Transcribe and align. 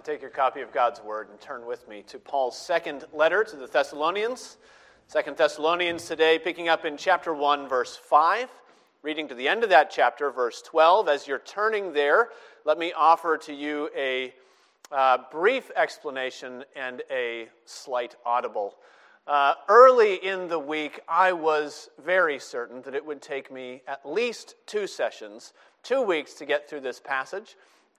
Now 0.00 0.04
take 0.04 0.22
your 0.22 0.30
copy 0.30 0.62
of 0.62 0.72
God's 0.72 1.02
Word 1.02 1.28
and 1.28 1.38
turn 1.42 1.66
with 1.66 1.86
me 1.86 2.02
to 2.04 2.18
Paul's 2.18 2.56
second 2.56 3.04
letter 3.12 3.44
to 3.44 3.54
the 3.54 3.66
Thessalonians. 3.66 4.56
Second 5.08 5.36
Thessalonians 5.36 6.06
today, 6.06 6.38
picking 6.38 6.70
up 6.70 6.86
in 6.86 6.96
chapter 6.96 7.34
1, 7.34 7.68
verse 7.68 7.98
5, 7.98 8.48
reading 9.02 9.28
to 9.28 9.34
the 9.34 9.46
end 9.46 9.62
of 9.62 9.68
that 9.68 9.90
chapter, 9.90 10.30
verse 10.30 10.62
12. 10.62 11.06
As 11.06 11.28
you're 11.28 11.40
turning 11.40 11.92
there, 11.92 12.30
let 12.64 12.78
me 12.78 12.94
offer 12.94 13.36
to 13.42 13.52
you 13.52 13.90
a 13.94 14.32
uh, 14.90 15.18
brief 15.30 15.70
explanation 15.76 16.64
and 16.74 17.02
a 17.10 17.50
slight 17.66 18.16
audible. 18.24 18.76
Uh, 19.26 19.52
early 19.68 20.14
in 20.14 20.48
the 20.48 20.58
week, 20.58 21.00
I 21.10 21.34
was 21.34 21.90
very 22.02 22.38
certain 22.38 22.80
that 22.82 22.94
it 22.94 23.04
would 23.04 23.20
take 23.20 23.52
me 23.52 23.82
at 23.86 24.08
least 24.08 24.54
two 24.64 24.86
sessions, 24.86 25.52
two 25.82 26.00
weeks 26.00 26.32
to 26.34 26.46
get 26.46 26.70
through 26.70 26.80
this 26.80 27.00
passage. 27.00 27.56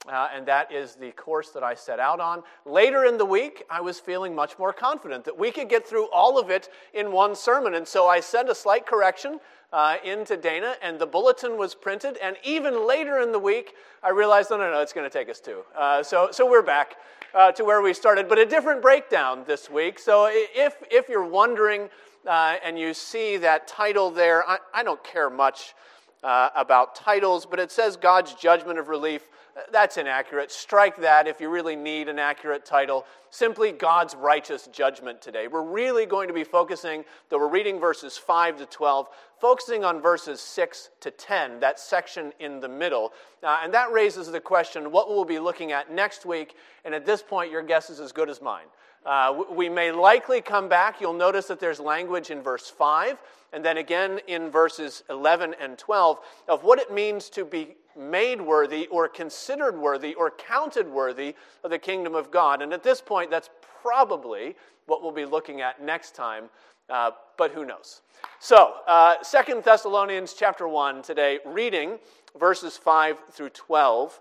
Uh, 0.08 0.30
and 0.34 0.48
that 0.48 0.72
is 0.72 0.96
the 0.96 1.12
course 1.12 1.50
that 1.52 1.64
I 1.64 1.76
set 1.76 2.00
out 2.00 2.20
on. 2.20 2.42
Later 2.66 3.06
in 3.06 3.18
the 3.18 3.26
week, 3.26 3.64
I 3.70 3.82
was 3.82 4.00
feeling 4.00 4.34
much 4.34 4.58
more 4.58 4.74
confident 4.74 5.24
that 5.26 5.38
we 5.38 5.52
could 5.52 5.70
get 5.70 5.86
through 5.86 6.10
all 6.12 6.40
of 6.40 6.50
it 6.50 6.70
in 6.94 7.12
one 7.12 7.36
sermon. 7.36 7.76
And 7.76 7.88
so 7.88 8.08
I 8.08 8.20
sent 8.20 8.50
a 8.50 8.56
slight 8.56 8.88
correction 8.88 9.40
uh, 9.72 9.98
into 10.04 10.38
Dana, 10.38 10.76
and 10.82 10.98
the 10.98 11.06
bulletin 11.06 11.56
was 11.56 11.76
printed. 11.76 12.18
And 12.18 12.36
even 12.44 12.88
later 12.88 13.20
in 13.20 13.32
the 13.32 13.40
week, 13.40 13.76
I 14.02 14.10
realized, 14.10 14.50
no, 14.50 14.58
no, 14.58 14.72
no, 14.72 14.82
it's 14.82 14.92
going 14.92 15.10
to 15.10 15.18
take 15.18 15.30
us 15.30 15.40
two. 15.40 15.62
Uh, 15.78 16.02
so, 16.02 16.30
so 16.32 16.50
we're 16.50 16.64
back 16.64 16.96
uh, 17.34 17.52
to 17.52 17.64
where 17.64 17.82
we 17.82 17.94
started, 17.94 18.28
but 18.28 18.40
a 18.40 18.46
different 18.46 18.82
breakdown 18.82 19.44
this 19.46 19.70
week. 19.70 20.00
So 20.00 20.28
if, 20.32 20.76
if 20.90 21.10
you're 21.10 21.26
wondering 21.26 21.90
uh, 22.28 22.58
and 22.66 22.78
you 22.78 22.94
see 22.94 23.38
that 23.38 23.68
title 23.68 24.10
there, 24.10 24.48
I, 24.50 24.58
I 24.74 24.84
don't 24.84 25.04
care 25.04 25.30
much 25.30 25.76
uh, 26.24 26.50
about 26.56 26.96
titles, 26.96 27.46
but 27.46 27.60
it 27.60 27.72
says 27.72 27.98
God's 27.98 28.34
judgment 28.34 28.80
of 28.80 28.90
relief. 28.90 29.30
That's 29.72 29.98
inaccurate. 29.98 30.52
Strike 30.52 30.98
that 30.98 31.28
if 31.28 31.42
you 31.42 31.50
really 31.50 31.76
need 31.76 32.08
an 32.08 32.20
accurate 32.20 32.66
title. 32.66 33.06
Simply 33.30 33.72
God's 33.72 34.16
righteous 34.16 34.68
judgment 34.68 35.22
today. 35.22 35.48
We're 35.48 35.62
really 35.62 36.06
going 36.06 36.28
to 36.28 36.34
be 36.34 36.44
focusing, 36.44 37.04
though 37.30 37.38
we're 37.38 37.50
reading 37.50 37.80
verses 37.80 38.18
5 38.18 38.58
to 38.58 38.66
12, 38.66 39.08
focusing 39.40 39.84
on 39.84 40.02
verses 40.02 40.40
6 40.40 40.90
to 41.02 41.12
10, 41.12 41.60
that 41.60 41.80
section 41.80 42.32
in 42.40 42.60
the 42.60 42.70
middle. 42.70 43.12
Uh, 43.44 43.60
and 43.64 43.74
that 43.74 43.92
raises 43.92 44.32
the 44.32 44.40
question 44.40 44.92
what 44.92 45.10
we'll 45.10 45.26
be 45.26 45.40
looking 45.40 45.72
at 45.72 45.92
next 45.92 46.26
week. 46.26 46.56
And 46.86 46.96
at 46.96 47.06
this 47.06 47.22
point, 47.22 47.52
your 47.52 47.62
guess 47.62 47.90
is 47.90 48.00
as 48.00 48.12
good 48.12 48.30
as 48.30 48.42
mine. 48.42 48.68
Uh, 49.06 49.44
we 49.52 49.68
may 49.68 49.92
likely 49.92 50.42
come 50.42 50.70
back. 50.70 51.02
You'll 51.02 51.14
notice 51.14 51.48
that 51.48 51.60
there's 51.60 51.80
language 51.80 52.30
in 52.30 52.42
verse 52.42 52.70
5 52.70 53.18
and 53.54 53.66
then 53.66 53.78
again 53.78 54.20
in 54.28 54.50
verses 54.50 55.04
11 55.10 55.56
and 55.60 55.78
12 55.78 56.20
of 56.48 56.64
what 56.64 56.80
it 56.80 56.94
means 56.94 57.30
to 57.30 57.44
be 57.44 57.76
made 57.98 58.40
worthy 58.40 58.88
or 58.88 59.08
considered 59.08 59.78
worthy 59.78 60.14
or 60.14 60.32
counted 60.32 60.88
worthy 60.88 61.36
of 61.64 61.72
the 61.72 61.80
kingdom 61.80 62.16
of 62.16 62.32
God. 62.32 62.62
And 62.62 62.74
at 62.74 62.84
this 62.84 63.02
point, 63.02 63.30
that's 63.30 63.50
probably 63.82 64.56
what 64.86 65.02
we'll 65.02 65.12
be 65.12 65.26
looking 65.26 65.62
at 65.62 65.82
next 65.84 66.16
time, 66.16 66.46
uh, 66.90 67.12
but 67.38 67.52
who 67.52 67.66
knows? 67.66 68.02
So, 68.40 68.76
uh, 68.88 69.16
Second 69.24 69.64
Thessalonians 69.64 70.34
chapter 70.34 70.68
1 70.68 71.02
today, 71.02 71.40
reading 71.46 72.00
verses 72.40 72.78
5 72.78 73.18
through 73.32 73.50
12. 73.50 74.20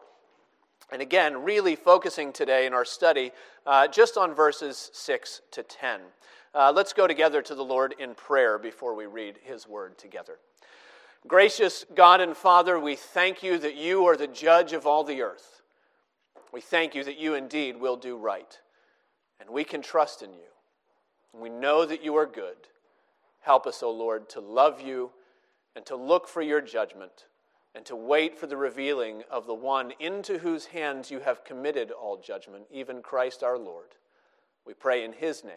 And 0.92 1.00
again, 1.00 1.44
really 1.44 1.76
focusing 1.76 2.32
today 2.32 2.66
in 2.66 2.74
our 2.74 2.84
study 2.84 3.30
uh, 3.64 3.86
just 3.86 4.16
on 4.16 4.34
verses 4.34 4.90
6 4.92 5.42
to 5.52 5.62
10. 5.62 6.00
Uh, 6.52 6.72
let's 6.74 6.92
go 6.92 7.06
together 7.06 7.42
to 7.42 7.54
the 7.54 7.64
Lord 7.64 7.94
in 7.98 8.14
prayer 8.14 8.58
before 8.58 8.96
we 8.96 9.06
read 9.06 9.36
his 9.44 9.68
word 9.68 9.98
together. 9.98 10.38
Gracious 11.28 11.84
God 11.94 12.20
and 12.20 12.36
Father, 12.36 12.80
we 12.80 12.96
thank 12.96 13.42
you 13.42 13.58
that 13.58 13.76
you 13.76 14.06
are 14.06 14.16
the 14.16 14.26
judge 14.26 14.72
of 14.72 14.86
all 14.86 15.04
the 15.04 15.22
earth. 15.22 15.62
We 16.52 16.60
thank 16.60 16.94
you 16.94 17.04
that 17.04 17.20
you 17.20 17.34
indeed 17.34 17.76
will 17.76 17.96
do 17.96 18.16
right, 18.16 18.58
and 19.38 19.48
we 19.48 19.62
can 19.62 19.82
trust 19.82 20.22
in 20.22 20.32
you. 20.32 20.48
We 21.32 21.50
know 21.50 21.84
that 21.84 22.02
you 22.02 22.16
are 22.16 22.26
good. 22.26 22.56
Help 23.42 23.66
us, 23.66 23.82
O 23.82 23.92
Lord, 23.92 24.28
to 24.30 24.40
love 24.40 24.80
you 24.80 25.10
and 25.76 25.86
to 25.86 25.94
look 25.94 26.26
for 26.26 26.42
your 26.42 26.60
judgment 26.60 27.26
and 27.74 27.84
to 27.86 27.96
wait 27.96 28.36
for 28.36 28.46
the 28.46 28.56
revealing 28.56 29.22
of 29.30 29.46
the 29.46 29.54
one 29.54 29.92
into 30.00 30.38
whose 30.38 30.66
hands 30.66 31.10
you 31.10 31.20
have 31.20 31.44
committed 31.44 31.90
all 31.90 32.16
judgment, 32.16 32.64
even 32.70 33.02
Christ 33.02 33.42
our 33.42 33.58
Lord. 33.58 33.94
We 34.66 34.74
pray 34.74 35.04
in 35.04 35.12
his 35.12 35.44
name. 35.44 35.54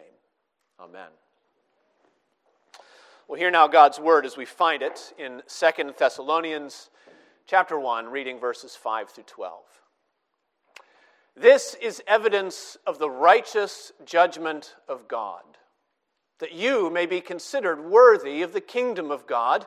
Amen. 0.78 1.08
We'll 3.26 3.38
hear 3.38 3.50
now 3.50 3.66
God's 3.66 3.98
word 3.98 4.26
as 4.26 4.36
we 4.36 4.44
find 4.44 4.82
it 4.82 5.12
in 5.18 5.42
2 5.48 5.94
Thessalonians 5.98 6.90
chapter 7.46 7.78
1, 7.78 8.06
reading 8.06 8.38
verses 8.38 8.76
5 8.76 9.10
through 9.10 9.24
12. 9.24 9.62
This 11.36 11.74
is 11.82 12.02
evidence 12.06 12.76
of 12.86 12.98
the 12.98 13.10
righteous 13.10 13.92
judgment 14.04 14.76
of 14.88 15.08
God, 15.08 15.42
that 16.38 16.52
you 16.52 16.90
may 16.90 17.06
be 17.06 17.20
considered 17.20 17.84
worthy 17.84 18.42
of 18.42 18.52
the 18.52 18.60
kingdom 18.60 19.10
of 19.10 19.26
God 19.26 19.66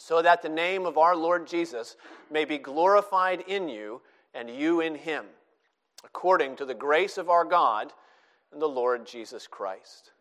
so 0.00 0.22
that 0.22 0.40
the 0.40 0.48
name 0.48 0.86
of 0.86 0.96
our 0.96 1.14
Lord 1.14 1.46
Jesus 1.46 1.94
may 2.30 2.46
be 2.46 2.56
glorified 2.56 3.42
in 3.42 3.68
you 3.68 4.00
and 4.32 4.48
you 4.48 4.80
in 4.80 4.94
him, 4.94 5.26
according 6.02 6.56
to 6.56 6.64
the 6.64 6.72
grace 6.72 7.18
of 7.18 7.28
our 7.28 7.44
God 7.44 7.92
and 8.50 8.62
the 8.62 8.66
Lord 8.66 9.06
Jesus 9.06 9.46
Christ. 9.46 10.12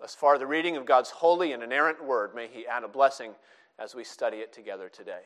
Thus 0.00 0.14
far, 0.14 0.38
the 0.38 0.46
reading 0.46 0.78
of 0.78 0.86
God's 0.86 1.10
holy 1.10 1.52
and 1.52 1.62
inerrant 1.62 2.02
word, 2.02 2.34
may 2.34 2.48
he 2.50 2.66
add 2.66 2.82
a 2.82 2.88
blessing 2.88 3.32
as 3.78 3.94
we 3.94 4.04
study 4.04 4.38
it 4.38 4.54
together 4.54 4.88
today. 4.88 5.24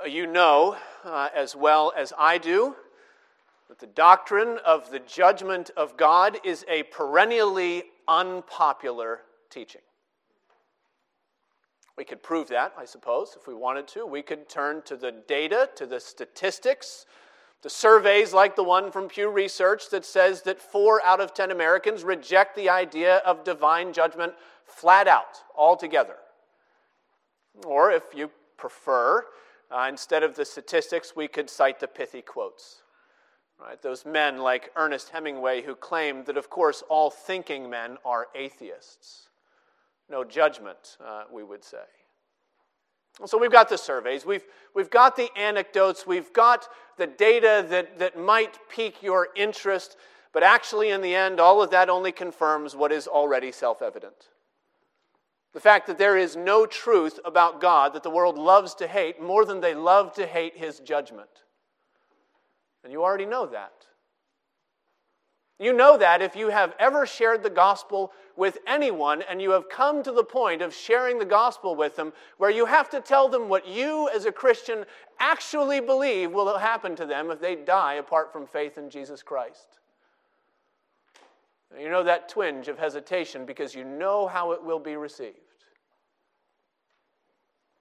Uh, 0.00 0.06
you 0.06 0.28
know, 0.28 0.76
uh, 1.04 1.30
as 1.34 1.56
well 1.56 1.92
as 1.96 2.12
I 2.16 2.38
do, 2.38 2.76
that 3.68 3.80
the 3.80 3.88
doctrine 3.88 4.58
of 4.64 4.92
the 4.92 5.00
judgment 5.00 5.72
of 5.76 5.96
God 5.96 6.38
is 6.44 6.64
a 6.68 6.84
perennially 6.84 7.82
unpopular 8.06 9.22
teaching. 9.50 9.80
We 11.96 12.04
could 12.04 12.22
prove 12.22 12.48
that, 12.48 12.74
I 12.76 12.84
suppose, 12.84 13.36
if 13.40 13.46
we 13.46 13.54
wanted 13.54 13.86
to. 13.88 14.04
We 14.04 14.22
could 14.22 14.48
turn 14.48 14.82
to 14.82 14.96
the 14.96 15.12
data, 15.12 15.70
to 15.76 15.86
the 15.86 16.00
statistics, 16.00 17.06
the 17.62 17.70
surveys 17.70 18.32
like 18.34 18.56
the 18.56 18.64
one 18.64 18.90
from 18.90 19.08
Pew 19.08 19.30
Research 19.30 19.90
that 19.90 20.04
says 20.04 20.42
that 20.42 20.60
four 20.60 21.04
out 21.04 21.20
of 21.20 21.34
ten 21.34 21.50
Americans 21.50 22.02
reject 22.02 22.56
the 22.56 22.68
idea 22.68 23.18
of 23.18 23.44
divine 23.44 23.92
judgment 23.92 24.34
flat 24.64 25.06
out, 25.06 25.38
altogether. 25.56 26.16
Or 27.64 27.92
if 27.92 28.02
you 28.12 28.30
prefer, 28.56 29.24
uh, 29.70 29.86
instead 29.88 30.22
of 30.24 30.34
the 30.34 30.44
statistics, 30.44 31.14
we 31.14 31.28
could 31.28 31.48
cite 31.48 31.78
the 31.78 31.86
pithy 31.86 32.22
quotes. 32.22 32.82
Right? 33.58 33.80
Those 33.80 34.04
men 34.04 34.38
like 34.38 34.72
Ernest 34.74 35.10
Hemingway 35.10 35.62
who 35.62 35.76
claimed 35.76 36.26
that, 36.26 36.36
of 36.36 36.50
course, 36.50 36.82
all 36.88 37.08
thinking 37.08 37.70
men 37.70 37.98
are 38.04 38.26
atheists 38.34 39.28
no 40.14 40.22
judgment, 40.22 40.96
uh, 41.04 41.24
we 41.32 41.42
would 41.42 41.64
say. 41.64 41.88
So 43.26 43.36
we've 43.36 43.50
got 43.50 43.68
the 43.68 43.76
surveys, 43.76 44.24
we've, 44.24 44.44
we've 44.72 44.90
got 44.90 45.16
the 45.16 45.28
anecdotes, 45.36 46.06
we've 46.06 46.32
got 46.32 46.68
the 46.98 47.08
data 47.08 47.66
that, 47.68 47.98
that 47.98 48.16
might 48.16 48.56
pique 48.68 49.02
your 49.02 49.28
interest, 49.34 49.96
but 50.32 50.44
actually, 50.44 50.90
in 50.90 51.00
the 51.00 51.16
end, 51.16 51.40
all 51.40 51.60
of 51.60 51.70
that 51.70 51.88
only 51.88 52.12
confirms 52.12 52.76
what 52.76 52.92
is 52.92 53.08
already 53.08 53.50
self 53.50 53.82
evident. 53.82 54.30
The 55.52 55.60
fact 55.60 55.88
that 55.88 55.98
there 55.98 56.16
is 56.16 56.36
no 56.36 56.64
truth 56.64 57.18
about 57.24 57.60
God 57.60 57.92
that 57.94 58.04
the 58.04 58.10
world 58.10 58.38
loves 58.38 58.74
to 58.76 58.86
hate 58.86 59.20
more 59.20 59.44
than 59.44 59.60
they 59.60 59.74
love 59.74 60.12
to 60.14 60.26
hate 60.26 60.56
his 60.56 60.78
judgment. 60.80 61.30
And 62.84 62.92
you 62.92 63.02
already 63.02 63.26
know 63.26 63.46
that. 63.46 63.86
You 65.58 65.72
know 65.72 65.96
that 65.96 66.20
if 66.20 66.34
you 66.34 66.48
have 66.48 66.74
ever 66.80 67.06
shared 67.06 67.42
the 67.42 67.50
gospel 67.50 68.12
with 68.36 68.58
anyone 68.66 69.22
and 69.22 69.40
you 69.40 69.52
have 69.52 69.68
come 69.68 70.02
to 70.02 70.10
the 70.10 70.24
point 70.24 70.62
of 70.62 70.74
sharing 70.74 71.18
the 71.18 71.24
gospel 71.24 71.76
with 71.76 71.94
them 71.94 72.12
where 72.38 72.50
you 72.50 72.66
have 72.66 72.90
to 72.90 73.00
tell 73.00 73.28
them 73.28 73.48
what 73.48 73.66
you 73.68 74.08
as 74.12 74.24
a 74.24 74.32
Christian 74.32 74.84
actually 75.20 75.80
believe 75.80 76.32
will 76.32 76.58
happen 76.58 76.96
to 76.96 77.06
them 77.06 77.30
if 77.30 77.40
they 77.40 77.54
die 77.54 77.94
apart 77.94 78.32
from 78.32 78.46
faith 78.46 78.78
in 78.78 78.90
Jesus 78.90 79.22
Christ. 79.22 79.78
You 81.78 81.88
know 81.88 82.02
that 82.02 82.28
twinge 82.28 82.68
of 82.68 82.78
hesitation 82.78 83.46
because 83.46 83.74
you 83.74 83.84
know 83.84 84.26
how 84.26 84.52
it 84.52 84.62
will 84.62 84.78
be 84.78 84.96
received. 84.96 85.38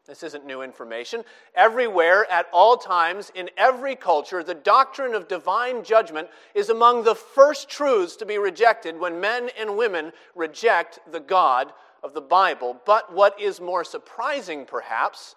This 0.06 0.24
isn't 0.24 0.46
new 0.46 0.62
information. 0.62 1.24
Everywhere, 1.56 2.30
at 2.30 2.48
all 2.52 2.76
times, 2.76 3.32
in 3.36 3.50
every 3.56 3.96
culture, 3.96 4.44
the 4.44 4.54
doctrine 4.54 5.16
of 5.16 5.30
divine 5.30 5.84
judgment 5.84 6.28
is 6.54 6.70
among 6.70 7.04
the 7.04 7.16
first 7.16 7.70
truths 7.70 8.18
to 8.18 8.26
be 8.26 8.38
rejected 8.38 9.00
when 9.00 9.22
men 9.22 9.50
and 9.58 9.78
women 9.78 10.12
reject 10.36 11.00
the 11.10 11.22
God 11.22 11.72
of 12.04 12.14
the 12.14 12.22
Bible. 12.22 12.82
But 12.86 13.14
what 13.14 13.40
is 13.40 13.62
more 13.62 13.86
surprising, 13.86 14.66
perhaps, 14.66 15.36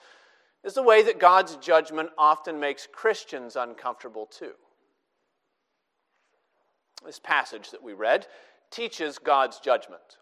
is 0.64 0.74
the 0.74 0.82
way 0.82 1.00
that 1.02 1.20
God's 1.20 1.54
judgment 1.56 2.10
often 2.18 2.58
makes 2.58 2.88
Christians 2.92 3.54
uncomfortable 3.54 4.26
too. 4.26 4.54
This 7.04 7.20
passage 7.20 7.70
that 7.70 7.84
we 7.84 7.92
read 7.92 8.26
teaches 8.72 9.18
God's 9.18 9.60
judgment. 9.60 10.18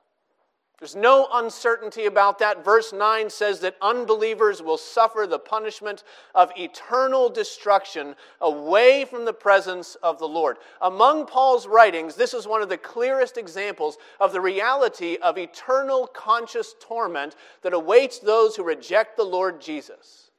There's 0.81 0.97
no 0.97 1.29
uncertainty 1.32 2.06
about 2.06 2.41
that. 2.41 2.65
Verse 2.65 2.93
9 2.93 3.31
says 3.31 3.61
that 3.61 3.76
unbelievers 3.81 4.61
will 4.61 4.76
suffer 4.76 5.25
the 5.26 5.38
punishment 5.38 6.03
of 6.35 6.50
eternal 6.56 7.29
destruction 7.31 8.17
away 8.41 9.05
from 9.05 9.25
the 9.25 9.32
presence 9.32 9.94
of 10.03 10.19
the 10.19 10.26
Lord. 10.26 10.56
Among 10.81 11.26
Paul's 11.26 11.69
writings, 11.69 12.17
this 12.17 12.35
is 12.35 12.49
one 12.49 12.61
of 12.61 12.69
the 12.69 12.76
clearest 12.76 13.38
examples 13.38 13.99
of 14.19 14.32
the 14.32 14.41
reality 14.41 15.17
of 15.23 15.38
eternal 15.38 16.09
conscious 16.09 16.75
torment 16.81 17.37
that 17.62 17.73
awaits 17.73 18.19
those 18.19 18.56
who 18.56 18.65
reject 18.65 19.17
the 19.17 19.23
Lord 19.25 19.61
Jesus. 19.61 20.32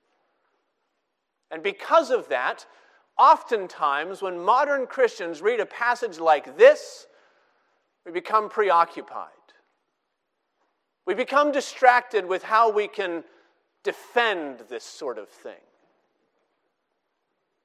And 1.49 1.63
because 1.63 2.11
of 2.11 2.27
that, 2.27 2.65
oftentimes 3.17 4.21
when 4.21 4.37
modern 4.37 4.85
Christians 4.85 5.41
read 5.41 5.61
a 5.61 5.65
passage 5.65 6.19
like 6.19 6.57
this, 6.57 7.07
we 8.05 8.11
become 8.11 8.49
preoccupied. 8.49 9.29
We 11.05 11.13
become 11.13 11.51
distracted 11.51 12.25
with 12.25 12.43
how 12.43 12.71
we 12.71 12.87
can 12.87 13.23
defend 13.83 14.61
this 14.69 14.83
sort 14.83 15.19
of 15.19 15.29
thing, 15.29 15.61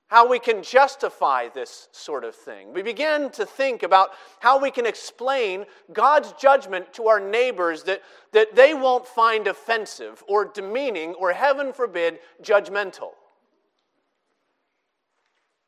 how 0.09 0.29
we 0.29 0.39
can 0.39 0.63
justify 0.63 1.49
this 1.49 1.89
sort 1.93 2.25
of 2.25 2.35
thing. 2.35 2.75
We 2.75 2.83
begin 2.83 3.31
to 3.31 3.47
think 3.47 3.83
about 3.83 4.11
how 4.41 4.61
we 4.61 4.71
can 4.71 4.85
explain 4.85 5.65
God's 5.93 6.33
judgment 6.33 6.93
to 6.95 7.09
our 7.09 7.19
neighbors 7.19 7.85
that, 7.85 8.03
that 8.33 8.55
they 8.55 8.75
won't 8.75 9.07
find 9.07 9.47
offensive 9.47 10.23
or 10.29 10.45
demeaning 10.45 11.15
or, 11.15 11.33
heaven 11.33 11.73
forbid, 11.73 12.19
judgmental. 12.43 13.13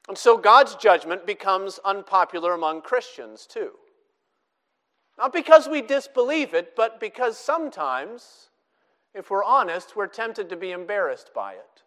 And 0.09 0.19
so 0.19 0.37
God's 0.37 0.75
judgment 0.75 1.25
becomes 1.25 1.81
unpopular 1.85 2.53
among 2.53 2.83
Christians 2.83 3.47
too. 3.47 3.71
Not 5.19 5.33
because 5.33 5.69
we 5.69 5.83
disbelieve 5.83 6.55
it, 6.55 6.75
but 6.75 6.99
because 6.99 7.39
sometimes, 7.39 8.49
if 9.15 9.31
we're 9.31 9.45
honest, 9.45 9.95
we're 9.95 10.07
tempted 10.07 10.49
to 10.49 10.57
be 10.57 10.73
embarrassed 10.73 11.31
by 11.35 11.53
it. 11.53 11.83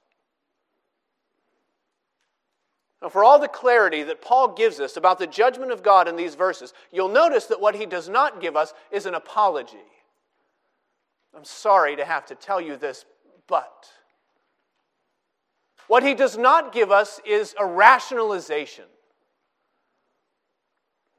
Now, 3.01 3.09
for 3.09 3.23
all 3.23 3.39
the 3.39 3.47
clarity 3.47 4.03
that 4.03 4.21
Paul 4.21 4.53
gives 4.53 4.79
us 4.79 4.97
about 4.97 5.19
the 5.19 5.27
judgment 5.27 5.71
of 5.71 5.83
God 5.83 6.07
in 6.07 6.15
these 6.15 6.35
verses, 6.35 6.73
you'll 6.91 7.09
notice 7.09 7.45
that 7.47 7.61
what 7.61 7.75
he 7.75 7.85
does 7.85 8.09
not 8.09 8.41
give 8.41 8.55
us 8.55 8.73
is 8.89 9.05
an 9.05 9.15
apology. 9.15 9.77
I'm 11.35 11.43
sorry 11.43 11.95
to 11.97 12.05
have 12.05 12.25
to 12.27 12.35
tell 12.35 12.61
you 12.61 12.77
this, 12.77 13.05
but. 13.47 13.87
What 15.87 16.03
he 16.03 16.13
does 16.13 16.37
not 16.37 16.73
give 16.73 16.91
us 16.91 17.19
is 17.25 17.53
a 17.59 17.65
rationalization. 17.65 18.85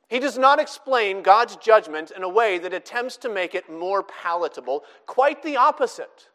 He 0.08 0.20
does 0.20 0.38
not 0.38 0.60
explain 0.60 1.22
God's 1.22 1.56
judgment 1.56 2.12
in 2.12 2.22
a 2.22 2.28
way 2.28 2.58
that 2.58 2.72
attempts 2.72 3.16
to 3.18 3.28
make 3.28 3.54
it 3.54 3.70
more 3.70 4.02
palatable. 4.02 4.84
Quite 5.06 5.42
the 5.42 5.56
opposite. 5.56 6.28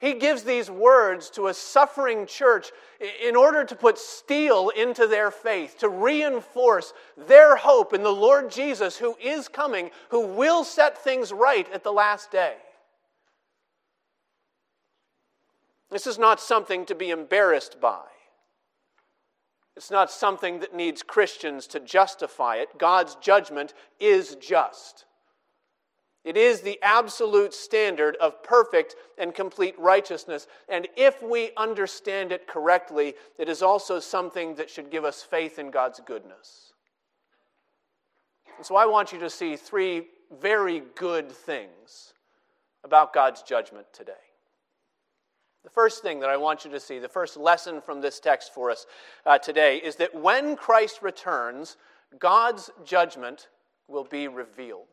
He 0.00 0.14
gives 0.14 0.44
these 0.44 0.70
words 0.70 1.28
to 1.30 1.48
a 1.48 1.54
suffering 1.54 2.26
church 2.26 2.70
in 3.22 3.34
order 3.34 3.64
to 3.64 3.74
put 3.74 3.98
steel 3.98 4.70
into 4.70 5.08
their 5.08 5.30
faith, 5.30 5.78
to 5.78 5.88
reinforce 5.88 6.92
their 7.16 7.56
hope 7.56 7.92
in 7.92 8.02
the 8.02 8.10
Lord 8.10 8.50
Jesus, 8.50 8.96
who 8.96 9.16
is 9.20 9.48
coming, 9.48 9.90
who 10.10 10.26
will 10.26 10.62
set 10.62 11.02
things 11.02 11.32
right 11.32 11.70
at 11.72 11.82
the 11.82 11.92
last 11.92 12.30
day. 12.30 12.54
This 15.90 16.06
is 16.06 16.18
not 16.18 16.40
something 16.40 16.84
to 16.86 16.94
be 16.94 17.10
embarrassed 17.10 17.80
by. 17.80 18.04
It's 19.78 19.92
not 19.92 20.10
something 20.10 20.58
that 20.58 20.74
needs 20.74 21.04
Christians 21.04 21.68
to 21.68 21.78
justify 21.78 22.56
it. 22.56 22.76
God's 22.78 23.14
judgment 23.14 23.74
is 24.00 24.34
just. 24.34 25.04
It 26.24 26.36
is 26.36 26.62
the 26.62 26.80
absolute 26.82 27.54
standard 27.54 28.16
of 28.16 28.42
perfect 28.42 28.96
and 29.18 29.32
complete 29.32 29.78
righteousness. 29.78 30.48
And 30.68 30.88
if 30.96 31.22
we 31.22 31.52
understand 31.56 32.32
it 32.32 32.48
correctly, 32.48 33.14
it 33.38 33.48
is 33.48 33.62
also 33.62 34.00
something 34.00 34.56
that 34.56 34.68
should 34.68 34.90
give 34.90 35.04
us 35.04 35.22
faith 35.22 35.60
in 35.60 35.70
God's 35.70 36.00
goodness. 36.04 36.72
And 38.56 38.66
so 38.66 38.74
I 38.74 38.84
want 38.84 39.12
you 39.12 39.20
to 39.20 39.30
see 39.30 39.54
three 39.54 40.08
very 40.40 40.82
good 40.96 41.30
things 41.30 42.14
about 42.82 43.12
God's 43.12 43.42
judgment 43.42 43.86
today. 43.92 44.27
The 45.64 45.70
first 45.70 46.02
thing 46.02 46.20
that 46.20 46.30
I 46.30 46.36
want 46.36 46.64
you 46.64 46.70
to 46.70 46.80
see, 46.80 46.98
the 46.98 47.08
first 47.08 47.36
lesson 47.36 47.80
from 47.80 48.00
this 48.00 48.20
text 48.20 48.54
for 48.54 48.70
us 48.70 48.86
uh, 49.26 49.38
today, 49.38 49.78
is 49.78 49.96
that 49.96 50.14
when 50.14 50.56
Christ 50.56 51.02
returns, 51.02 51.76
God's 52.18 52.70
judgment 52.84 53.48
will 53.88 54.04
be 54.04 54.28
revealed. 54.28 54.86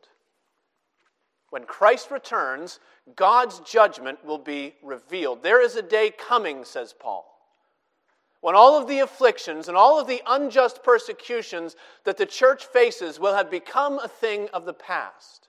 When 1.50 1.64
Christ 1.64 2.10
returns, 2.10 2.80
God's 3.14 3.60
judgment 3.60 4.24
will 4.24 4.38
be 4.38 4.74
revealed. 4.82 5.42
There 5.42 5.62
is 5.62 5.76
a 5.76 5.82
day 5.82 6.10
coming, 6.10 6.64
says 6.64 6.92
Paul, 6.98 7.24
when 8.40 8.54
all 8.54 8.80
of 8.80 8.88
the 8.88 8.98
afflictions 8.98 9.68
and 9.68 9.76
all 9.76 10.00
of 10.00 10.06
the 10.06 10.22
unjust 10.26 10.82
persecutions 10.82 11.76
that 12.04 12.16
the 12.16 12.26
church 12.26 12.66
faces 12.66 13.20
will 13.20 13.34
have 13.34 13.50
become 13.50 13.98
a 13.98 14.08
thing 14.08 14.48
of 14.52 14.64
the 14.64 14.74
past. 14.74 15.45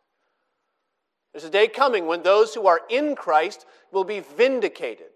There's 1.37 1.49
a 1.49 1.51
day 1.51 1.67
coming 1.67 2.07
when 2.07 2.23
those 2.23 2.55
who 2.55 2.65
are 2.65 2.81
in 2.89 3.15
Christ 3.15 3.67
will 3.91 4.03
be 4.03 4.21
vindicated 4.21 5.11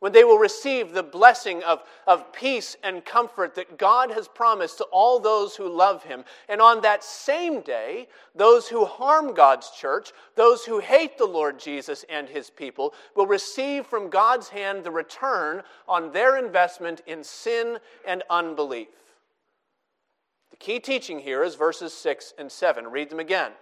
when 0.00 0.10
they 0.10 0.24
will 0.24 0.38
receive 0.38 0.92
the 0.92 1.04
blessing 1.04 1.62
of, 1.62 1.84
of 2.08 2.32
peace 2.32 2.76
and 2.82 3.04
comfort 3.04 3.54
that 3.54 3.78
God 3.78 4.10
has 4.10 4.26
promised 4.26 4.78
to 4.78 4.84
all 4.84 5.20
those 5.20 5.54
who 5.54 5.68
love 5.68 6.02
Him. 6.02 6.24
And 6.48 6.60
on 6.60 6.80
that 6.80 7.04
same 7.04 7.60
day, 7.60 8.08
those 8.34 8.66
who 8.66 8.84
harm 8.84 9.32
God's 9.32 9.70
church, 9.70 10.10
those 10.34 10.64
who 10.64 10.80
hate 10.80 11.16
the 11.16 11.26
Lord 11.26 11.60
Jesus 11.60 12.04
and 12.08 12.28
His 12.28 12.50
people, 12.50 12.92
will 13.14 13.28
receive 13.28 13.86
from 13.86 14.10
God's 14.10 14.48
hand 14.48 14.82
the 14.82 14.90
return 14.90 15.62
on 15.86 16.10
their 16.10 16.44
investment 16.44 17.02
in 17.06 17.22
sin 17.22 17.78
and 18.04 18.24
unbelief. 18.30 18.88
The 20.50 20.56
key 20.56 20.80
teaching 20.80 21.20
here 21.20 21.44
is 21.44 21.54
verses 21.54 21.92
6 21.92 22.34
and 22.36 22.50
7. 22.50 22.88
Read 22.88 23.10
them 23.10 23.20
again. 23.20 23.52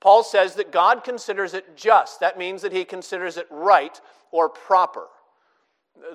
Paul 0.00 0.22
says 0.22 0.54
that 0.54 0.72
God 0.72 1.04
considers 1.04 1.54
it 1.54 1.76
just. 1.76 2.20
That 2.20 2.38
means 2.38 2.62
that 2.62 2.72
he 2.72 2.84
considers 2.84 3.36
it 3.36 3.46
right 3.50 4.00
or 4.30 4.48
proper 4.48 5.06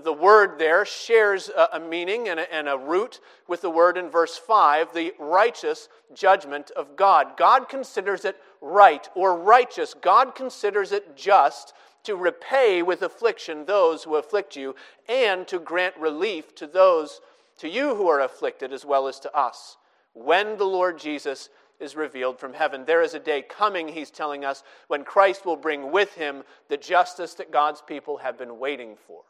the 0.03 0.13
word 0.13 0.57
there 0.57 0.85
shares 0.85 1.49
a, 1.49 1.79
meaning 1.79 2.29
and 2.29 2.67
a, 2.67 2.77
root 2.77 3.19
with 3.47 3.61
the 3.61 3.69
word 3.69 3.97
in 3.97 4.09
verse 4.09 4.37
5, 4.37 4.93
the 4.93 5.13
righteous 5.19 5.89
judgment 6.13 6.71
of 6.71 6.95
God. 6.95 7.37
God 7.37 7.67
considers 7.69 8.25
it 8.25 8.37
right 8.61 9.07
or 9.15 9.37
righteous. 9.37 9.93
God 9.93 10.35
considers 10.35 10.91
it 10.91 11.15
just 11.15 11.73
to 12.03 12.15
repay 12.15 12.81
with 12.81 13.01
affliction 13.01 13.65
those 13.65 14.03
who 14.03 14.15
afflict 14.15 14.55
you 14.55 14.75
and 15.07 15.47
to 15.47 15.59
grant 15.59 15.95
relief 15.97 16.55
to 16.55 16.67
those 16.67 17.21
to 17.57 17.69
you 17.69 17.95
who 17.95 18.07
are 18.07 18.21
afflicted 18.21 18.73
as 18.73 18.83
well 18.83 19.07
as 19.07 19.19
to 19.19 19.35
us 19.37 19.77
when 20.13 20.57
the 20.57 20.65
Lord 20.65 20.97
Jesus 20.97 21.49
is 21.81 21.95
revealed 21.95 22.39
from 22.39 22.53
heaven. 22.53 22.85
There 22.85 23.01
is 23.01 23.13
a 23.13 23.19
day 23.19 23.41
coming, 23.41 23.87
he's 23.87 24.11
telling 24.11 24.45
us, 24.45 24.63
when 24.87 25.03
Christ 25.03 25.45
will 25.45 25.55
bring 25.55 25.91
with 25.91 26.13
him 26.15 26.43
the 26.69 26.77
justice 26.77 27.33
that 27.35 27.51
God's 27.51 27.81
people 27.81 28.17
have 28.17 28.37
been 28.37 28.59
waiting 28.59 28.95
for. 29.07 29.21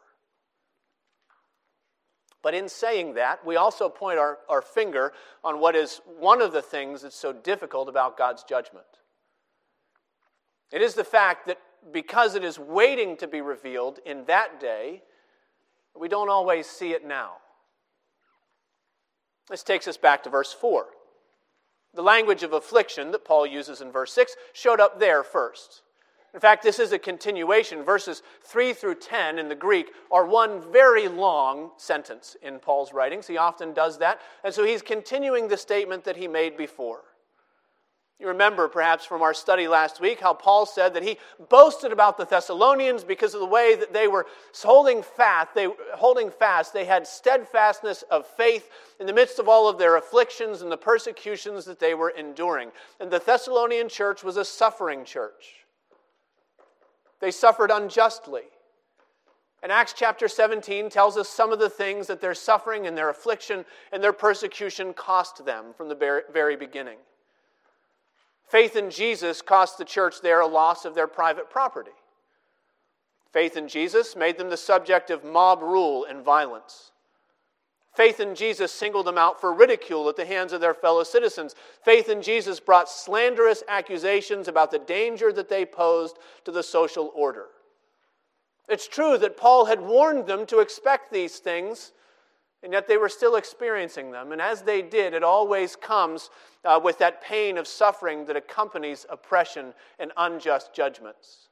But 2.44 2.54
in 2.54 2.68
saying 2.70 3.14
that, 3.16 3.46
we 3.46 3.56
also 3.56 3.88
point 3.88 4.18
our, 4.18 4.40
our 4.50 4.62
finger 4.62 5.14
on 5.44 5.60
what 5.60 5.76
is 5.76 6.02
one 6.20 6.42
of 6.42 6.54
the 6.54 6.62
things 6.62 7.02
that's 7.02 7.16
so 7.16 7.32
difficult 7.32 7.88
about 7.88 8.18
God's 8.18 8.44
judgment. 8.44 8.86
It 10.72 10.82
is 10.82 10.94
the 10.94 11.04
fact 11.04 11.48
that 11.48 11.60
because 11.92 12.36
it 12.36 12.44
is 12.44 12.58
waiting 12.58 13.18
to 13.18 13.28
be 13.28 13.42
revealed 13.42 14.00
in 14.06 14.26
that 14.26 14.60
day, 14.60 15.04
we 16.00 16.08
don't 16.08 16.30
always 16.30 16.68
see 16.68 16.92
it 16.92 17.06
now. 17.06 17.34
This 19.50 19.64
takes 19.64 19.88
us 19.88 19.98
back 19.98 20.24
to 20.24 20.30
verse 20.30 20.54
4. 20.54 20.88
The 21.94 22.02
language 22.02 22.44
of 22.44 22.54
affliction 22.54 23.12
that 23.12 23.26
Paul 23.26 23.46
uses 23.46 23.82
in 23.82 23.92
verse 23.92 24.14
6 24.14 24.36
showed 24.54 24.80
up 24.80 25.00
there 25.00 25.24
first. 25.24 25.82
In 26.34 26.40
fact, 26.40 26.64
this 26.64 26.80
is 26.80 26.94
a 26.94 27.00
continuation. 27.00 27.84
Verses 27.84 28.24
3 28.44 28.72
through 28.74 28.96
10 28.96 29.38
in 29.38 29.50
the 29.50 29.56
Greek 29.56 29.92
are 30.10 30.26
one 30.26 30.62
very 30.72 31.10
long 31.10 31.72
sentence 31.76 32.38
in 32.42 32.60
Paul's 32.60 32.94
writings. 32.94 33.28
He 33.28 33.38
often 33.38 33.74
does 33.74 33.98
that. 34.00 34.22
And 34.44 34.54
so 34.54 34.64
he's 34.64 34.82
continuing 34.82 35.50
the 35.50 35.58
statement 35.58 36.06
that 36.06 36.16
he 36.16 36.30
made 36.30 36.56
before. 36.56 37.02
You 38.22 38.28
remember, 38.28 38.68
perhaps, 38.68 39.04
from 39.04 39.24
our 39.24 39.34
study 39.34 39.68
last 39.68 40.00
week, 40.00 40.20
how 40.20 40.36
Paul 40.36 40.68
said 40.68 40.94
that 40.94 41.02
he 41.02 41.18
boasted 41.50 41.92
about 41.92 42.20
the 42.20 42.26
Thessalonians 42.26 43.04
because 43.04 43.34
of 43.34 43.40
the 43.40 43.48
way 43.48 43.76
that 43.76 43.94
they 43.94 44.08
were 44.08 44.28
holding 44.62 45.02
fast. 45.02 45.56
They, 45.56 45.68
holding 45.96 46.30
fast. 46.30 46.72
They 46.72 46.86
had 46.86 47.08
steadfastness 47.08 48.04
of 48.12 48.28
faith 48.28 48.70
in 49.00 49.08
the 49.08 49.14
midst 49.14 49.40
of 49.40 49.50
all 49.50 49.68
of 49.68 49.80
their 49.80 49.96
afflictions 49.96 50.62
and 50.62 50.72
the 50.72 50.78
persecutions 50.78 51.66
that 51.66 51.80
they 51.80 51.96
were 51.96 52.12
enduring. 52.12 52.70
And 53.00 53.10
the 53.10 53.18
Thessalonian 53.18 53.90
church 53.90 54.24
was 54.24 54.38
a 54.38 54.46
suffering 54.46 55.04
church. 55.04 55.66
They 57.22 57.32
suffered 57.32 57.72
unjustly. 57.72 58.44
And 59.64 59.72
Acts 59.72 59.94
chapter 59.98 60.28
17 60.28 60.92
tells 60.92 61.18
us 61.18 61.28
some 61.28 61.52
of 61.52 61.58
the 61.58 61.72
things 61.72 62.06
that 62.06 62.22
their 62.22 62.36
suffering 62.36 62.86
and 62.86 62.96
their 62.96 63.10
affliction 63.10 63.66
and 63.92 64.04
their 64.04 64.14
persecution 64.14 64.94
cost 64.94 65.44
them 65.44 65.74
from 65.76 65.90
the 65.90 66.24
very 66.32 66.56
beginning. 66.56 66.98
Faith 68.52 68.76
in 68.76 68.90
Jesus 68.90 69.42
cost 69.42 69.78
the 69.78 69.86
church 69.86 70.20
there 70.20 70.42
a 70.42 70.46
loss 70.46 70.84
of 70.84 70.94
their 70.94 71.08
private 71.08 71.50
property. 71.50 71.92
Faith 73.32 73.56
in 73.56 73.70
Jesus 73.70 74.14
made 74.14 74.38
them 74.38 74.50
the 74.50 74.58
subject 74.58 75.10
of 75.10 75.24
mob 75.24 75.62
rule 75.62 76.04
and 76.04 76.22
violence. 76.22 76.92
Faith 77.96 78.20
in 78.20 78.36
Jesus 78.36 78.70
singled 78.70 79.08
them 79.08 79.18
out 79.18 79.40
for 79.40 79.54
ridicule 79.54 80.10
at 80.10 80.18
the 80.18 80.26
hands 80.26 80.52
of 80.52 80.60
their 80.60 80.74
fellow 80.74 81.06
citizens. 81.06 81.56
Faith 81.86 82.10
in 82.10 82.22
Jesus 82.22 82.60
brought 82.60 82.90
slanderous 82.90 83.64
accusations 83.70 84.50
about 84.50 84.70
the 84.70 84.80
danger 84.80 85.32
that 85.32 85.48
they 85.48 85.64
posed 85.64 86.18
to 86.44 86.52
the 86.52 86.62
social 86.62 87.10
order. 87.16 87.46
It's 88.68 88.88
true 88.88 89.18
that 89.20 89.38
Paul 89.38 89.64
had 89.64 89.80
warned 89.80 90.28
them 90.28 90.46
to 90.48 90.60
expect 90.60 91.14
these 91.14 91.40
things 91.40 91.94
and 92.64 92.74
yet 92.74 92.88
they 92.88 92.98
were 92.98 93.10
still 93.10 93.36
experiencing 93.36 94.12
them. 94.12 94.32
And 94.32 94.42
as 94.42 94.62
they 94.62 94.82
did, 94.82 95.14
it 95.14 95.24
always 95.24 95.76
comes 95.76 96.30
uh, 96.64 96.80
with 96.84 97.00
that 97.00 97.24
pain 97.24 97.58
of 97.58 97.68
suffering 97.68 98.26
that 98.26 98.36
accompanies 98.36 99.06
oppression 99.10 99.74
and 100.00 100.12
unjust 100.18 100.74
judgments. 100.74 101.50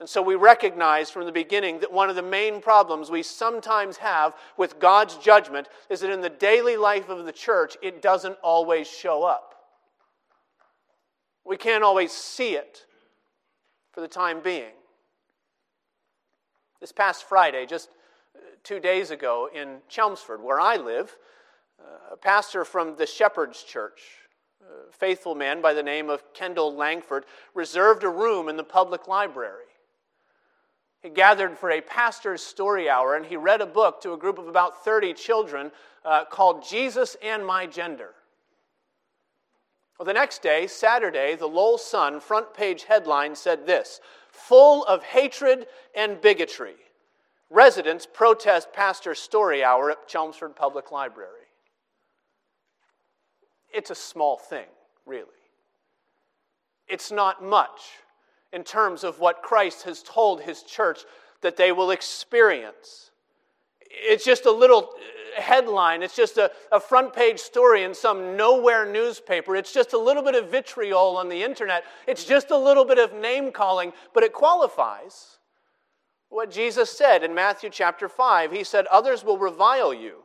And 0.00 0.08
so 0.08 0.20
we 0.20 0.34
recognize 0.34 1.10
from 1.10 1.26
the 1.26 1.32
beginning 1.32 1.78
that 1.78 1.92
one 1.92 2.10
of 2.10 2.16
the 2.16 2.22
main 2.22 2.60
problems 2.60 3.08
we 3.08 3.22
sometimes 3.22 3.98
have 3.98 4.34
with 4.56 4.80
God's 4.80 5.16
judgment 5.16 5.68
is 5.88 6.00
that 6.00 6.10
in 6.10 6.20
the 6.20 6.28
daily 6.28 6.76
life 6.76 7.08
of 7.08 7.24
the 7.24 7.30
church, 7.30 7.76
it 7.82 8.02
doesn't 8.02 8.36
always 8.42 8.88
show 8.88 9.22
up. 9.22 9.54
We 11.44 11.56
can't 11.56 11.84
always 11.84 12.10
see 12.10 12.54
it 12.54 12.84
for 13.92 14.00
the 14.00 14.08
time 14.08 14.40
being. 14.40 14.72
This 16.80 16.90
past 16.90 17.28
Friday, 17.28 17.64
just 17.66 17.88
two 18.62 18.80
days 18.80 19.10
ago 19.10 19.48
in 19.52 19.78
Chelmsford, 19.88 20.42
where 20.42 20.60
I 20.60 20.76
live, 20.76 21.16
uh, 21.80 22.14
a 22.14 22.16
pastor 22.16 22.64
from 22.64 22.96
the 22.96 23.06
Shepherd's 23.06 23.62
Church, 23.62 24.02
a 24.62 24.92
faithful 24.92 25.34
man 25.34 25.60
by 25.60 25.74
the 25.74 25.82
name 25.82 26.08
of 26.08 26.32
Kendall 26.32 26.74
Langford, 26.74 27.24
reserved 27.54 28.04
a 28.04 28.08
room 28.08 28.48
in 28.48 28.56
the 28.56 28.64
public 28.64 29.08
library. 29.08 29.64
He 31.02 31.08
gathered 31.08 31.58
for 31.58 31.70
a 31.70 31.80
pastor's 31.80 32.42
story 32.42 32.88
hour 32.88 33.16
and 33.16 33.26
he 33.26 33.36
read 33.36 33.60
a 33.60 33.66
book 33.66 34.00
to 34.02 34.12
a 34.12 34.18
group 34.18 34.38
of 34.38 34.46
about 34.46 34.84
30 34.84 35.14
children 35.14 35.72
uh, 36.04 36.24
called 36.24 36.64
Jesus 36.64 37.16
and 37.22 37.44
My 37.44 37.66
Gender. 37.66 38.10
Well, 39.98 40.06
the 40.06 40.12
next 40.12 40.42
day, 40.42 40.68
Saturday, 40.68 41.34
the 41.34 41.46
Lowell 41.46 41.78
Sun 41.78 42.20
front 42.20 42.54
page 42.54 42.84
headline 42.84 43.34
said 43.34 43.66
this 43.66 44.00
Full 44.30 44.84
of 44.84 45.02
hatred 45.02 45.66
and 45.94 46.20
bigotry 46.20 46.76
residents 47.52 48.06
protest 48.06 48.72
Pastor 48.72 49.14
story 49.14 49.62
hour 49.62 49.90
at 49.90 50.08
Chelmsford 50.08 50.56
Public 50.56 50.90
Library. 50.90 51.28
It's 53.72 53.90
a 53.90 53.94
small 53.94 54.38
thing, 54.38 54.66
really. 55.06 55.26
It's 56.88 57.12
not 57.12 57.44
much 57.44 57.80
in 58.52 58.64
terms 58.64 59.04
of 59.04 59.20
what 59.20 59.42
Christ 59.42 59.82
has 59.84 60.02
told 60.02 60.42
his 60.42 60.62
church 60.62 61.00
that 61.42 61.56
they 61.56 61.72
will 61.72 61.90
experience. 61.90 63.10
It's 63.90 64.24
just 64.24 64.46
a 64.46 64.50
little 64.50 64.90
uh, 64.94 65.40
headline, 65.40 66.02
it's 66.02 66.16
just 66.16 66.38
a, 66.38 66.50
a 66.70 66.80
front 66.80 67.12
page 67.14 67.38
story 67.38 67.84
in 67.84 67.94
some 67.94 68.36
nowhere 68.36 68.90
newspaper, 68.90 69.56
it's 69.56 69.72
just 69.72 69.92
a 69.92 69.98
little 69.98 70.22
bit 70.22 70.34
of 70.34 70.50
vitriol 70.50 71.16
on 71.16 71.28
the 71.28 71.42
internet, 71.42 71.84
it's 72.06 72.24
just 72.24 72.50
a 72.50 72.56
little 72.56 72.84
bit 72.84 72.98
of 72.98 73.12
name 73.14 73.52
calling, 73.52 73.92
but 74.14 74.22
it 74.22 74.32
qualifies 74.32 75.38
what 76.32 76.50
Jesus 76.50 76.90
said 76.90 77.22
in 77.22 77.34
Matthew 77.34 77.70
chapter 77.70 78.08
5. 78.08 78.52
He 78.52 78.64
said, 78.64 78.86
Others 78.86 79.22
will 79.22 79.38
revile 79.38 79.92
you, 79.92 80.22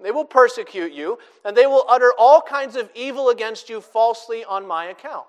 they 0.00 0.10
will 0.10 0.24
persecute 0.24 0.92
you, 0.92 1.18
and 1.44 1.56
they 1.56 1.66
will 1.66 1.84
utter 1.88 2.12
all 2.16 2.40
kinds 2.40 2.76
of 2.76 2.90
evil 2.94 3.28
against 3.28 3.68
you 3.68 3.80
falsely 3.80 4.44
on 4.44 4.66
my 4.66 4.86
account. 4.86 5.26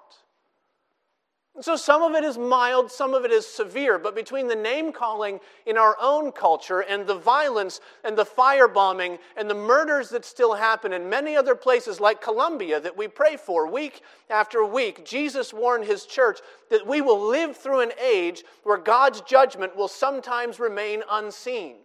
So 1.62 1.75
some 1.75 2.01
of 2.01 2.15
it 2.15 2.24
is 2.24 2.36
mild, 2.36 2.91
some 2.91 3.13
of 3.13 3.25
it 3.25 3.31
is 3.31 3.45
severe, 3.45 4.00
but 4.00 4.15
between 4.15 4.48
the 4.48 4.55
name 4.55 4.91
calling 4.91 5.39
in 5.67 5.77
our 5.77 5.95
own 6.01 6.31
culture 6.31 6.79
and 6.79 7.05
the 7.05 7.13
violence 7.13 7.79
and 8.03 8.17
the 8.17 8.25
firebombing 8.25 9.19
and 9.38 9.48
the 9.48 9.53
murders 9.53 10.10
that 10.10 10.25
still 10.25 10.55
happen 10.55 10.93
in 10.93 11.07
many 11.07 11.36
other 11.36 11.53
places 11.53 12.00
like 12.00 12.22
Colombia 12.22 12.79
that 12.79 12.98
we 12.98 13.07
pray 13.07 13.38
for 13.38 13.67
week 13.67 14.01
after 14.31 14.65
week, 14.65 15.05
Jesus 15.05 15.53
warned 15.53 15.86
his 15.86 16.07
church 16.07 16.39
that 16.72 16.88
we 16.88 17.01
will 17.01 17.29
live 17.29 17.55
through 17.55 17.81
an 17.81 17.91
age 18.03 18.43
where 18.63 18.79
God's 18.79 19.22
judgment 19.22 19.75
will 19.75 19.88
sometimes 19.88 20.60
remain 20.60 21.03
unseen. 21.12 21.75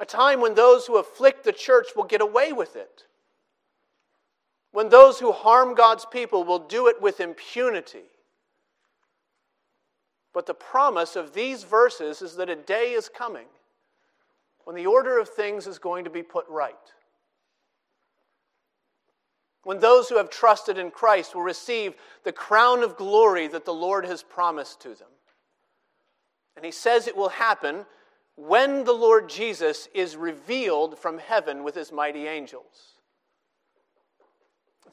A 0.00 0.04
time 0.04 0.40
when 0.40 0.54
those 0.54 0.86
who 0.86 0.98
afflict 0.98 1.44
the 1.44 1.52
church 1.52 1.86
will 1.94 2.04
get 2.04 2.20
away 2.20 2.52
with 2.52 2.74
it 2.74 3.05
when 4.76 4.90
those 4.90 5.18
who 5.18 5.32
harm 5.32 5.74
God's 5.74 6.04
people 6.04 6.44
will 6.44 6.58
do 6.58 6.86
it 6.86 7.00
with 7.00 7.20
impunity. 7.20 8.10
But 10.34 10.44
the 10.44 10.52
promise 10.52 11.16
of 11.16 11.32
these 11.32 11.64
verses 11.64 12.20
is 12.20 12.36
that 12.36 12.50
a 12.50 12.56
day 12.56 12.92
is 12.92 13.08
coming 13.08 13.46
when 14.64 14.76
the 14.76 14.84
order 14.84 15.18
of 15.18 15.30
things 15.30 15.66
is 15.66 15.78
going 15.78 16.04
to 16.04 16.10
be 16.10 16.22
put 16.22 16.44
right. 16.50 16.74
When 19.62 19.80
those 19.80 20.10
who 20.10 20.18
have 20.18 20.28
trusted 20.28 20.76
in 20.76 20.90
Christ 20.90 21.34
will 21.34 21.40
receive 21.40 21.94
the 22.24 22.32
crown 22.32 22.82
of 22.82 22.98
glory 22.98 23.48
that 23.48 23.64
the 23.64 23.72
Lord 23.72 24.04
has 24.04 24.22
promised 24.22 24.82
to 24.82 24.90
them. 24.90 25.08
And 26.54 26.66
he 26.66 26.70
says 26.70 27.08
it 27.08 27.16
will 27.16 27.30
happen 27.30 27.86
when 28.34 28.84
the 28.84 28.92
Lord 28.92 29.30
Jesus 29.30 29.88
is 29.94 30.18
revealed 30.18 30.98
from 30.98 31.16
heaven 31.16 31.64
with 31.64 31.74
his 31.74 31.92
mighty 31.92 32.26
angels. 32.26 32.95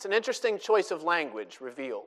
It's 0.04 0.06
an 0.10 0.12
interesting 0.12 0.60
choice 0.60 0.92
of 0.92 1.04
language 1.04 1.60
revealed. 1.62 2.04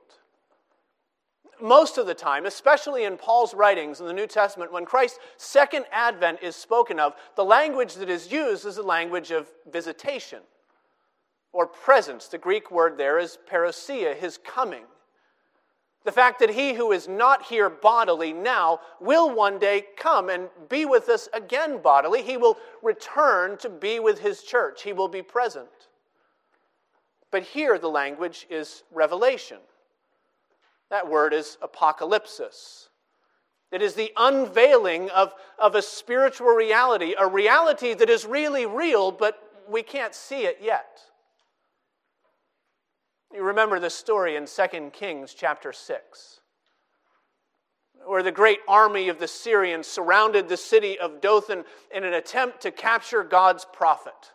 Most 1.59 1.97
of 1.97 2.05
the 2.05 2.13
time, 2.13 2.45
especially 2.45 3.05
in 3.05 3.17
Paul's 3.17 3.55
writings 3.55 3.99
in 3.99 4.05
the 4.05 4.13
New 4.13 4.27
Testament, 4.27 4.71
when 4.71 4.85
Christ's 4.85 5.17
second 5.37 5.85
advent 5.91 6.43
is 6.43 6.55
spoken 6.55 6.99
of, 6.99 7.15
the 7.35 7.43
language 7.43 7.95
that 7.95 8.07
is 8.07 8.31
used 8.31 8.67
is 8.67 8.75
the 8.75 8.83
language 8.83 9.31
of 9.31 9.49
visitation 9.71 10.41
or 11.53 11.65
presence. 11.65 12.27
The 12.27 12.37
Greek 12.37 12.69
word 12.69 12.99
there 12.99 13.17
is 13.17 13.39
parousia, 13.51 14.15
his 14.15 14.37
coming. 14.37 14.83
The 16.05 16.11
fact 16.11 16.37
that 16.41 16.51
he 16.51 16.75
who 16.75 16.91
is 16.91 17.07
not 17.07 17.45
here 17.45 17.67
bodily 17.67 18.31
now 18.31 18.79
will 18.99 19.33
one 19.33 19.57
day 19.57 19.85
come 19.97 20.29
and 20.29 20.49
be 20.69 20.85
with 20.85 21.09
us 21.09 21.29
again 21.33 21.81
bodily. 21.81 22.21
He 22.21 22.37
will 22.37 22.59
return 22.83 23.57
to 23.57 23.69
be 23.69 23.99
with 23.99 24.19
his 24.19 24.43
church, 24.43 24.83
he 24.83 24.93
will 24.93 25.07
be 25.07 25.23
present. 25.23 25.86
But 27.31 27.43
here 27.43 27.77
the 27.77 27.89
language 27.89 28.47
is 28.49 28.83
revelation. 28.91 29.57
That 30.89 31.09
word 31.09 31.33
is 31.33 31.57
apocalypsis. 31.61 32.87
It 33.71 33.81
is 33.81 33.95
the 33.95 34.13
unveiling 34.15 35.09
of, 35.09 35.33
of 35.59 35.75
a 35.75 35.81
spiritual 35.81 36.47
reality, 36.47 37.15
a 37.19 37.27
reality 37.27 37.93
that 37.93 38.09
is 38.09 38.25
really 38.25 38.65
real, 38.65 39.11
but 39.11 39.37
we 39.67 39.83
can't 39.83 40.15
see 40.15 40.45
it 40.45 40.59
yet. 40.61 41.01
You 43.33 43.43
remember 43.43 43.79
the 43.79 43.89
story 43.89 44.37
in 44.37 44.45
2 44.45 44.91
Kings 44.93 45.33
chapter 45.33 45.73
6, 45.73 46.39
where 48.05 48.23
the 48.23 48.31
great 48.31 48.59
army 48.69 49.09
of 49.09 49.19
the 49.19 49.27
Syrians 49.27 49.85
surrounded 49.85 50.47
the 50.47 50.55
city 50.55 50.97
of 50.97 51.19
Dothan 51.19 51.65
in 51.93 52.05
an 52.05 52.13
attempt 52.13 52.61
to 52.61 52.71
capture 52.71 53.23
God's 53.23 53.65
prophet. 53.65 54.31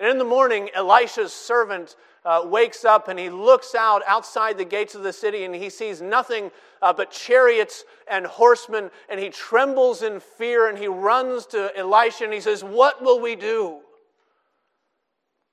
And 0.00 0.08
in 0.08 0.18
the 0.18 0.24
morning, 0.24 0.70
Elisha's 0.74 1.32
servant 1.32 1.96
uh, 2.24 2.42
wakes 2.44 2.84
up 2.84 3.08
and 3.08 3.18
he 3.18 3.30
looks 3.30 3.74
out 3.74 4.02
outside 4.06 4.58
the 4.58 4.64
gates 4.64 4.94
of 4.94 5.02
the 5.02 5.12
city 5.12 5.44
and 5.44 5.54
he 5.54 5.70
sees 5.70 6.00
nothing 6.00 6.50
uh, 6.80 6.92
but 6.92 7.10
chariots 7.10 7.84
and 8.08 8.26
horsemen 8.26 8.90
and 9.08 9.20
he 9.20 9.28
trembles 9.28 10.02
in 10.02 10.20
fear 10.20 10.68
and 10.68 10.78
he 10.78 10.88
runs 10.88 11.46
to 11.46 11.76
Elisha 11.76 12.24
and 12.24 12.32
he 12.32 12.40
says, 12.40 12.64
What 12.64 13.02
will 13.02 13.20
we 13.20 13.36
do? 13.36 13.80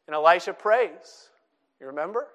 And 0.08 0.16
Elisha 0.16 0.54
prays. 0.54 1.30
You 1.80 1.88
remember? 1.88 2.28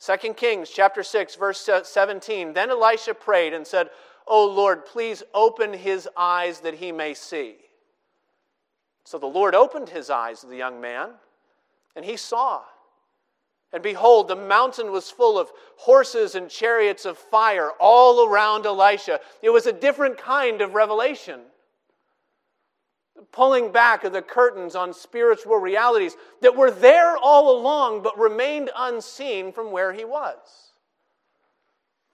2 0.00 0.34
Kings 0.34 0.70
chapter 0.70 1.02
6 1.02 1.36
verse 1.36 1.68
17 1.84 2.52
Then 2.52 2.70
Elisha 2.70 3.14
prayed 3.14 3.54
and 3.54 3.66
said, 3.66 3.90
"O 4.26 4.44
Lord, 4.44 4.84
please 4.84 5.22
open 5.32 5.72
his 5.72 6.08
eyes 6.16 6.60
that 6.60 6.74
he 6.74 6.92
may 6.92 7.14
see." 7.14 7.65
So 9.06 9.18
the 9.18 9.26
Lord 9.26 9.54
opened 9.54 9.88
his 9.88 10.10
eyes 10.10 10.42
of 10.42 10.50
the 10.50 10.56
young 10.56 10.80
man, 10.80 11.10
and 11.94 12.04
he 12.04 12.16
saw. 12.16 12.62
And 13.72 13.80
behold, 13.80 14.26
the 14.26 14.34
mountain 14.34 14.90
was 14.90 15.12
full 15.12 15.38
of 15.38 15.52
horses 15.76 16.34
and 16.34 16.50
chariots 16.50 17.04
of 17.04 17.16
fire 17.16 17.70
all 17.78 18.28
around 18.28 18.66
Elisha. 18.66 19.20
It 19.42 19.50
was 19.50 19.66
a 19.66 19.72
different 19.72 20.18
kind 20.18 20.60
of 20.60 20.74
revelation. 20.74 21.42
Pulling 23.30 23.70
back 23.70 24.02
of 24.02 24.12
the 24.12 24.22
curtains 24.22 24.74
on 24.74 24.92
spiritual 24.92 25.58
realities 25.58 26.16
that 26.42 26.56
were 26.56 26.72
there 26.72 27.16
all 27.16 27.56
along 27.56 28.02
but 28.02 28.18
remained 28.18 28.70
unseen 28.76 29.52
from 29.52 29.70
where 29.70 29.92
he 29.92 30.04
was. 30.04 30.72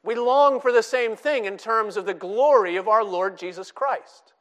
We 0.04 0.14
long 0.14 0.60
for 0.60 0.72
the 0.72 0.82
same 0.82 1.16
thing 1.16 1.46
in 1.46 1.56
terms 1.56 1.96
of 1.96 2.04
the 2.04 2.12
glory 2.12 2.76
of 2.76 2.86
our 2.86 3.02
Lord 3.02 3.38
Jesus 3.38 3.70
Christ. 3.70 4.34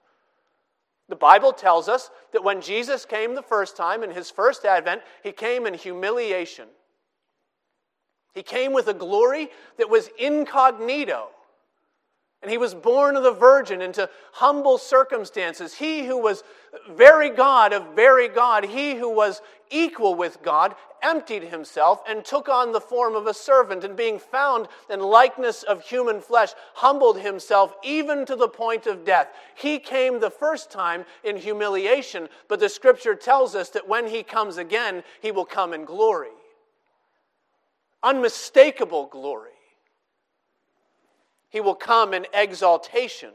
The 1.10 1.15
Bible 1.15 1.51
tells 1.51 1.89
us 1.89 2.10
that 2.31 2.43
when 2.43 2.62
Jesus 2.62 3.05
came 3.05 3.36
the 3.36 3.41
first 3.41 3.75
time 3.75 4.03
in 4.03 4.12
his 4.12 4.31
first 4.31 4.65
advent, 4.65 5.01
he 5.24 5.31
came 5.31 5.67
in 5.67 5.74
humiliation. 5.74 6.67
He 8.34 8.43
came 8.43 8.72
with 8.72 8.88
a 8.88 8.93
glory 8.93 9.50
that 9.77 9.89
was 9.89 10.10
incognito. 10.17 11.29
And 12.41 12.50
he 12.50 12.57
was 12.57 12.74
born 12.74 13.15
of 13.15 13.24
the 13.24 13.31
Virgin 13.31 13.81
into 13.81 14.10
humble 14.31 14.77
circumstances. 14.77 15.75
He 15.75 16.05
who 16.05 16.17
was 16.17 16.43
very 16.89 17.29
God 17.29 17.71
of 17.71 17.95
very 17.95 18.27
God, 18.27 18.65
he 18.65 18.95
who 18.95 19.13
was 19.13 19.41
equal 19.69 20.15
with 20.15 20.41
God, 20.41 20.75
emptied 21.03 21.43
himself 21.43 22.01
and 22.07 22.25
took 22.25 22.50
on 22.50 22.71
the 22.71 22.81
form 22.81 23.15
of 23.15 23.27
a 23.27 23.33
servant, 23.33 23.83
and 23.83 23.95
being 23.95 24.19
found 24.19 24.67
in 24.89 25.00
likeness 25.00 25.63
of 25.63 25.83
human 25.83 26.19
flesh, 26.19 26.50
humbled 26.74 27.19
himself 27.19 27.75
even 27.83 28.25
to 28.25 28.36
the 28.36 28.48
point 28.48 28.88
of 28.88 29.05
death. 29.05 29.29
He 29.55 29.77
came 29.77 30.19
the 30.19 30.31
first 30.31 30.71
time 30.71 31.05
in 31.24 31.38
humiliation, 31.38 32.27
but 32.48 32.60
the 32.60 32.69
scripture 32.69 33.15
tells 33.15 33.55
us 33.55 33.69
that 33.69 33.88
when 33.88 34.07
he 34.07 34.24
comes 34.24 34.57
again, 34.57 35.03
he 35.21 35.31
will 35.31 35.45
come 35.45 35.74
in 35.74 35.86
glory 35.86 36.31
unmistakable 38.03 39.07
glory. 39.07 39.51
He 41.51 41.60
will 41.60 41.75
come 41.75 42.13
in 42.13 42.25
exaltation. 42.34 43.31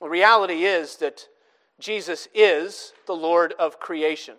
The 0.00 0.08
reality 0.08 0.64
is 0.64 0.96
that 0.98 1.26
Jesus 1.80 2.28
is 2.32 2.92
the 3.06 3.12
Lord 3.12 3.52
of 3.58 3.80
creation. 3.80 4.36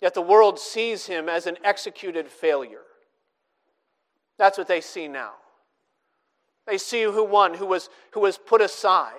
Yet 0.00 0.14
the 0.14 0.20
world 0.20 0.58
sees 0.58 1.06
him 1.06 1.28
as 1.28 1.46
an 1.46 1.56
executed 1.64 2.28
failure. 2.28 2.82
That's 4.38 4.58
what 4.58 4.68
they 4.68 4.80
see 4.80 5.08
now. 5.08 5.32
They 6.66 6.76
see 6.78 7.04
who 7.04 7.24
one 7.24 7.54
who 7.54 7.66
was, 7.66 7.88
who 8.12 8.20
was 8.20 8.36
put 8.36 8.60
aside, 8.60 9.14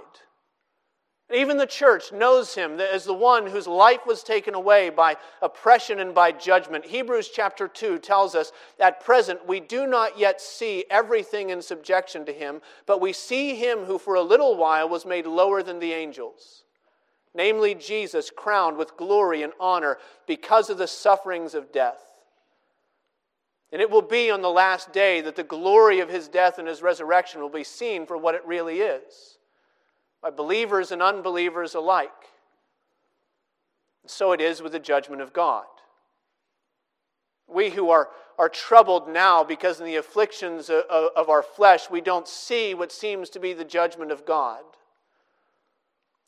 even 1.33 1.57
the 1.57 1.65
church 1.65 2.11
knows 2.11 2.53
him 2.53 2.79
as 2.79 3.05
the 3.05 3.13
one 3.13 3.47
whose 3.47 3.65
life 3.65 4.05
was 4.05 4.23
taken 4.23 4.53
away 4.53 4.89
by 4.89 5.17
oppression 5.41 5.99
and 5.99 6.13
by 6.13 6.31
judgment. 6.31 6.85
Hebrews 6.85 7.29
chapter 7.33 7.67
2 7.67 7.99
tells 7.99 8.35
us 8.35 8.51
at 8.79 9.03
present 9.03 9.47
we 9.47 9.59
do 9.59 9.87
not 9.87 10.19
yet 10.19 10.39
see 10.39 10.85
everything 10.91 11.49
in 11.49 11.61
subjection 11.61 12.25
to 12.25 12.33
him, 12.33 12.61
but 12.85 13.01
we 13.01 13.13
see 13.13 13.55
him 13.55 13.79
who 13.79 13.97
for 13.97 14.15
a 14.15 14.21
little 14.21 14.55
while 14.55 14.87
was 14.87 15.05
made 15.05 15.25
lower 15.25 15.63
than 15.63 15.79
the 15.79 15.93
angels, 15.93 16.63
namely 17.33 17.73
Jesus, 17.73 18.29
crowned 18.29 18.77
with 18.77 18.95
glory 18.95 19.41
and 19.41 19.53
honor 19.59 19.97
because 20.27 20.69
of 20.69 20.77
the 20.77 20.87
sufferings 20.87 21.55
of 21.55 21.71
death. 21.71 22.01
And 23.71 23.81
it 23.81 23.89
will 23.89 24.03
be 24.03 24.29
on 24.29 24.43
the 24.43 24.51
last 24.51 24.93
day 24.93 25.21
that 25.21 25.35
the 25.35 25.43
glory 25.43 25.99
of 25.99 26.09
his 26.09 26.27
death 26.27 26.59
and 26.59 26.67
his 26.67 26.83
resurrection 26.83 27.41
will 27.41 27.49
be 27.49 27.63
seen 27.63 28.05
for 28.05 28.17
what 28.17 28.35
it 28.35 28.45
really 28.45 28.81
is 28.81 29.39
by 30.23 30.31
believers 30.31 30.91
and 30.91 31.01
unbelievers 31.01 31.75
alike. 31.75 32.09
So 34.07 34.31
it 34.31 34.39
is 34.39 34.61
with 34.61 34.71
the 34.71 34.79
judgment 34.79 35.21
of 35.21 35.33
God. 35.33 35.65
We 37.47 37.69
who 37.69 37.89
are, 37.89 38.09
are 38.39 38.49
troubled 38.49 39.09
now 39.09 39.43
because 39.43 39.81
in 39.81 39.85
the 39.85 39.97
afflictions 39.97 40.69
of, 40.69 40.85
of 40.89 41.29
our 41.29 41.43
flesh, 41.43 41.89
we 41.89 41.99
don't 41.99 42.27
see 42.27 42.73
what 42.73 42.91
seems 42.91 43.29
to 43.31 43.39
be 43.39 43.53
the 43.53 43.65
judgment 43.65 44.11
of 44.11 44.25
God. 44.25 44.63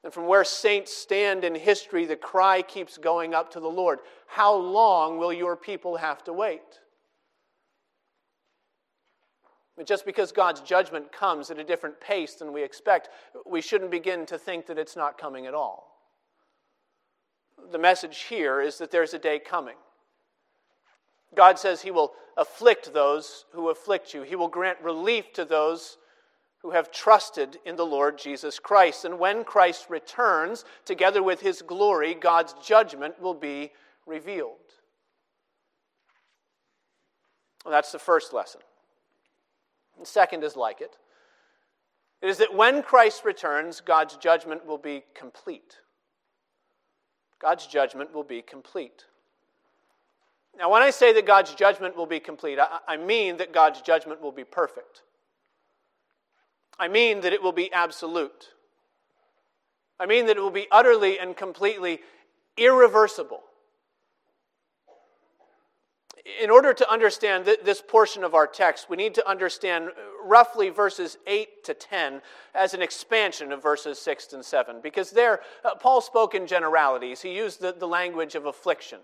And 0.03 0.13
from 0.13 0.27
where 0.27 0.43
saints 0.43 0.95
stand 0.95 1.43
in 1.43 1.55
history, 1.55 2.05
the 2.05 2.15
cry 2.15 2.61
keeps 2.61 2.97
going 2.97 3.33
up 3.33 3.51
to 3.53 3.59
the 3.59 3.67
Lord 3.67 3.99
How 4.27 4.53
long 4.53 5.17
will 5.17 5.33
your 5.33 5.55
people 5.55 5.95
have 5.95 6.23
to 6.25 6.33
wait? 6.33 6.81
But 9.77 9.87
just 9.87 10.05
because 10.05 10.31
God's 10.31 10.61
judgment 10.61 11.11
comes 11.11 11.51
at 11.51 11.59
a 11.59 11.63
different 11.63 11.99
pace 11.99 12.35
than 12.35 12.53
we 12.53 12.63
expect, 12.63 13.09
we 13.45 13.61
shouldn't 13.61 13.91
begin 13.91 14.25
to 14.27 14.37
think 14.37 14.67
that 14.67 14.77
it's 14.77 14.95
not 14.95 15.17
coming 15.17 15.45
at 15.45 15.53
all. 15.53 15.91
The 17.71 17.77
message 17.77 18.23
here 18.23 18.61
is 18.61 18.77
that 18.77 18.91
there's 18.91 19.13
a 19.13 19.19
day 19.19 19.39
coming. 19.39 19.75
God 21.35 21.59
says 21.59 21.81
He 21.81 21.91
will 21.91 22.13
afflict 22.37 22.93
those 22.93 23.45
who 23.51 23.69
afflict 23.69 24.13
you, 24.13 24.21
He 24.21 24.35
will 24.35 24.47
grant 24.47 24.79
relief 24.81 25.33
to 25.33 25.43
those 25.43 25.97
who 26.59 26.71
have 26.71 26.91
trusted 26.91 27.59
in 27.65 27.75
the 27.75 27.85
Lord 27.85 28.17
Jesus 28.17 28.57
Christ. 28.57 29.05
And 29.05 29.19
when 29.19 29.43
Christ 29.43 29.87
returns, 29.89 30.65
together 30.83 31.21
with 31.21 31.41
His 31.41 31.61
glory, 31.61 32.15
God's 32.15 32.55
judgment 32.65 33.21
will 33.21 33.35
be 33.35 33.71
revealed. 34.07 34.55
Well, 37.63 37.71
that's 37.71 37.91
the 37.91 37.99
first 37.99 38.33
lesson. 38.33 38.61
And 39.97 40.07
second 40.07 40.43
is 40.43 40.55
like 40.55 40.81
it. 40.81 40.97
It 42.21 42.29
is 42.29 42.37
that 42.37 42.53
when 42.53 42.81
Christ 42.81 43.25
returns, 43.25 43.81
God's 43.81 44.17
judgment 44.17 44.65
will 44.65 44.77
be 44.77 45.03
complete. 45.13 45.77
God's 47.39 47.67
judgment 47.67 48.13
will 48.13 48.23
be 48.23 48.41
complete. 48.41 49.05
Now, 50.57 50.71
when 50.71 50.81
I 50.81 50.89
say 50.89 51.11
that 51.13 51.25
God's 51.25 51.53
judgment 51.53 51.97
will 51.97 52.05
be 52.05 52.19
complete, 52.19 52.57
I, 52.87 52.97
mean 52.97 53.37
that 53.37 53.51
God's 53.51 53.81
judgment 53.81 54.21
will 54.21 54.31
be 54.31 54.45
perfect. 54.45 55.03
I 56.79 56.87
mean 56.87 57.21
that 57.21 57.33
it 57.33 57.43
will 57.43 57.51
be 57.51 57.71
absolute. 57.73 58.53
I 59.99 60.05
mean 60.05 60.27
that 60.27 60.37
it 60.37 60.39
will 60.39 60.49
be 60.49 60.67
utterly 60.71 61.19
and 61.19 61.35
completely 61.35 61.99
irreversible 62.57 63.43
in 66.41 66.49
order 66.49 66.73
to 66.73 66.91
understand 66.91 67.45
this 67.45 67.83
portion 67.87 68.23
of 68.23 68.33
our 68.33 68.47
text, 68.47 68.89
we 68.89 68.97
need 68.97 69.13
to 69.13 69.29
understand 69.29 69.89
roughly 70.23 70.69
verses 70.69 71.17
8 71.27 71.63
to 71.65 71.73
10 71.75 72.21
as 72.55 72.73
an 72.73 72.81
expansion 72.81 73.51
of 73.51 73.61
verses 73.61 73.99
6 73.99 74.33
and 74.33 74.43
7. 74.43 74.77
Because 74.81 75.11
there, 75.11 75.41
uh, 75.63 75.75
Paul 75.75 76.01
spoke 76.01 76.33
in 76.33 76.47
generalities. 76.47 77.21
He 77.21 77.35
used 77.35 77.61
the, 77.61 77.73
the 77.73 77.87
language 77.87 78.33
of 78.33 78.47
affliction. 78.47 78.99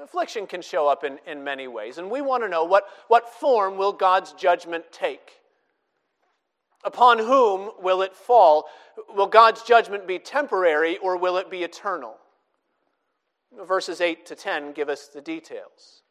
Affliction 0.00 0.46
can 0.46 0.62
show 0.62 0.88
up 0.88 1.04
in, 1.04 1.18
in 1.26 1.44
many 1.44 1.68
ways, 1.68 1.98
and 1.98 2.10
we 2.10 2.20
want 2.20 2.42
to 2.42 2.48
know 2.48 2.64
what, 2.64 2.84
what 3.08 3.28
form 3.28 3.76
will 3.76 3.92
God's 3.92 4.32
judgment 4.32 4.84
take? 4.92 5.32
Upon 6.84 7.18
whom 7.18 7.72
will 7.82 8.00
it 8.00 8.14
fall? 8.16 8.66
Will 9.14 9.26
God's 9.26 9.62
judgment 9.62 10.06
be 10.06 10.18
temporary 10.18 10.96
or 10.98 11.18
will 11.18 11.36
it 11.36 11.50
be 11.50 11.64
eternal? 11.64 12.14
Verses 13.66 14.00
8 14.00 14.24
to 14.26 14.34
10 14.34 14.72
give 14.72 14.88
us 14.88 15.08
the 15.08 15.20
details. 15.20 16.02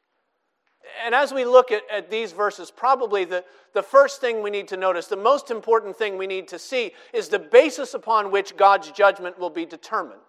And 1.06 1.14
as 1.14 1.34
we 1.34 1.46
look 1.46 1.72
at, 1.72 1.84
at 1.92 2.10
these 2.10 2.32
verses, 2.32 2.72
probably 2.72 3.26
the, 3.26 3.44
the 3.74 3.84
first 3.84 4.22
thing 4.22 4.42
we 4.42 4.50
need 4.50 4.68
to 4.70 4.78
notice, 4.78 5.08
the 5.08 5.16
most 5.16 5.52
important 5.52 5.96
thing 5.96 6.18
we 6.18 6.28
need 6.28 6.48
to 6.50 6.60
see, 6.60 6.94
is 7.14 7.30
the 7.30 7.40
basis 7.40 7.94
upon 7.94 8.32
which 8.32 8.58
God's 8.58 8.92
judgment 8.92 9.40
will 9.40 9.50
be 9.50 9.66
determined. 9.66 10.20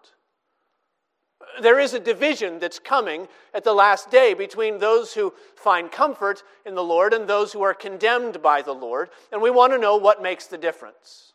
There 1.60 1.78
is 1.78 1.94
a 1.94 2.00
division 2.00 2.58
that's 2.58 2.78
coming 2.78 3.26
at 3.54 3.64
the 3.64 3.72
last 3.72 4.10
day 4.10 4.34
between 4.34 4.78
those 4.78 5.14
who 5.14 5.32
find 5.56 5.90
comfort 5.90 6.42
in 6.64 6.74
the 6.74 6.84
Lord 6.84 7.12
and 7.12 7.26
those 7.26 7.52
who 7.52 7.62
are 7.62 7.74
condemned 7.74 8.42
by 8.42 8.62
the 8.62 8.72
Lord, 8.72 9.10
and 9.32 9.40
we 9.40 9.50
want 9.50 9.72
to 9.72 9.78
know 9.78 9.96
what 9.96 10.22
makes 10.22 10.46
the 10.46 10.58
difference. 10.58 11.32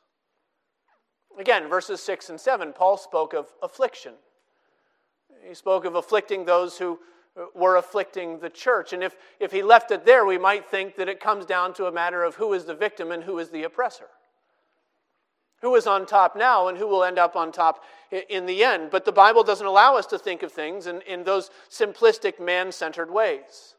Again, 1.37 1.67
verses 1.67 2.01
6 2.01 2.29
and 2.29 2.39
7, 2.39 2.71
Paul 2.71 2.97
spoke 2.97 3.33
of 3.33 3.53
affliction. 3.61 4.13
He 5.45 5.53
spoke 5.53 5.85
of 5.85 5.95
afflicting 5.95 6.45
those 6.45 6.77
who 6.77 6.99
were 7.53 7.75
afflicting 7.75 8.39
the 8.39 8.49
church. 8.49 8.93
And 8.93 9.03
if, 9.03 9.15
if 9.39 9.51
he 9.51 9.61
left 9.61 9.91
it 9.91 10.05
there, 10.05 10.25
we 10.25 10.37
might 10.37 10.65
think 10.65 10.95
that 10.95 11.09
it 11.09 11.19
comes 11.19 11.45
down 11.45 11.73
to 11.73 11.85
a 11.85 11.91
matter 11.91 12.23
of 12.23 12.35
who 12.35 12.53
is 12.53 12.65
the 12.65 12.75
victim 12.75 13.11
and 13.11 13.23
who 13.23 13.39
is 13.39 13.49
the 13.49 13.63
oppressor. 13.63 14.07
who 15.61 15.75
is 15.75 15.87
on 15.87 16.05
top 16.05 16.35
now 16.35 16.67
and 16.67 16.77
who 16.77 16.87
will 16.87 17.03
end 17.03 17.17
up 17.17 17.35
on 17.35 17.51
top 17.51 17.83
in 18.29 18.45
the 18.45 18.63
end. 18.63 18.89
But 18.91 19.05
the 19.05 19.11
Bible 19.11 19.43
doesn't 19.43 19.65
allow 19.65 19.95
us 19.95 20.05
to 20.07 20.19
think 20.19 20.43
of 20.43 20.51
things 20.51 20.87
in, 20.87 21.01
in 21.01 21.23
those 21.23 21.49
simplistic, 21.69 22.39
man 22.39 22.71
centered 22.71 23.11
ways. 23.11 23.74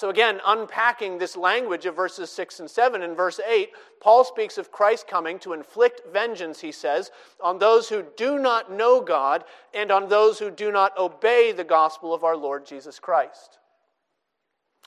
So, 0.00 0.08
again, 0.08 0.40
unpacking 0.46 1.18
this 1.18 1.36
language 1.36 1.84
of 1.84 1.94
verses 1.94 2.30
6 2.30 2.60
and 2.60 2.70
7, 2.70 3.02
in 3.02 3.14
verse 3.14 3.38
8, 3.38 3.68
Paul 4.00 4.24
speaks 4.24 4.56
of 4.56 4.72
Christ 4.72 5.06
coming 5.06 5.38
to 5.40 5.52
inflict 5.52 6.10
vengeance, 6.10 6.58
he 6.58 6.72
says, 6.72 7.10
on 7.38 7.58
those 7.58 7.90
who 7.90 8.06
do 8.16 8.38
not 8.38 8.72
know 8.72 9.02
God 9.02 9.44
and 9.74 9.90
on 9.90 10.08
those 10.08 10.38
who 10.38 10.50
do 10.50 10.72
not 10.72 10.96
obey 10.96 11.52
the 11.52 11.64
gospel 11.64 12.14
of 12.14 12.24
our 12.24 12.34
Lord 12.34 12.64
Jesus 12.64 12.98
Christ. 12.98 13.58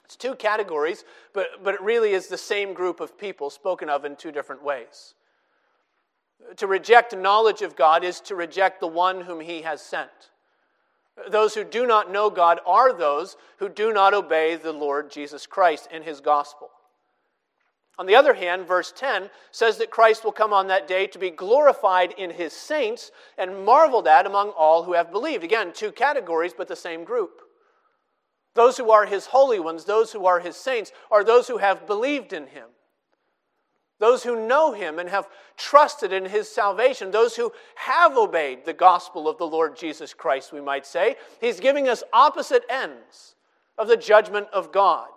It's 0.04 0.16
two 0.16 0.34
categories, 0.34 1.04
but, 1.32 1.62
but 1.62 1.74
it 1.74 1.80
really 1.80 2.10
is 2.10 2.26
the 2.26 2.36
same 2.36 2.74
group 2.74 2.98
of 2.98 3.16
people 3.16 3.50
spoken 3.50 3.88
of 3.88 4.04
in 4.04 4.16
two 4.16 4.32
different 4.32 4.64
ways. 4.64 5.14
To 6.56 6.66
reject 6.66 7.16
knowledge 7.16 7.62
of 7.62 7.76
God 7.76 8.02
is 8.02 8.18
to 8.22 8.34
reject 8.34 8.80
the 8.80 8.88
one 8.88 9.20
whom 9.20 9.38
he 9.38 9.62
has 9.62 9.80
sent. 9.80 10.32
Those 11.30 11.54
who 11.54 11.64
do 11.64 11.86
not 11.86 12.10
know 12.10 12.28
God 12.28 12.60
are 12.66 12.92
those 12.92 13.36
who 13.58 13.68
do 13.68 13.92
not 13.92 14.14
obey 14.14 14.56
the 14.56 14.72
Lord 14.72 15.10
Jesus 15.10 15.46
Christ 15.46 15.88
and 15.92 16.04
his 16.04 16.20
gospel. 16.20 16.70
On 17.96 18.06
the 18.06 18.16
other 18.16 18.34
hand, 18.34 18.66
verse 18.66 18.92
10 18.96 19.30
says 19.52 19.78
that 19.78 19.90
Christ 19.90 20.24
will 20.24 20.32
come 20.32 20.52
on 20.52 20.66
that 20.66 20.88
day 20.88 21.06
to 21.06 21.18
be 21.18 21.30
glorified 21.30 22.12
in 22.18 22.30
his 22.30 22.52
saints 22.52 23.12
and 23.38 23.64
marveled 23.64 24.08
at 24.08 24.26
among 24.26 24.50
all 24.50 24.82
who 24.82 24.94
have 24.94 25.12
believed. 25.12 25.44
Again, 25.44 25.72
two 25.72 25.92
categories, 25.92 26.52
but 26.56 26.66
the 26.66 26.74
same 26.74 27.04
group. 27.04 27.40
Those 28.54 28.76
who 28.76 28.90
are 28.90 29.06
his 29.06 29.26
holy 29.26 29.60
ones, 29.60 29.84
those 29.84 30.12
who 30.12 30.26
are 30.26 30.40
his 30.40 30.56
saints, 30.56 30.90
are 31.10 31.22
those 31.22 31.46
who 31.46 31.58
have 31.58 31.86
believed 31.86 32.32
in 32.32 32.48
him. 32.48 32.66
Those 34.00 34.24
who 34.24 34.46
know 34.46 34.72
him 34.72 34.98
and 34.98 35.08
have 35.08 35.28
trusted 35.56 36.12
in 36.12 36.24
his 36.24 36.48
salvation, 36.48 37.10
those 37.10 37.36
who 37.36 37.52
have 37.76 38.16
obeyed 38.16 38.64
the 38.64 38.72
gospel 38.72 39.28
of 39.28 39.38
the 39.38 39.46
Lord 39.46 39.76
Jesus 39.76 40.12
Christ, 40.12 40.52
we 40.52 40.60
might 40.60 40.84
say. 40.84 41.16
He's 41.40 41.60
giving 41.60 41.88
us 41.88 42.02
opposite 42.12 42.64
ends 42.68 43.36
of 43.78 43.88
the 43.88 43.96
judgment 43.96 44.48
of 44.52 44.72
God. 44.72 45.08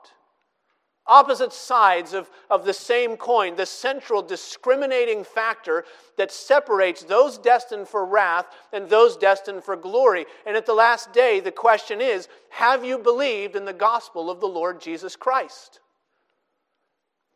Opposite 1.07 1.53
sides 1.53 2.13
of, 2.13 2.29
of 2.49 2.65
the 2.65 2.73
same 2.73 3.15
coin, 3.15 3.55
the 3.55 3.65
central 3.65 4.21
discriminating 4.21 5.23
factor 5.23 5.85
that 6.17 6.31
separates 6.31 7.03
those 7.03 7.37
destined 7.37 7.87
for 7.87 8.05
wrath 8.05 8.47
and 8.73 8.89
those 8.89 9.15
destined 9.15 9.63
for 9.63 9.77
glory. 9.77 10.25
And 10.45 10.57
at 10.57 10.65
the 10.65 10.73
last 10.73 11.13
day, 11.13 11.39
the 11.39 11.51
question 11.51 12.01
is 12.01 12.27
Have 12.49 12.83
you 12.83 12.97
believed 12.99 13.55
in 13.55 13.63
the 13.63 13.73
gospel 13.73 14.29
of 14.29 14.41
the 14.41 14.47
Lord 14.47 14.81
Jesus 14.81 15.15
Christ? 15.15 15.79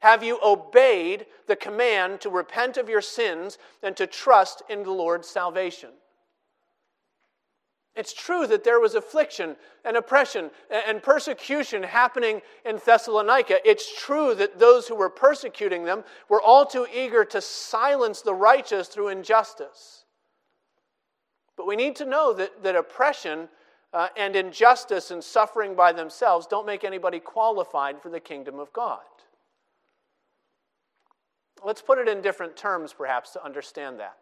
Have 0.02 0.24
you 0.24 0.40
obeyed 0.44 1.28
the 1.48 1.56
command 1.56 2.22
to 2.22 2.30
repent 2.30 2.78
of 2.78 2.90
your 2.90 3.02
sins 3.02 3.58
and 3.84 3.96
to 3.98 4.08
trust 4.08 4.64
in 4.68 4.84
the 4.84 4.92
Lord's 4.92 5.28
salvation? 5.28 5.90
It's 7.96 8.14
true 8.14 8.48
that 8.48 8.64
there 8.64 8.80
was 8.80 8.96
affliction 8.96 9.58
and 9.84 9.98
oppression 9.98 10.50
and 10.70 11.04
persecution 11.04 11.84
happening 11.84 12.42
in 12.66 12.80
Thessalonica. 12.84 13.60
It's 13.68 14.02
true 14.02 14.34
that 14.36 14.58
those 14.58 14.88
who 14.88 14.96
were 14.96 15.10
persecuting 15.10 15.84
them 15.84 16.04
were 16.30 16.42
all 16.42 16.66
too 16.66 16.88
eager 16.94 17.26
to 17.26 17.42
silence 17.42 18.22
the 18.22 18.34
righteous 18.34 18.88
through 18.88 19.10
injustice. 19.10 20.06
But 21.58 21.68
we 21.68 21.76
need 21.76 21.96
to 21.98 22.06
know 22.06 22.34
that, 22.34 22.64
that 22.64 22.76
oppression 22.76 23.50
uh, 23.94 24.08
and 24.18 24.36
injustice 24.36 25.12
and 25.12 25.24
suffering 25.24 25.76
by 25.76 25.92
themselves 25.92 26.48
don't 26.48 26.66
make 26.66 26.84
anybody 26.84 27.20
qualified 27.20 28.02
for 28.02 28.10
the 28.10 28.22
kingdom 28.22 28.58
of 28.58 28.72
God. 28.74 29.02
Let's 31.64 31.82
put 31.82 32.00
it 32.00 32.08
in 32.08 32.22
different 32.22 32.56
terms, 32.56 32.94
perhaps, 32.94 33.32
to 33.32 33.44
understand 33.44 34.00
that. 34.00 34.18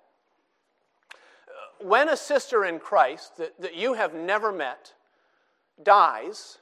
When 1.81 2.09
a 2.09 2.17
sister 2.17 2.65
in 2.65 2.79
Christ 2.79 3.37
that, 3.37 3.59
that 3.61 3.75
you 3.75 3.93
have 3.93 4.13
never 4.13 4.51
met 4.51 4.93
dies, 5.81 6.57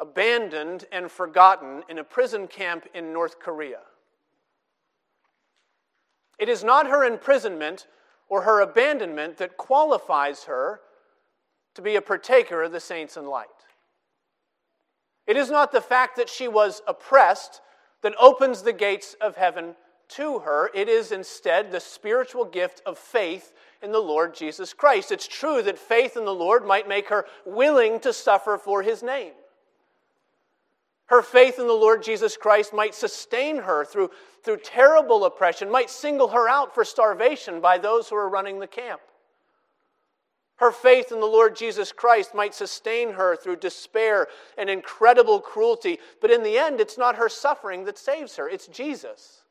abandoned 0.00 0.86
and 0.90 1.10
forgotten 1.10 1.82
in 1.88 1.98
a 1.98 2.04
prison 2.04 2.48
camp 2.48 2.86
in 2.94 3.12
North 3.12 3.38
Korea, 3.38 3.80
it 6.38 6.48
is 6.48 6.64
not 6.64 6.88
her 6.88 7.04
imprisonment 7.04 7.86
or 8.28 8.42
her 8.42 8.60
abandonment 8.60 9.36
that 9.36 9.56
qualifies 9.56 10.44
her 10.44 10.80
to 11.74 11.82
be 11.82 11.96
a 11.96 12.02
partaker 12.02 12.62
of 12.62 12.72
the 12.72 12.80
saints 12.80 13.16
in 13.16 13.26
light. 13.26 13.48
It 15.26 15.36
is 15.36 15.50
not 15.50 15.72
the 15.72 15.80
fact 15.80 16.16
that 16.16 16.28
she 16.28 16.48
was 16.48 16.82
oppressed 16.86 17.60
that 18.04 18.14
opens 18.20 18.60
the 18.60 18.72
gates 18.72 19.16
of 19.18 19.34
heaven 19.34 19.74
to 20.08 20.40
her. 20.40 20.70
It 20.74 20.90
is 20.90 21.10
instead 21.10 21.72
the 21.72 21.80
spiritual 21.80 22.44
gift 22.44 22.82
of 22.84 22.98
faith 22.98 23.54
in 23.82 23.92
the 23.92 23.98
Lord 23.98 24.34
Jesus 24.34 24.74
Christ. 24.74 25.10
It's 25.10 25.26
true 25.26 25.62
that 25.62 25.78
faith 25.78 26.14
in 26.14 26.26
the 26.26 26.34
Lord 26.34 26.66
might 26.66 26.86
make 26.86 27.08
her 27.08 27.24
willing 27.46 27.98
to 28.00 28.12
suffer 28.12 28.58
for 28.58 28.82
his 28.82 29.02
name. 29.02 29.32
Her 31.06 31.22
faith 31.22 31.58
in 31.58 31.66
the 31.66 31.72
Lord 31.72 32.02
Jesus 32.02 32.36
Christ 32.36 32.74
might 32.74 32.94
sustain 32.94 33.56
her 33.56 33.86
through, 33.86 34.10
through 34.42 34.58
terrible 34.58 35.24
oppression, 35.24 35.70
might 35.70 35.88
single 35.88 36.28
her 36.28 36.46
out 36.46 36.74
for 36.74 36.84
starvation 36.84 37.62
by 37.62 37.78
those 37.78 38.10
who 38.10 38.16
are 38.16 38.28
running 38.28 38.58
the 38.58 38.66
camp. 38.66 39.00
Her 40.56 40.70
faith 40.70 41.10
in 41.10 41.18
the 41.20 41.26
Lord 41.26 41.56
Jesus 41.56 41.90
Christ 41.90 42.34
might 42.34 42.54
sustain 42.54 43.14
her 43.14 43.34
through 43.34 43.56
despair 43.56 44.28
and 44.56 44.70
incredible 44.70 45.40
cruelty, 45.40 45.98
but 46.20 46.30
in 46.30 46.42
the 46.42 46.58
end, 46.58 46.80
it's 46.80 46.96
not 46.96 47.16
her 47.16 47.28
suffering 47.28 47.84
that 47.84 47.98
saves 47.98 48.36
her, 48.36 48.48
it's 48.48 48.68
Jesus. 48.68 49.42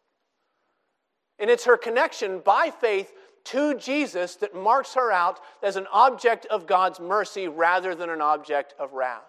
And 1.40 1.50
it's 1.50 1.66
her 1.66 1.78
connection 1.78 2.40
by 2.40 2.70
faith 2.70 3.12
to 3.46 3.78
Jesus 3.78 4.36
that 4.38 4.56
marks 4.56 4.94
her 4.94 5.12
out 5.12 5.42
as 5.62 5.76
an 5.76 5.88
object 5.92 6.46
of 6.46 6.68
God's 6.68 7.02
mercy 7.02 7.50
rather 7.50 7.96
than 7.96 8.10
an 8.10 8.22
object 8.22 8.74
of 8.80 8.94
wrath. 8.94 9.22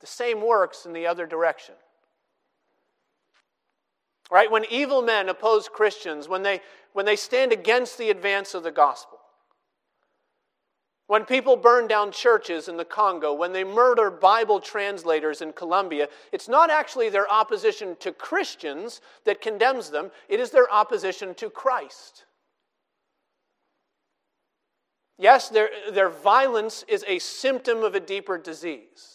The 0.00 0.06
same 0.06 0.46
works 0.46 0.84
in 0.84 0.92
the 0.92 1.06
other 1.06 1.26
direction. 1.26 1.74
Right? 4.30 4.50
When 4.50 4.66
evil 4.70 5.00
men 5.00 5.30
oppose 5.30 5.68
Christians, 5.68 6.28
when 6.28 6.42
they, 6.42 6.60
when 6.92 7.06
they 7.06 7.16
stand 7.16 7.52
against 7.52 7.96
the 7.96 8.10
advance 8.10 8.52
of 8.52 8.62
the 8.62 8.70
gospel, 8.70 9.18
when 11.06 11.24
people 11.24 11.56
burn 11.56 11.86
down 11.86 12.10
churches 12.10 12.68
in 12.68 12.76
the 12.76 12.84
Congo, 12.84 13.34
when 13.34 13.52
they 13.52 13.64
murder 13.64 14.10
Bible 14.10 14.58
translators 14.58 15.42
in 15.42 15.52
Colombia, 15.52 16.08
it's 16.32 16.48
not 16.48 16.70
actually 16.70 17.10
their 17.10 17.30
opposition 17.30 17.96
to 18.00 18.12
Christians 18.12 19.02
that 19.24 19.42
condemns 19.42 19.90
them, 19.90 20.10
it 20.28 20.40
is 20.40 20.50
their 20.50 20.70
opposition 20.72 21.34
to 21.34 21.50
Christ. 21.50 22.24
Yes, 25.18 25.48
their, 25.48 25.68
their 25.92 26.08
violence 26.08 26.84
is 26.88 27.04
a 27.06 27.18
symptom 27.18 27.82
of 27.82 27.94
a 27.94 28.00
deeper 28.00 28.36
disease. 28.38 29.13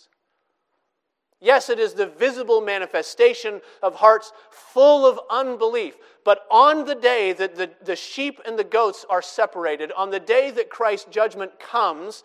Yes, 1.41 1.69
it 1.69 1.79
is 1.79 1.93
the 1.93 2.05
visible 2.05 2.59
manifestation 2.59 3.61
of 3.81 3.95
hearts 3.95 4.33
full 4.51 5.05
of 5.05 5.19
unbelief. 5.29 5.95
But 6.25 6.45
on 6.51 6.85
the 6.85 6.95
day 6.95 7.31
that 7.33 7.55
the, 7.55 7.69
the 7.83 7.95
sheep 7.95 8.41
and 8.45 8.59
the 8.59 8.63
goats 8.63 9.05
are 9.09 9.21
separated, 9.21 9.91
on 9.93 10.09
the 10.09 10.19
day 10.19 10.51
that 10.51 10.69
Christ's 10.69 11.09
judgment 11.09 11.57
comes, 11.59 12.23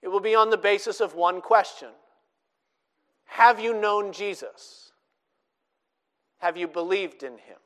it 0.00 0.08
will 0.08 0.20
be 0.20 0.34
on 0.34 0.48
the 0.48 0.56
basis 0.56 1.00
of 1.00 1.14
one 1.14 1.42
question 1.42 1.88
Have 3.26 3.60
you 3.60 3.78
known 3.78 4.12
Jesus? 4.12 4.92
Have 6.38 6.56
you 6.56 6.68
believed 6.68 7.22
in 7.22 7.32
him? 7.32 7.58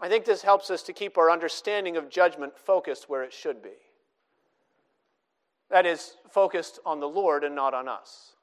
I 0.00 0.08
think 0.08 0.24
this 0.24 0.42
helps 0.42 0.70
us 0.70 0.82
to 0.84 0.92
keep 0.92 1.18
our 1.18 1.30
understanding 1.30 1.96
of 1.96 2.08
judgment 2.08 2.58
focused 2.58 3.08
where 3.08 3.22
it 3.22 3.32
should 3.32 3.62
be. 3.62 3.83
That 5.74 5.86
is, 5.86 6.14
focused 6.30 6.78
on 6.86 7.00
the 7.00 7.08
Lord 7.08 7.42
and 7.42 7.56
not 7.56 7.74
on 7.74 7.88
us. 7.88 8.34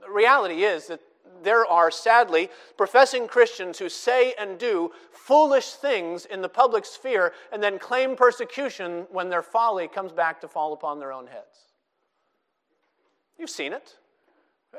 The 0.00 0.08
reality 0.08 0.62
is 0.62 0.86
that 0.86 1.00
there 1.42 1.66
are, 1.66 1.90
sadly, 1.90 2.48
professing 2.76 3.26
Christians 3.26 3.80
who 3.80 3.88
say 3.88 4.34
and 4.38 4.56
do 4.56 4.92
foolish 5.10 5.72
things 5.72 6.26
in 6.26 6.42
the 6.42 6.48
public 6.48 6.84
sphere 6.84 7.32
and 7.52 7.60
then 7.60 7.80
claim 7.80 8.14
persecution 8.14 9.08
when 9.10 9.30
their 9.30 9.42
folly 9.42 9.88
comes 9.88 10.12
back 10.12 10.40
to 10.42 10.46
fall 10.46 10.72
upon 10.74 11.00
their 11.00 11.12
own 11.12 11.26
heads. 11.26 11.72
You've 13.36 13.50
seen 13.50 13.72
it. 13.72 13.96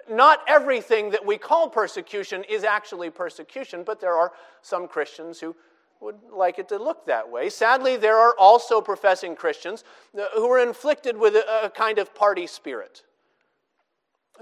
Not 0.09 0.45
everything 0.47 1.09
that 1.09 1.25
we 1.25 1.37
call 1.37 1.67
persecution 1.67 2.45
is 2.45 2.63
actually 2.63 3.09
persecution, 3.09 3.83
but 3.83 3.99
there 3.99 4.15
are 4.15 4.31
some 4.61 4.87
Christians 4.87 5.41
who 5.41 5.57
would 6.03 6.19
like 6.31 6.59
it 6.59 6.67
to 6.69 6.77
look 6.77 7.05
that 7.05 7.31
way. 7.31 7.49
Sadly, 7.49 7.95
there 7.95 8.17
are 8.17 8.35
also 8.37 8.81
professing 8.81 9.35
Christians 9.35 9.83
uh, 10.17 10.25
who 10.35 10.51
are 10.51 10.59
inflicted 10.59 11.17
with 11.17 11.35
a, 11.35 11.71
kind 11.73 11.97
of 11.97 12.13
party 12.13 12.45
spirit. 12.45 13.03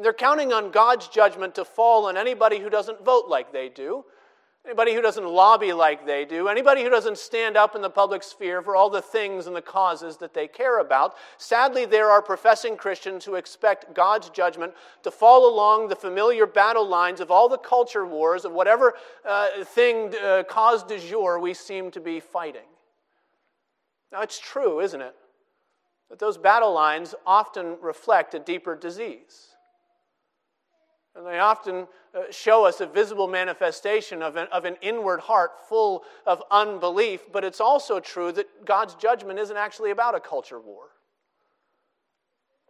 They're 0.02 0.14
counting 0.14 0.52
on 0.52 0.72
God's 0.72 1.08
judgment 1.08 1.54
to 1.56 1.66
fall 1.66 2.08
on 2.08 2.18
anybody 2.18 2.60
who 2.60 2.70
doesn't 2.70 3.06
vote 3.06 3.26
like 3.28 3.54
they 3.54 3.70
do. 3.70 4.06
Anybody 4.64 4.94
who 4.94 5.02
doesn't 5.02 5.26
lobby 5.26 5.74
like 5.74 6.06
they 6.06 6.24
do, 6.24 6.48
anybody 6.48 6.84
who 6.84 6.90
doesn't 6.90 7.18
stand 7.18 7.58
up 7.58 7.76
in 7.76 7.82
the 7.82 7.90
public 7.90 8.22
sphere 8.22 8.62
for 8.62 8.76
all 8.76 8.92
the 8.92 9.02
things 9.02 9.48
and 9.48 9.56
the 9.56 9.62
causes 9.62 10.18
that 10.18 10.36
they 10.36 10.48
care 10.48 10.80
about. 10.80 11.16
Sadly, 11.40 11.86
there 11.86 12.12
are 12.12 12.22
professing 12.22 12.78
Christians 12.78 13.26
who 13.26 13.36
expect 13.36 13.96
God's 13.96 14.30
judgment 14.30 14.74
to 15.02 15.10
fall 15.10 15.52
along 15.52 15.88
the 15.88 15.96
familiar 15.96 16.46
battle 16.46 16.88
lines 16.88 17.20
of 17.20 17.32
all 17.32 17.50
the 17.50 17.58
culture 17.58 18.06
wars, 18.06 18.46
of 18.46 18.52
whatever 18.52 18.94
uh, 19.26 19.48
thing, 19.64 20.14
uh, 20.24 20.44
cause 20.48 20.84
du 20.84 21.00
jour, 21.00 21.40
we 21.40 21.56
seem 21.56 21.90
to 21.90 22.00
be 22.00 22.20
fighting. 22.20 22.62
Now, 24.12 24.22
it's 24.22 24.40
true, 24.40 24.80
isn't 24.80 25.02
it? 25.02 25.16
That 26.12 26.20
those 26.20 26.38
battle 26.38 26.72
lines 26.72 27.16
often 27.26 27.78
reflect 27.82 28.36
a 28.36 28.40
deeper 28.40 28.76
disease. 28.76 29.48
And 31.16 31.26
they 31.26 31.40
often 31.40 31.88
Uh, 32.14 32.24
show 32.30 32.66
us 32.66 32.82
a 32.82 32.86
visible 32.86 33.28
manifestation 33.28 34.22
of 34.22 34.36
an, 34.36 34.48
of 34.52 34.66
an 34.66 34.76
inward 34.82 35.22
heart 35.22 35.52
full 35.70 36.04
of 36.26 36.44
unbelief, 36.52 37.22
but 37.32 37.46
it's 37.46 37.62
also 37.62 38.02
true 38.02 38.34
that 38.34 38.66
God's 38.66 38.96
judgment 38.96 39.40
isn't 39.40 39.56
actually 39.56 39.92
about 39.92 40.14
a 40.14 40.20
culture 40.20 40.60
war. 40.60 40.88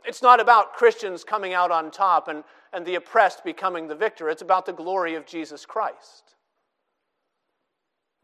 It's 0.05 0.21
not 0.21 0.39
about 0.39 0.73
Christians 0.73 1.23
coming 1.23 1.53
out 1.53 1.71
on 1.71 1.89
top 1.89 2.27
and, 2.27 2.43
and 2.71 2.85
the 2.85 2.95
oppressed 2.95 3.43
becoming 3.43 3.87
the 3.87 3.95
victor. 3.95 4.29
It's 4.29 4.41
about 4.43 4.67
the 4.67 4.73
glory 4.73 5.15
of 5.15 5.25
Jesus 5.25 5.65
Christ. 5.65 6.35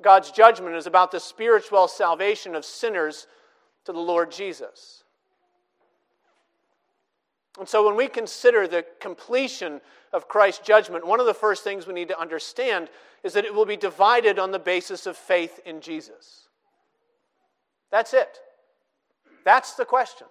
God's 0.01 0.29
judgment 0.29 0.75
is 0.75 0.85
about 0.85 1.11
the 1.11 1.19
spiritual 1.19 1.87
salvation 1.87 2.53
of 2.53 2.63
sinners 2.63 3.25
to 3.85 3.91
the 3.91 3.99
Lord 3.99 4.31
Jesus. 4.31 5.03
And 7.57 7.67
so 7.67 7.85
when 7.85 7.95
we 7.95 8.07
consider 8.07 8.67
the 8.67 8.85
completion 8.99 9.81
of 10.13 10.27
Christ's 10.27 10.65
judgment, 10.65 11.05
one 11.05 11.19
of 11.19 11.25
the 11.25 11.33
first 11.33 11.63
things 11.63 11.85
we 11.85 11.93
need 11.93 12.07
to 12.07 12.19
understand 12.19 12.89
is 13.23 13.33
that 13.33 13.45
it 13.45 13.53
will 13.53 13.65
be 13.65 13.77
divided 13.77 14.39
on 14.39 14.51
the 14.51 14.59
basis 14.59 15.05
of 15.05 15.17
faith 15.17 15.59
in 15.65 15.81
Jesus. 15.81 16.47
That's 17.91 18.13
it. 18.13 18.39
That's 19.43 19.73
the 19.75 19.85
question. 19.85 20.27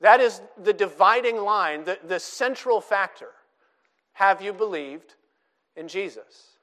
That 0.00 0.20
is 0.20 0.40
the 0.62 0.72
dividing 0.72 1.38
line, 1.38 1.84
the, 1.84 1.98
the 2.06 2.20
central 2.20 2.80
factor. 2.80 3.30
Have 4.12 4.42
you 4.42 4.52
believed 4.52 5.14
in 5.74 5.88
Jesus? 5.88 6.56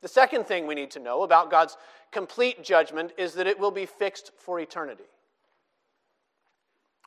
The 0.00 0.08
second 0.08 0.46
thing 0.46 0.66
we 0.66 0.74
need 0.74 0.90
to 0.92 1.00
know 1.00 1.22
about 1.22 1.50
God's 1.50 1.76
complete 2.10 2.62
judgment 2.62 3.12
is 3.16 3.34
that 3.34 3.46
it 3.46 3.58
will 3.58 3.70
be 3.70 3.86
fixed 3.86 4.32
for 4.36 4.60
eternity. 4.60 5.04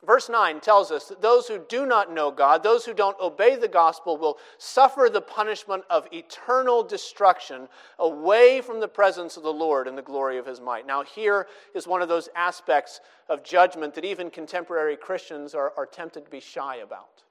Verse 0.05 0.29
9 0.29 0.59
tells 0.59 0.91
us 0.91 1.05
that 1.05 1.21
those 1.21 1.47
who 1.47 1.59
do 1.67 1.85
not 1.85 2.13
know 2.13 2.29
God, 2.29 2.61
those 2.61 2.85
who 2.85 2.93
don't 2.93 3.19
obey 3.19 3.55
the 3.55 3.67
gospel, 3.67 4.17
will 4.17 4.37
suffer 4.57 5.09
the 5.11 5.21
punishment 5.21 5.83
of 5.89 6.07
eternal 6.13 6.83
destruction 6.83 7.67
away 7.97 8.61
from 8.61 8.79
the 8.79 8.87
presence 8.87 9.35
of 9.35 9.43
the 9.43 9.53
Lord 9.53 9.87
and 9.87 9.97
the 9.97 10.03
glory 10.03 10.37
of 10.37 10.45
his 10.45 10.61
might. 10.61 10.85
Now, 10.85 11.03
here 11.03 11.47
is 11.73 11.87
one 11.87 12.01
of 12.01 12.09
those 12.09 12.29
aspects 12.35 12.99
of 13.29 13.43
judgment 13.43 13.95
that 13.95 14.05
even 14.05 14.29
contemporary 14.29 14.95
Christians 14.95 15.55
are, 15.55 15.73
are 15.75 15.87
tempted 15.87 16.25
to 16.25 16.31
be 16.31 16.39
shy 16.39 16.77
about. 16.77 17.23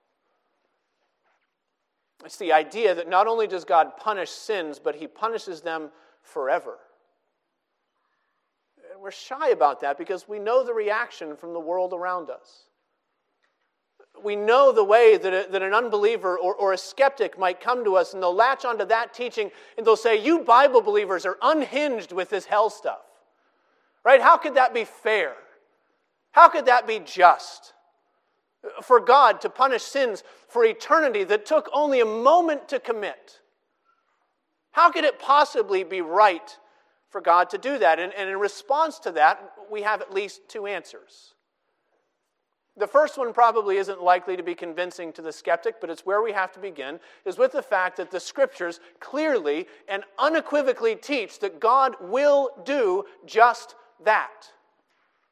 It's 2.25 2.39
the 2.39 2.53
idea 2.53 2.95
that 2.95 3.09
not 3.09 3.27
only 3.27 3.47
does 3.47 3.65
God 3.65 3.97
punish 3.97 4.31
sins, 4.31 4.81
but 4.83 4.97
he 4.97 5.07
punishes 5.07 5.61
them 5.61 5.91
forever. 6.23 6.79
We're 9.05 9.11
shy 9.11 9.51
about 9.51 9.83
that 9.83 9.99
because 9.99 10.27
we 10.27 10.39
know 10.39 10.65
the 10.65 10.73
reaction 10.73 11.37
from 11.37 11.53
the 11.53 11.61
world 11.61 11.93
around 11.93 12.31
us. 12.31 12.69
We 14.25 14.35
know 14.35 14.73
the 14.73 14.83
way 14.83 15.19
that, 15.19 15.47
a, 15.47 15.51
that 15.51 15.61
an 15.61 15.75
unbeliever 15.75 16.39
or, 16.39 16.55
or 16.55 16.73
a 16.73 16.79
skeptic 16.79 17.39
might 17.39 17.61
come 17.61 17.85
to 17.85 17.97
us 17.97 18.15
and 18.15 18.23
they'll 18.23 18.35
latch 18.35 18.65
onto 18.65 18.87
that 18.87 19.13
teaching 19.13 19.51
and 19.77 19.87
they'll 19.87 19.95
say, 19.95 20.25
You 20.25 20.39
Bible 20.39 20.81
believers 20.81 21.27
are 21.27 21.37
unhinged 21.43 22.13
with 22.13 22.31
this 22.31 22.47
hell 22.47 22.71
stuff. 22.71 23.03
Right? 24.07 24.23
How 24.23 24.39
could 24.39 24.55
that 24.55 24.73
be 24.73 24.85
fair? 24.85 25.35
How 26.31 26.49
could 26.49 26.65
that 26.65 26.87
be 26.87 26.99
just? 26.99 27.75
For 28.83 29.01
God 29.01 29.43
to 29.43 29.51
punish 29.51 29.83
sins 29.83 30.25
for 30.49 30.65
eternity 30.65 31.25
that 31.25 31.45
took 31.45 31.69
only 31.75 32.01
a 32.01 32.07
moment 32.07 32.69
to 32.69 32.81
commit. 32.81 33.41
How 34.71 34.91
could 34.91 35.05
it 35.05 35.19
possibly 35.19 35.85
be 35.85 36.01
right 36.01 36.59
for 37.15 37.21
God 37.21 37.49
to 37.51 37.59
do 37.59 37.79
that? 37.79 38.01
And, 38.01 38.13
and 38.13 38.29
in 38.29 38.41
response 38.41 38.99
to 38.99 39.13
that, 39.13 39.53
we 39.71 39.83
have 39.83 40.03
at 40.03 40.13
least 40.13 40.41
two 40.49 40.67
answers. 40.67 41.35
The 42.77 42.89
first 42.89 43.17
one 43.17 43.33
probably 43.33 43.77
isn't 43.77 44.03
likely 44.03 44.37
to 44.37 44.43
be 44.43 44.57
convincing 44.57 45.13
to 45.13 45.23
the 45.23 45.31
skeptic, 45.31 45.81
but 45.81 45.91
it's 45.91 46.05
where 46.05 46.23
we 46.23 46.33
have 46.33 46.51
to 46.55 46.59
begin, 46.59 46.99
is 47.25 47.39
with 47.39 47.53
the 47.53 47.63
fact 47.63 47.99
that 47.99 48.11
the 48.11 48.19
scriptures 48.19 48.81
clearly 48.99 49.69
and 49.87 50.03
unequivocally 50.19 50.97
teach 50.97 51.39
that 51.39 51.61
God 51.61 51.95
will 52.01 52.51
do 52.65 53.05
just 53.25 53.77
that. 54.05 54.51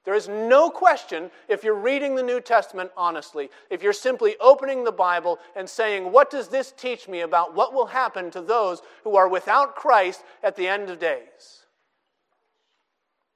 There 0.04 0.14
is 0.14 0.28
no 0.28 0.70
question 0.70 1.32
if 1.48 1.64
you're 1.64 1.74
reading 1.74 2.14
the 2.14 2.22
New 2.22 2.40
Testament 2.40 2.92
honestly, 2.96 3.50
if 3.70 3.82
you're 3.82 3.92
simply 3.92 4.36
opening 4.40 4.84
the 4.84 4.92
Bible 4.92 5.40
and 5.56 5.68
saying, 5.68 6.12
What 6.12 6.30
does 6.30 6.46
this 6.46 6.70
teach 6.70 7.08
me 7.08 7.22
about 7.22 7.56
what 7.56 7.74
will 7.74 7.86
happen 7.86 8.30
to 8.30 8.40
those 8.40 8.82
who 9.02 9.16
are 9.16 9.28
without 9.28 9.74
Christ 9.74 10.22
at 10.44 10.54
the 10.54 10.68
end 10.68 10.90
of 10.90 11.00
days? 11.00 11.61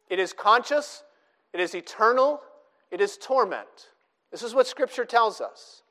It 0.09 0.19
is 0.19 0.33
conscious, 0.33 1.03
it 1.53 1.61
is 1.61 1.75
eternal, 1.75 2.40
it 2.90 3.01
is 3.01 3.16
torment. 3.16 3.90
This 4.31 4.42
is 4.42 4.55
what 4.55 4.66
Scripture 4.66 5.05
tells 5.05 5.40
us. 5.40 5.83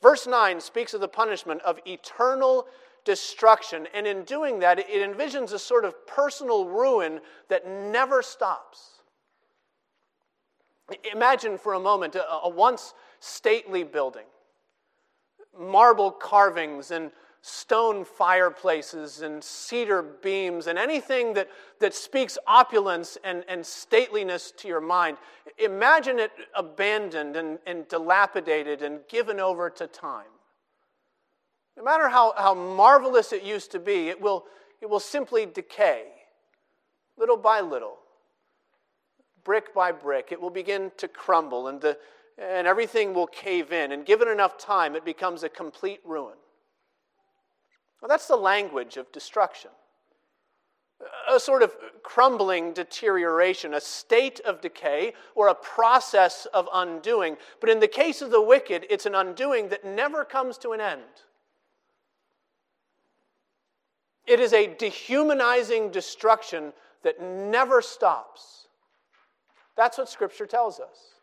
Verse 0.00 0.26
9 0.26 0.60
speaks 0.60 0.94
of 0.94 1.00
the 1.00 1.08
punishment 1.08 1.60
of 1.62 1.80
eternal 1.86 2.66
destruction, 3.04 3.86
and 3.94 4.06
in 4.06 4.22
doing 4.24 4.60
that, 4.60 4.78
it 4.78 4.88
envisions 4.88 5.52
a 5.52 5.58
sort 5.58 5.84
of 5.84 6.06
personal 6.06 6.66
ruin 6.66 7.20
that 7.48 7.66
never 7.66 8.22
stops. 8.22 9.02
Imagine 11.12 11.58
for 11.58 11.74
a 11.74 11.80
moment 11.80 12.14
a, 12.14 12.30
a 12.30 12.48
once 12.48 12.94
stately 13.20 13.82
building, 13.82 14.26
marble 15.58 16.10
carvings 16.10 16.90
and 16.90 17.10
stone 17.48 18.04
fireplaces 18.04 19.22
and 19.22 19.42
cedar 19.42 20.02
beams 20.02 20.66
and 20.66 20.78
anything 20.78 21.34
that, 21.34 21.48
that 21.80 21.94
speaks 21.94 22.36
opulence 22.46 23.16
and, 23.24 23.44
and 23.48 23.62
stateliness 23.62 24.54
to 24.56 24.68
your 24.68 24.80
mind. 24.80 25.16
Imagine 25.58 26.18
it 26.18 26.30
abandoned 26.54 27.36
and, 27.36 27.58
and 27.66 27.88
dilapidated 27.88 28.82
and 28.82 29.00
given 29.08 29.40
over 29.40 29.70
to 29.70 29.86
time. 29.86 30.26
No 31.76 31.84
matter 31.84 32.08
how, 32.08 32.34
how 32.36 32.54
marvelous 32.54 33.32
it 33.32 33.42
used 33.42 33.70
to 33.72 33.78
be, 33.78 34.08
it 34.08 34.20
will, 34.20 34.44
it 34.80 34.90
will 34.90 35.00
simply 35.00 35.46
decay 35.46 36.04
little 37.16 37.36
by 37.36 37.60
little, 37.60 37.98
brick 39.44 39.74
by 39.74 39.92
brick. 39.92 40.28
It 40.32 40.40
will 40.40 40.50
begin 40.50 40.92
to 40.98 41.08
crumble 41.08 41.68
and, 41.68 41.80
the, 41.80 41.98
and 42.36 42.66
everything 42.66 43.14
will 43.14 43.26
cave 43.26 43.72
in. 43.72 43.92
And 43.92 44.04
given 44.04 44.28
enough 44.28 44.58
time, 44.58 44.94
it 44.94 45.04
becomes 45.04 45.42
a 45.42 45.48
complete 45.48 46.00
ruin. 46.04 46.36
Well, 48.00 48.08
that's 48.08 48.28
the 48.28 48.36
language 48.36 48.96
of 48.96 49.10
destruction. 49.12 49.70
A 51.30 51.38
sort 51.38 51.62
of 51.62 51.76
crumbling 52.02 52.72
deterioration, 52.72 53.74
a 53.74 53.80
state 53.80 54.40
of 54.40 54.60
decay, 54.60 55.14
or 55.34 55.48
a 55.48 55.54
process 55.54 56.46
of 56.46 56.68
undoing. 56.72 57.36
But 57.60 57.70
in 57.70 57.80
the 57.80 57.88
case 57.88 58.20
of 58.22 58.30
the 58.30 58.42
wicked, 58.42 58.86
it's 58.90 59.06
an 59.06 59.14
undoing 59.14 59.68
that 59.68 59.84
never 59.84 60.24
comes 60.24 60.58
to 60.58 60.72
an 60.72 60.80
end. 60.80 61.02
It 64.26 64.40
is 64.40 64.52
a 64.52 64.74
dehumanizing 64.74 65.90
destruction 65.90 66.72
that 67.02 67.22
never 67.22 67.80
stops. 67.80 68.68
That's 69.76 69.96
what 69.96 70.08
Scripture 70.08 70.46
tells 70.46 70.80
us. 70.80 71.17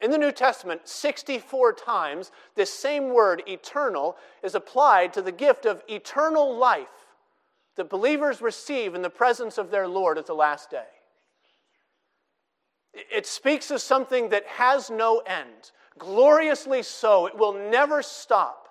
In 0.00 0.10
the 0.10 0.18
New 0.18 0.32
Testament, 0.32 0.86
64 0.86 1.72
times, 1.72 2.30
this 2.54 2.72
same 2.72 3.14
word, 3.14 3.42
eternal, 3.46 4.16
is 4.42 4.54
applied 4.54 5.12
to 5.14 5.22
the 5.22 5.32
gift 5.32 5.64
of 5.64 5.82
eternal 5.88 6.54
life 6.54 7.06
that 7.76 7.88
believers 7.88 8.42
receive 8.42 8.94
in 8.94 9.02
the 9.02 9.10
presence 9.10 9.58
of 9.58 9.70
their 9.70 9.88
Lord 9.88 10.18
at 10.18 10.26
the 10.26 10.34
last 10.34 10.70
day. 10.70 10.84
It 12.92 13.26
speaks 13.26 13.70
of 13.70 13.80
something 13.80 14.30
that 14.30 14.46
has 14.46 14.90
no 14.90 15.18
end, 15.20 15.72
gloriously 15.98 16.82
so. 16.82 17.26
It 17.26 17.36
will 17.36 17.52
never 17.52 18.02
stop. 18.02 18.65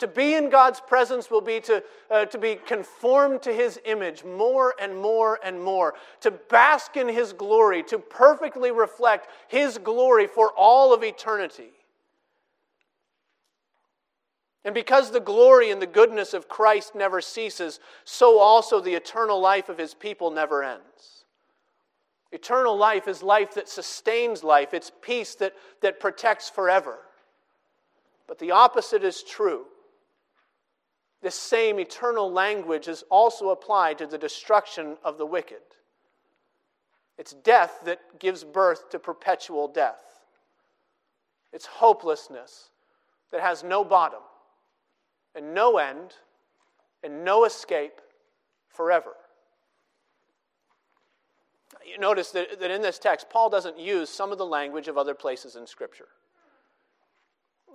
To 0.00 0.06
be 0.06 0.34
in 0.34 0.48
God's 0.48 0.80
presence 0.80 1.30
will 1.30 1.42
be 1.42 1.60
to, 1.60 1.84
uh, 2.10 2.24
to 2.26 2.38
be 2.38 2.56
conformed 2.56 3.42
to 3.42 3.52
His 3.52 3.78
image 3.84 4.24
more 4.24 4.74
and 4.80 4.96
more 4.96 5.38
and 5.44 5.62
more, 5.62 5.94
to 6.22 6.30
bask 6.30 6.96
in 6.96 7.06
His 7.06 7.34
glory, 7.34 7.82
to 7.84 7.98
perfectly 7.98 8.70
reflect 8.70 9.28
His 9.48 9.76
glory 9.76 10.26
for 10.26 10.52
all 10.56 10.94
of 10.94 11.04
eternity. 11.04 11.72
And 14.64 14.74
because 14.74 15.10
the 15.10 15.20
glory 15.20 15.70
and 15.70 15.82
the 15.82 15.86
goodness 15.86 16.32
of 16.32 16.48
Christ 16.48 16.94
never 16.94 17.20
ceases, 17.20 17.78
so 18.04 18.38
also 18.38 18.80
the 18.80 18.94
eternal 18.94 19.38
life 19.38 19.68
of 19.68 19.76
His 19.76 19.92
people 19.92 20.30
never 20.30 20.62
ends. 20.62 21.24
Eternal 22.32 22.76
life 22.76 23.06
is 23.06 23.22
life 23.22 23.52
that 23.54 23.68
sustains 23.68 24.42
life, 24.42 24.72
it's 24.72 24.92
peace 25.02 25.34
that, 25.34 25.52
that 25.82 26.00
protects 26.00 26.48
forever. 26.48 27.00
But 28.26 28.38
the 28.38 28.52
opposite 28.52 29.04
is 29.04 29.22
true. 29.22 29.66
This 31.22 31.34
same 31.34 31.78
eternal 31.78 32.32
language 32.32 32.88
is 32.88 33.04
also 33.10 33.50
applied 33.50 33.98
to 33.98 34.06
the 34.06 34.18
destruction 34.18 34.96
of 35.04 35.18
the 35.18 35.26
wicked. 35.26 35.60
It's 37.18 37.34
death 37.34 37.80
that 37.84 38.18
gives 38.18 38.44
birth 38.44 38.88
to 38.90 38.98
perpetual 38.98 39.68
death. 39.68 40.00
It's 41.52 41.66
hopelessness 41.66 42.70
that 43.30 43.42
has 43.42 43.62
no 43.62 43.84
bottom 43.84 44.20
and 45.34 45.54
no 45.54 45.76
end 45.76 46.14
and 47.02 47.24
no 47.24 47.44
escape 47.44 48.00
forever. 48.68 49.12
You 51.86 51.98
notice 51.98 52.30
that, 52.30 52.60
that 52.60 52.70
in 52.70 52.82
this 52.82 52.98
text, 52.98 53.28
Paul 53.28 53.50
doesn't 53.50 53.78
use 53.78 54.08
some 54.08 54.32
of 54.32 54.38
the 54.38 54.46
language 54.46 54.88
of 54.88 54.96
other 54.96 55.14
places 55.14 55.56
in 55.56 55.66
Scripture. 55.66 56.08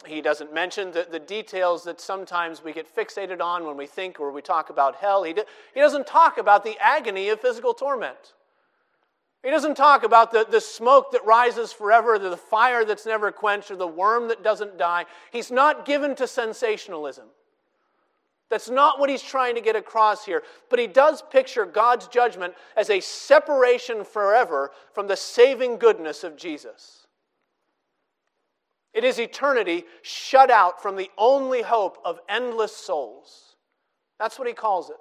He 0.05 0.21
doesn't 0.21 0.53
mention 0.53 0.91
the, 0.91 1.07
the 1.09 1.19
details 1.19 1.83
that 1.85 1.99
sometimes 1.99 2.63
we 2.63 2.73
get 2.73 2.93
fixated 2.93 3.41
on 3.41 3.65
when 3.65 3.77
we 3.77 3.87
think 3.87 4.19
or 4.19 4.31
we 4.31 4.41
talk 4.41 4.69
about 4.69 4.95
hell. 4.95 5.23
He, 5.23 5.33
he 5.73 5.79
doesn't 5.79 6.05
talk 6.07 6.37
about 6.37 6.63
the 6.63 6.77
agony 6.79 7.29
of 7.29 7.39
physical 7.39 7.73
torment. 7.73 8.33
He 9.43 9.51
doesn't 9.51 9.75
talk 9.75 10.03
about 10.03 10.31
the, 10.31 10.45
the 10.49 10.59
smoke 10.59 11.11
that 11.11 11.23
rises 11.23 11.71
forever, 11.71 12.17
the 12.17 12.35
fire 12.35 12.83
that's 12.83 13.05
never 13.05 13.31
quenched, 13.31 13.69
or 13.69 13.75
the 13.75 13.87
worm 13.87 14.27
that 14.29 14.43
doesn't 14.43 14.77
die. 14.77 15.05
He's 15.31 15.51
not 15.51 15.85
given 15.85 16.15
to 16.15 16.27
sensationalism. 16.27 17.25
That's 18.49 18.69
not 18.69 18.99
what 18.99 19.09
he's 19.09 19.21
trying 19.21 19.55
to 19.55 19.61
get 19.61 19.75
across 19.75 20.25
here. 20.25 20.43
But 20.69 20.79
he 20.79 20.87
does 20.87 21.21
picture 21.21 21.65
God's 21.65 22.07
judgment 22.07 22.53
as 22.75 22.89
a 22.89 22.99
separation 22.99 24.03
forever 24.03 24.71
from 24.93 25.07
the 25.07 25.15
saving 25.15 25.77
goodness 25.77 26.23
of 26.23 26.37
Jesus. 26.37 27.04
It 28.95 29.03
is 29.03 29.19
eternity 29.19 29.83
shut 30.01 30.49
out 30.49 30.81
from 30.81 30.95
the 30.95 31.11
only 31.17 31.61
hope 31.61 31.99
of 32.05 32.21
endless 32.29 32.75
souls. 32.75 33.57
That's 34.17 34.39
what 34.39 34.47
he 34.47 34.53
calls 34.53 34.89
it. 34.89 34.95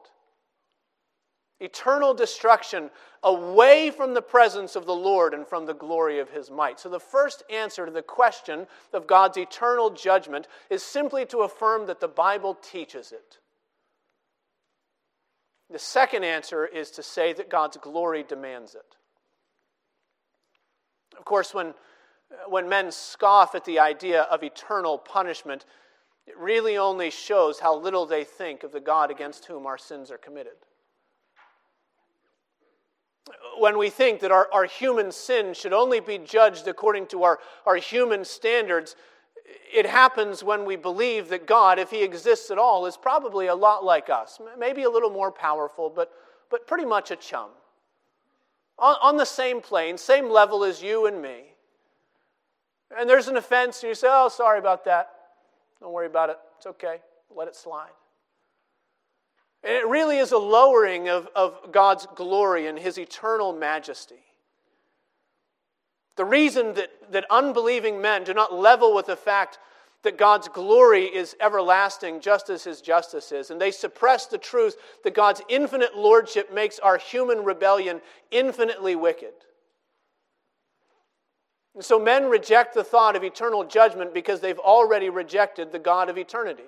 Eternal 1.61 2.12
destruction 2.12 2.90
away 3.22 3.92
from 3.92 4.12
the 4.12 4.20
presence 4.20 4.74
of 4.74 4.85
the 4.85 4.94
Lord 4.94 5.33
and 5.33 5.46
from 5.46 5.64
the 5.64 5.72
glory 5.74 6.18
of 6.18 6.28
his 6.28 6.50
might. 6.50 6.80
So, 6.80 6.88
the 6.88 6.98
first 6.98 7.44
answer 7.48 7.87
to 7.87 7.92
the 7.92 8.02
question 8.02 8.66
of 8.92 9.07
God's 9.07 9.38
eternal 9.38 9.90
judgment 9.90 10.48
is 10.68 10.83
simply 10.83 11.24
to 11.26 11.38
affirm 11.38 11.87
that 11.87 12.00
the 12.00 12.09
Bible 12.09 12.54
teaches 12.54 13.12
it. 13.12 13.38
The 15.70 15.78
second 15.78 16.24
answer 16.24 16.66
is 16.66 16.90
to 16.90 17.02
say 17.04 17.33
that 17.33 17.48
God's 17.48 17.76
glory 17.76 18.24
demands 18.24 18.74
it. 18.74 18.96
Of 21.16 21.24
course, 21.24 21.54
when 21.54 21.74
when 22.49 22.68
men 22.68 22.90
scoff 22.90 23.55
at 23.55 23.64
the 23.64 23.79
idea 23.79 24.23
of 24.23 24.42
eternal 24.42 24.99
punishment, 24.99 25.64
it 26.27 26.37
really 26.38 26.77
only 26.77 27.11
shows 27.11 27.61
how 27.61 27.77
little 27.77 28.07
they 28.07 28.25
think 28.25 28.62
of 28.62 28.73
the 28.73 28.81
God 28.81 29.11
against 29.11 29.47
whom 29.47 29.66
our 29.66 29.79
sins 29.79 30.11
are 30.11 30.18
committed. 30.18 30.55
When 33.59 33.79
we 33.79 33.90
think 33.90 34.20
that 34.20 34.31
our, 34.31 34.49
our 34.53 34.64
human 34.64 35.11
sin 35.12 35.55
should 35.55 35.73
only 35.73 36.01
be 36.01 36.18
judged 36.18 36.68
according 36.68 37.07
to 37.09 37.23
our, 37.25 37.38
our 37.66 37.77
human 37.77 38.25
standards, 38.25 38.97
it 39.73 39.87
happens 39.87 40.42
when 40.42 40.64
we 40.64 40.77
believe 40.77 41.29
that 41.29 41.47
God, 41.47 41.79
if 41.79 41.90
He 41.90 42.03
exists 42.03 42.51
at 42.51 42.59
all, 42.59 42.87
is 42.87 42.97
probably 42.97 43.47
a 43.47 43.55
lot 43.55 43.85
like 43.85 44.11
us. 44.11 44.40
Maybe 44.59 44.83
a 44.83 44.90
little 44.90 45.11
more 45.11 45.31
powerful, 45.31 45.90
but, 45.90 46.12
but 46.51 46.66
pretty 46.66 46.85
much 46.85 47.11
a 47.11 47.16
chum. 47.16 47.51
On, 48.79 48.97
on 49.01 49.16
the 49.16 49.27
same 49.27 49.61
plane, 49.61 49.97
same 49.97 50.29
level 50.31 50.64
as 50.64 50.83
you 50.83 51.07
and 51.07 51.20
me 51.20 51.53
and 52.98 53.09
there's 53.09 53.28
an 53.28 53.37
offense, 53.37 53.83
and 53.83 53.88
you 53.88 53.94
say, 53.94 54.09
Oh, 54.11 54.28
sorry 54.28 54.59
about 54.59 54.85
that. 54.85 55.11
Don't 55.80 55.92
worry 55.92 56.07
about 56.07 56.30
it. 56.30 56.38
It's 56.57 56.66
okay. 56.66 56.98
Let 57.35 57.48
it 57.48 57.57
slide. 57.57 57.90
And 59.62 59.72
it 59.72 59.87
really 59.87 60.18
is 60.18 60.33
a 60.33 60.38
lowering 60.38 61.09
of, 61.09 61.28
of 61.35 61.72
God's 61.72 62.07
glory 62.14 62.66
and 62.66 62.78
His 62.78 62.98
eternal 62.98 63.52
majesty. 63.52 64.22
The 66.16 66.24
reason 66.24 66.74
that, 66.74 66.90
that 67.11 67.26
unbelieving 67.30 68.00
men 68.00 68.24
do 68.24 68.35
not 68.35 68.54
level 68.54 68.94
with 68.94 69.07
the 69.07 69.16
fact 69.16 69.59
that 70.02 70.18
God's 70.18 70.48
glory 70.48 71.04
is 71.04 71.35
everlasting, 71.40 72.20
just 72.20 72.50
as 72.50 72.62
His 72.62 72.83
justice 72.83 73.33
is, 73.33 73.50
and 73.50 73.61
they 73.61 73.70
suppress 73.70 74.26
the 74.26 74.38
truth 74.38 74.76
that 75.02 75.14
God's 75.14 75.40
infinite 75.48 75.96
lordship 75.96 76.52
makes 76.52 76.78
our 76.78 76.98
human 76.98 77.42
rebellion 77.42 78.00
infinitely 78.30 78.94
wicked. 78.94 79.33
And 81.74 81.84
so 81.84 81.98
men 81.98 82.26
reject 82.26 82.74
the 82.74 82.84
thought 82.84 83.16
of 83.16 83.24
eternal 83.24 83.64
judgment 83.64 84.14
because 84.14 84.40
they've 84.40 84.58
already 84.58 85.10
rejected 85.10 85.72
the 85.72 85.78
God 85.78 86.08
of 86.08 86.16
eternity. 86.16 86.64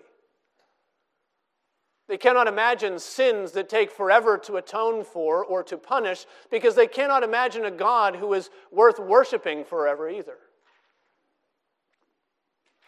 They 2.09 2.16
cannot 2.16 2.47
imagine 2.47 2.99
sins 2.99 3.53
that 3.53 3.69
take 3.69 3.90
forever 3.90 4.38
to 4.38 4.57
atone 4.57 5.05
for 5.05 5.45
or 5.45 5.62
to 5.64 5.77
punish 5.77 6.27
because 6.51 6.75
they 6.75 6.87
cannot 6.87 7.25
imagine 7.25 7.64
a 7.64 7.71
God 7.71 8.16
who 8.16 8.33
is 8.33 8.51
worth 8.71 8.99
worshiping 8.99 9.64
forever 9.64 10.09
either. 10.09 10.37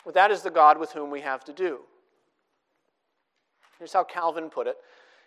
But 0.05 0.15
that 0.15 0.31
is 0.31 0.43
the 0.43 0.51
God 0.51 0.79
with 0.79 0.93
whom 0.93 1.11
we 1.11 1.21
have 1.21 1.45
to 1.45 1.53
do. 1.53 1.81
Here's 3.79 3.93
how 3.93 4.05
Calvin 4.05 4.51
put 4.51 4.67
it. 4.67 4.77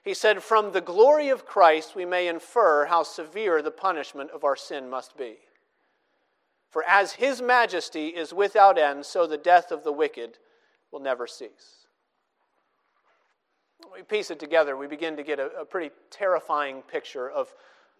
He 0.04 0.13
said, 0.13 0.41
From 0.41 0.71
the 0.71 0.82
glory 0.82 1.30
of 1.30 1.45
Christ, 1.45 1.95
we 1.95 2.06
may 2.06 2.27
infer 2.27 2.86
how 2.86 3.04
severe 3.04 3.62
the 3.62 3.71
punishment 3.71 4.32
of 4.32 4.43
our 4.43 4.56
sin 4.56 4.89
must 4.89 5.17
be. 5.17 5.38
For 6.71 6.84
as 6.86 7.12
his 7.13 7.41
majesty 7.41 8.07
is 8.07 8.34
without 8.34 8.77
end, 8.77 9.05
so 9.05 9.27
the 9.27 9.38
death 9.38 9.71
of 9.71 9.84
the 9.84 9.91
wicked 9.91 10.38
will 10.89 11.01
never 11.01 11.27
cease. 11.27 11.86
When 13.84 13.99
We 13.99 14.03
piece 14.03 14.31
it 14.31 14.39
together, 14.39 14.77
we 14.77 14.88
begin 14.88 15.17
to 15.17 15.23
get 15.23 15.38
a, 15.38 15.47
a 15.60 15.65
pretty 15.65 15.93
terrifying 16.10 16.81
picture 16.84 17.29
of 17.29 17.53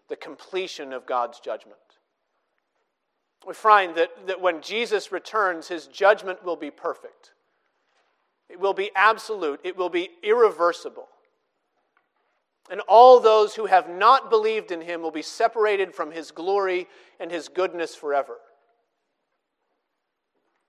the 0.08 0.16
completion 0.16 0.92
of 0.94 1.06
God's 1.06 1.38
judgment. 1.38 1.76
We 3.46 3.52
find 3.52 3.94
that, 3.96 4.10
that 4.26 4.40
when 4.40 4.62
Jesus 4.62 5.12
returns, 5.12 5.68
his 5.68 5.86
judgment 5.86 6.42
will 6.42 6.56
be 6.56 6.70
perfect. 6.70 7.32
It 8.48 8.58
will 8.58 8.74
be 8.74 8.90
absolute. 8.94 9.60
It 9.64 9.76
will 9.76 9.90
be 9.90 10.10
irreversible. 10.22 11.08
And 12.70 12.80
all 12.82 13.20
those 13.20 13.54
who 13.54 13.66
have 13.66 13.90
not 13.90 14.30
believed 14.30 14.70
in 14.70 14.80
him 14.80 15.02
will 15.02 15.10
be 15.10 15.22
separated 15.22 15.94
from 15.94 16.12
his 16.12 16.30
glory 16.30 16.86
and 17.20 17.30
his 17.30 17.48
goodness 17.48 17.94
forever. 17.94 18.38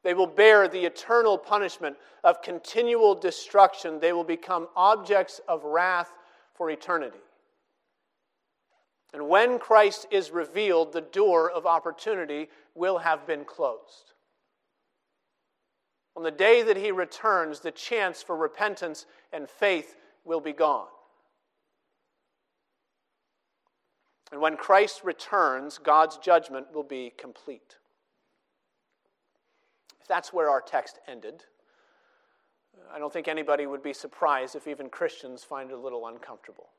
They 0.03 0.13
will 0.13 0.27
bear 0.27 0.67
the 0.67 0.85
eternal 0.85 1.37
punishment 1.37 1.95
of 2.23 2.41
continual 2.41 3.15
destruction. 3.15 3.99
They 3.99 4.13
will 4.13 4.23
become 4.23 4.67
objects 4.75 5.39
of 5.47 5.63
wrath 5.63 6.11
for 6.53 6.69
eternity. 6.69 7.19
And 9.13 9.29
when 9.29 9.59
Christ 9.59 10.07
is 10.11 10.31
revealed, 10.31 10.91
the 10.91 11.01
door 11.01 11.49
of 11.49 11.65
opportunity 11.65 12.49
will 12.75 12.97
have 12.97 13.25
been 13.27 13.45
closed. 13.45 14.13
On 16.15 16.23
the 16.23 16.31
day 16.31 16.63
that 16.63 16.77
he 16.77 16.91
returns, 16.91 17.59
the 17.59 17.71
chance 17.71 18.21
for 18.21 18.35
repentance 18.35 19.05
and 19.31 19.49
faith 19.49 19.95
will 20.25 20.41
be 20.41 20.53
gone. 20.53 20.87
And 24.31 24.41
when 24.41 24.57
Christ 24.57 25.01
returns, 25.03 25.77
God's 25.77 26.17
judgment 26.17 26.73
will 26.73 26.83
be 26.83 27.13
complete. 27.17 27.77
If 30.03 30.09
that's 30.09 30.33
where 30.33 30.49
our 30.49 30.59
text 30.59 30.99
ended, 31.07 31.45
I 32.93 32.99
don't 32.99 33.11
think 33.13 33.29
anybody 33.29 33.65
would 33.65 33.81
be 33.81 33.93
surprised 33.93 34.53
if 34.53 34.67
even 34.67 34.89
Christians 34.89 35.45
find 35.45 35.71
it 35.71 35.75
a 35.75 35.79
little 35.79 36.07
uncomfortable. 36.07 36.71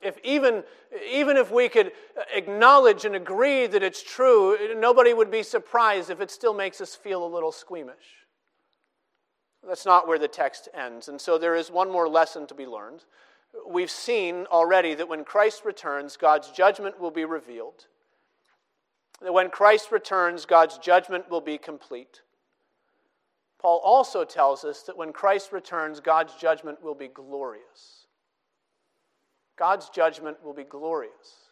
If 0.00 0.16
even, 0.22 0.62
even 1.10 1.36
if 1.36 1.50
we 1.50 1.68
could 1.68 1.90
acknowledge 2.32 3.04
and 3.04 3.16
agree 3.16 3.66
that 3.66 3.82
it's 3.82 4.04
true, 4.04 4.56
nobody 4.76 5.12
would 5.12 5.32
be 5.32 5.42
surprised 5.42 6.10
if 6.10 6.20
it 6.20 6.30
still 6.30 6.54
makes 6.54 6.80
us 6.80 6.94
feel 6.94 7.24
a 7.24 7.26
little 7.26 7.50
squeamish. 7.50 8.22
That's 9.66 9.84
not 9.84 10.06
where 10.06 10.18
the 10.20 10.28
text 10.28 10.68
ends. 10.74 11.08
And 11.08 11.20
so 11.20 11.38
there 11.38 11.56
is 11.56 11.72
one 11.72 11.90
more 11.90 12.08
lesson 12.08 12.46
to 12.46 12.54
be 12.54 12.66
learned. 12.66 13.04
We've 13.68 13.90
seen 13.90 14.46
already 14.46 14.94
that 14.94 15.08
when 15.08 15.24
Christ 15.24 15.64
returns, 15.64 16.16
God's 16.16 16.52
judgment 16.52 17.00
will 17.00 17.10
be 17.10 17.24
revealed 17.24 17.86
that 19.24 19.32
when 19.32 19.50
Christ 19.50 19.90
returns, 19.90 20.44
God's 20.44 20.78
judgment 20.78 21.30
will 21.30 21.40
be 21.40 21.56
complete. 21.58 22.20
Paul 23.58 23.80
also 23.82 24.22
tells 24.24 24.64
us 24.64 24.82
that 24.82 24.96
when 24.96 25.14
Christ 25.14 25.50
returns, 25.50 25.98
God's 25.98 26.34
judgment 26.34 26.82
will 26.82 26.94
be 26.94 27.08
glorious. 27.08 28.06
God's 29.56 29.88
judgment 29.88 30.36
will 30.44 30.52
be 30.52 30.64
glorious. 30.64 31.48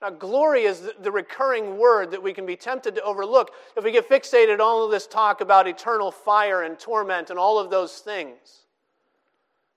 Now, 0.00 0.10
glory 0.10 0.62
is 0.62 0.88
the 1.00 1.10
recurring 1.10 1.76
word 1.76 2.12
that 2.12 2.22
we 2.22 2.32
can 2.32 2.46
be 2.46 2.56
tempted 2.56 2.94
to 2.94 3.02
overlook 3.02 3.50
if 3.76 3.82
we 3.82 3.90
get 3.90 4.08
fixated 4.08 4.54
on 4.54 4.60
all 4.60 4.84
of 4.84 4.92
this 4.92 5.08
talk 5.08 5.40
about 5.40 5.66
eternal 5.66 6.12
fire 6.12 6.62
and 6.62 6.78
torment 6.78 7.30
and 7.30 7.38
all 7.38 7.58
of 7.58 7.70
those 7.70 7.98
things. 7.98 8.66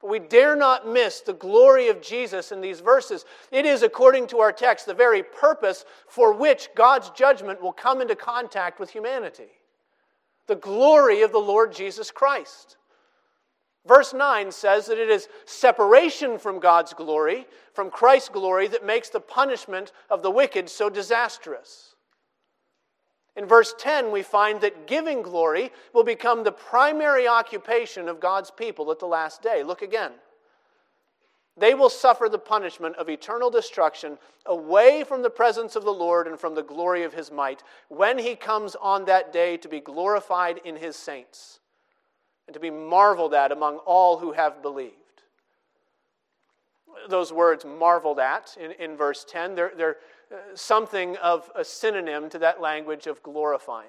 But 0.03 0.09
we 0.09 0.19
dare 0.19 0.57
not 0.57 0.85
miss 0.85 1.21
the 1.21 1.31
glory 1.31 1.87
of 1.87 2.01
Jesus 2.01 2.51
in 2.51 2.59
these 2.59 2.81
verses. 2.81 3.23
It 3.51 3.65
is, 3.65 3.83
according 3.83 4.27
to 4.27 4.39
our 4.39 4.51
text, 4.51 4.85
the 4.85 4.93
very 4.93 5.23
purpose 5.23 5.85
for 6.09 6.33
which 6.33 6.67
God's 6.75 7.09
judgment 7.11 7.61
will 7.61 7.71
come 7.71 8.01
into 8.01 8.15
contact 8.15 8.79
with 8.79 8.91
humanity 8.91 9.49
the 10.47 10.55
glory 10.55 11.21
of 11.21 11.31
the 11.31 11.39
Lord 11.39 11.71
Jesus 11.71 12.11
Christ. 12.11 12.75
Verse 13.87 14.13
9 14.13 14.51
says 14.51 14.87
that 14.87 14.97
it 14.97 15.09
is 15.09 15.29
separation 15.45 16.37
from 16.37 16.59
God's 16.59 16.93
glory, 16.93 17.47
from 17.71 17.89
Christ's 17.89 18.27
glory, 18.27 18.67
that 18.67 18.85
makes 18.85 19.07
the 19.07 19.21
punishment 19.21 19.93
of 20.09 20.21
the 20.21 20.31
wicked 20.31 20.69
so 20.69 20.89
disastrous. 20.89 21.92
In 23.35 23.45
verse 23.45 23.73
10, 23.79 24.11
we 24.11 24.21
find 24.21 24.61
that 24.61 24.85
giving 24.85 25.21
glory 25.21 25.71
will 25.93 26.03
become 26.03 26.43
the 26.43 26.51
primary 26.51 27.27
occupation 27.27 28.07
of 28.07 28.19
God's 28.19 28.51
people 28.51 28.91
at 28.91 28.99
the 28.99 29.07
last 29.07 29.41
day. 29.41 29.63
Look 29.63 29.81
again. 29.81 30.11
They 31.55 31.73
will 31.73 31.89
suffer 31.89 32.29
the 32.29 32.39
punishment 32.39 32.95
of 32.95 33.09
eternal 33.09 33.51
destruction 33.51 34.17
away 34.45 35.03
from 35.03 35.21
the 35.21 35.29
presence 35.29 35.75
of 35.75 35.83
the 35.83 35.93
Lord 35.93 36.27
and 36.27 36.39
from 36.39 36.55
the 36.55 36.63
glory 36.63 37.03
of 37.03 37.13
his 37.13 37.31
might 37.31 37.63
when 37.89 38.17
he 38.17 38.35
comes 38.35 38.75
on 38.75 39.05
that 39.05 39.31
day 39.31 39.57
to 39.57 39.67
be 39.67 39.79
glorified 39.79 40.59
in 40.63 40.75
his 40.75 40.95
saints 40.95 41.59
and 42.47 42.53
to 42.55 42.59
be 42.59 42.71
marveled 42.71 43.33
at 43.33 43.51
among 43.51 43.77
all 43.77 44.17
who 44.17 44.31
have 44.31 44.61
believed. 44.61 44.95
Those 47.07 47.31
words, 47.31 47.65
marveled 47.65 48.19
at, 48.19 48.55
in, 48.59 48.71
in 48.71 48.97
verse 48.97 49.25
10, 49.27 49.55
they're, 49.55 49.71
they're 49.75 49.97
something 50.55 51.17
of 51.17 51.49
a 51.55 51.63
synonym 51.63 52.29
to 52.29 52.39
that 52.39 52.61
language 52.61 53.07
of 53.07 53.21
glorifying. 53.23 53.87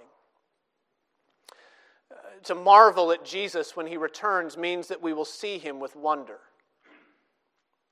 Uh, 2.10 2.16
to 2.44 2.54
marvel 2.54 3.12
at 3.12 3.24
Jesus 3.24 3.76
when 3.76 3.86
he 3.86 3.96
returns 3.96 4.56
means 4.56 4.88
that 4.88 5.02
we 5.02 5.12
will 5.12 5.24
see 5.24 5.58
him 5.58 5.80
with 5.80 5.96
wonder. 5.96 6.40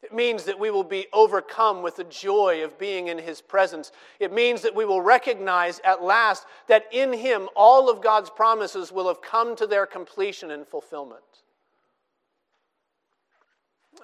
It 0.03 0.13
means 0.13 0.45
that 0.45 0.59
we 0.59 0.71
will 0.71 0.85
be 0.85 1.07
overcome 1.13 1.81
with 1.81 1.97
the 1.97 2.05
joy 2.05 2.65
of 2.65 2.77
being 2.77 3.07
in 3.07 3.19
His 3.19 3.41
presence. 3.41 3.93
It 4.19 4.33
means 4.33 4.63
that 4.63 4.75
we 4.75 4.85
will 4.85 5.01
recognize 5.01 5.81
at 5.85 6.03
last 6.03 6.45
that 6.67 6.87
in 6.91 7.13
Him 7.13 7.49
all 7.55 7.89
of 7.89 8.03
God's 8.03 8.29
promises 8.29 8.91
will 8.91 9.07
have 9.07 9.23
come 9.23 9.55
to 9.57 9.67
their 9.67 9.87
completion 9.87 10.51
and 10.51 10.67
fulfillment. 10.67 11.23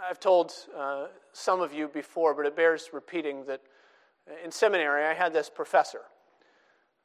I've 0.09 0.21
told 0.21 0.53
uh, 0.77 1.07
some 1.33 1.61
of 1.61 1.73
you 1.73 1.89
before, 1.89 2.33
but 2.33 2.47
it 2.47 2.55
bears 2.55 2.91
repeating 2.93 3.45
that 3.47 3.61
in 4.45 4.51
seminary 4.51 5.05
I 5.05 5.15
had 5.15 5.33
this 5.33 5.51
professor, 5.51 6.03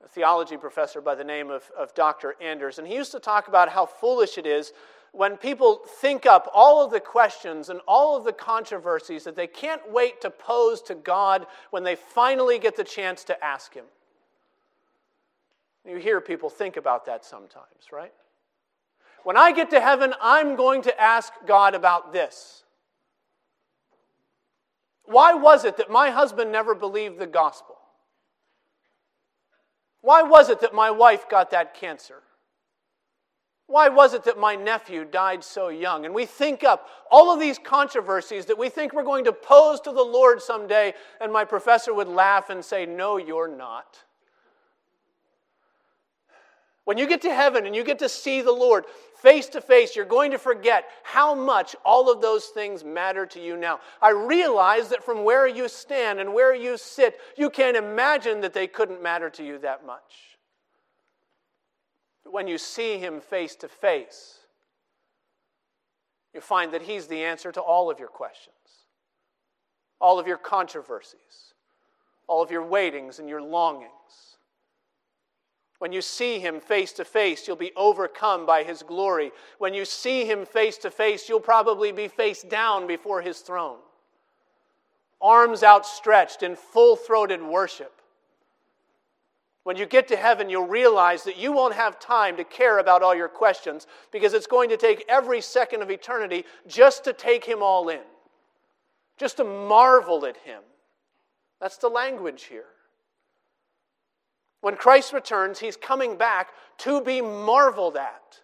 a 0.03 0.07
theology 0.07 0.57
professor 0.57 1.01
by 1.01 1.15
the 1.15 1.23
name 1.23 1.49
of, 1.49 1.69
of 1.77 1.93
Dr. 1.93 2.35
Anders, 2.41 2.79
and 2.79 2.87
he 2.87 2.95
used 2.95 3.11
to 3.11 3.19
talk 3.19 3.47
about 3.47 3.69
how 3.69 3.85
foolish 3.85 4.37
it 4.37 4.45
is 4.45 4.73
when 5.13 5.37
people 5.37 5.81
think 6.01 6.25
up 6.25 6.49
all 6.53 6.83
of 6.83 6.91
the 6.91 6.99
questions 6.99 7.69
and 7.69 7.79
all 7.87 8.17
of 8.17 8.23
the 8.23 8.33
controversies 8.33 9.23
that 9.23 9.35
they 9.35 9.47
can't 9.47 9.91
wait 9.91 10.21
to 10.21 10.29
pose 10.29 10.81
to 10.81 10.95
God 10.95 11.45
when 11.69 11.83
they 11.83 11.95
finally 11.95 12.57
get 12.57 12.75
the 12.75 12.83
chance 12.83 13.23
to 13.25 13.43
ask 13.43 13.73
Him. 13.73 13.85
You 15.87 15.97
hear 15.97 16.19
people 16.19 16.49
think 16.49 16.77
about 16.77 17.05
that 17.05 17.25
sometimes, 17.25 17.91
right? 17.91 18.13
When 19.23 19.37
I 19.37 19.51
get 19.51 19.69
to 19.69 19.79
heaven, 19.79 20.13
I'm 20.21 20.55
going 20.55 20.81
to 20.83 21.01
ask 21.01 21.31
God 21.45 21.75
about 21.75 22.11
this. 22.11 22.63
Why 25.05 25.33
was 25.33 25.65
it 25.65 25.77
that 25.77 25.91
my 25.91 26.09
husband 26.09 26.51
never 26.51 26.75
believed 26.75 27.19
the 27.19 27.27
gospel? 27.27 27.75
Why 30.01 30.21
was 30.21 30.49
it 30.49 30.59
that 30.61 30.73
my 30.73 30.91
wife 30.91 31.29
got 31.29 31.51
that 31.51 31.73
cancer? 31.73 32.23
Why 33.67 33.87
was 33.89 34.13
it 34.13 34.25
that 34.25 34.37
my 34.37 34.55
nephew 34.55 35.05
died 35.05 35.43
so 35.43 35.69
young? 35.69 36.05
And 36.05 36.13
we 36.13 36.25
think 36.25 36.63
up 36.63 36.87
all 37.09 37.33
of 37.33 37.39
these 37.39 37.57
controversies 37.57 38.45
that 38.47 38.57
we 38.57 38.69
think 38.69 38.93
we're 38.93 39.03
going 39.03 39.23
to 39.23 39.33
pose 39.33 39.79
to 39.81 39.91
the 39.91 40.03
Lord 40.03 40.41
someday, 40.41 40.93
and 41.21 41.31
my 41.31 41.45
professor 41.45 41.93
would 41.93 42.09
laugh 42.09 42.49
and 42.49 42.63
say, 42.63 42.85
No, 42.85 43.17
you're 43.17 43.47
not. 43.47 44.03
When 46.85 46.97
you 46.97 47.07
get 47.07 47.21
to 47.21 47.33
heaven 47.33 47.65
and 47.65 47.75
you 47.75 47.83
get 47.83 47.99
to 47.99 48.09
see 48.09 48.41
the 48.41 48.51
Lord 48.51 48.85
face 49.21 49.47
to 49.49 49.61
face, 49.61 49.95
you're 49.95 50.03
going 50.05 50.31
to 50.31 50.37
forget 50.37 50.85
how 51.03 51.33
much 51.33 51.75
all 51.85 52.11
of 52.11 52.21
those 52.21 52.47
things 52.47 52.83
matter 52.83 53.25
to 53.27 53.39
you 53.41 53.55
now. 53.55 53.79
I 54.01 54.09
realize 54.09 54.89
that 54.89 55.03
from 55.03 55.23
where 55.23 55.47
you 55.47 55.69
stand 55.69 56.19
and 56.19 56.33
where 56.33 56.53
you 56.53 56.77
sit, 56.77 57.19
you 57.37 57.49
can't 57.49 57.77
imagine 57.77 58.41
that 58.41 58.53
they 58.53 58.67
couldn't 58.67 59.01
matter 59.01 59.29
to 59.29 59.43
you 59.45 59.59
that 59.59 59.85
much 59.85 60.37
But 62.23 62.33
when 62.33 62.47
you 62.47 62.57
see 62.57 62.97
him 62.97 63.21
face 63.21 63.55
to 63.57 63.69
face, 63.69 64.39
you 66.33 66.41
find 66.41 66.73
that 66.73 66.81
he's 66.81 67.07
the 67.07 67.23
answer 67.23 67.51
to 67.53 67.61
all 67.61 67.89
of 67.89 67.99
your 67.99 68.09
questions, 68.09 68.55
all 70.01 70.19
of 70.19 70.27
your 70.27 70.37
controversies, 70.37 71.53
all 72.27 72.41
of 72.41 72.51
your 72.51 72.63
waitings 72.63 73.19
and 73.19 73.29
your 73.29 73.41
longings. 73.41 74.37
When 75.79 75.91
you 75.91 76.01
see 76.01 76.39
him 76.39 76.59
face 76.59 76.93
to 76.93 77.05
face, 77.05 77.47
you'll 77.47 77.57
be 77.57 77.73
overcome 77.75 78.45
by 78.45 78.63
his 78.63 78.83
glory. 78.83 79.31
When 79.57 79.73
you 79.73 79.85
see 79.85 80.25
him 80.25 80.45
face 80.45 80.77
to 80.79 80.91
face, 80.91 81.27
you'll 81.27 81.39
probably 81.39 81.91
be 81.91 82.07
face 82.07 82.41
down 82.41 82.87
before 82.87 83.21
his 83.21 83.39
throne, 83.39 83.79
arms 85.21 85.63
outstretched 85.63 86.43
in 86.43 86.55
full 86.55 86.95
throated 86.95 87.41
worship 87.41 88.01
when 89.63 89.77
you 89.77 89.85
get 89.85 90.09
to 90.09 90.17
heaven, 90.17 90.49
you'll 90.49 90.67
realize 90.67 91.23
that 91.23 91.37
you 91.37 91.53
won't 91.53 91.73
have 91.73 91.99
time 91.99 92.35
to 92.35 92.43
care 92.43 92.79
about 92.79 93.01
all 93.01 93.15
your 93.15 93.29
questions 93.29 93.87
because 94.11 94.33
it's 94.33 94.47
going 94.47 94.69
to 94.69 94.77
take 94.77 95.05
every 95.07 95.39
second 95.39 95.81
of 95.81 95.89
eternity 95.89 96.45
just 96.67 97.05
to 97.05 97.13
take 97.13 97.45
Him 97.45 97.63
all 97.63 97.87
in, 97.87 98.01
just 99.17 99.37
to 99.37 99.45
marvel 99.45 100.25
at 100.25 100.35
Him. 100.37 100.61
That's 101.61 101.77
the 101.77 101.87
language 101.87 102.43
here. 102.43 102.65
When 104.63 104.77
Christ 104.77 105.11
returns, 105.11 105.59
He's 105.59 105.75
coming 105.75 106.15
back 106.15 106.51
to 106.79 107.01
be 107.01 107.19
marveled 107.19 107.97
at. 107.97 108.39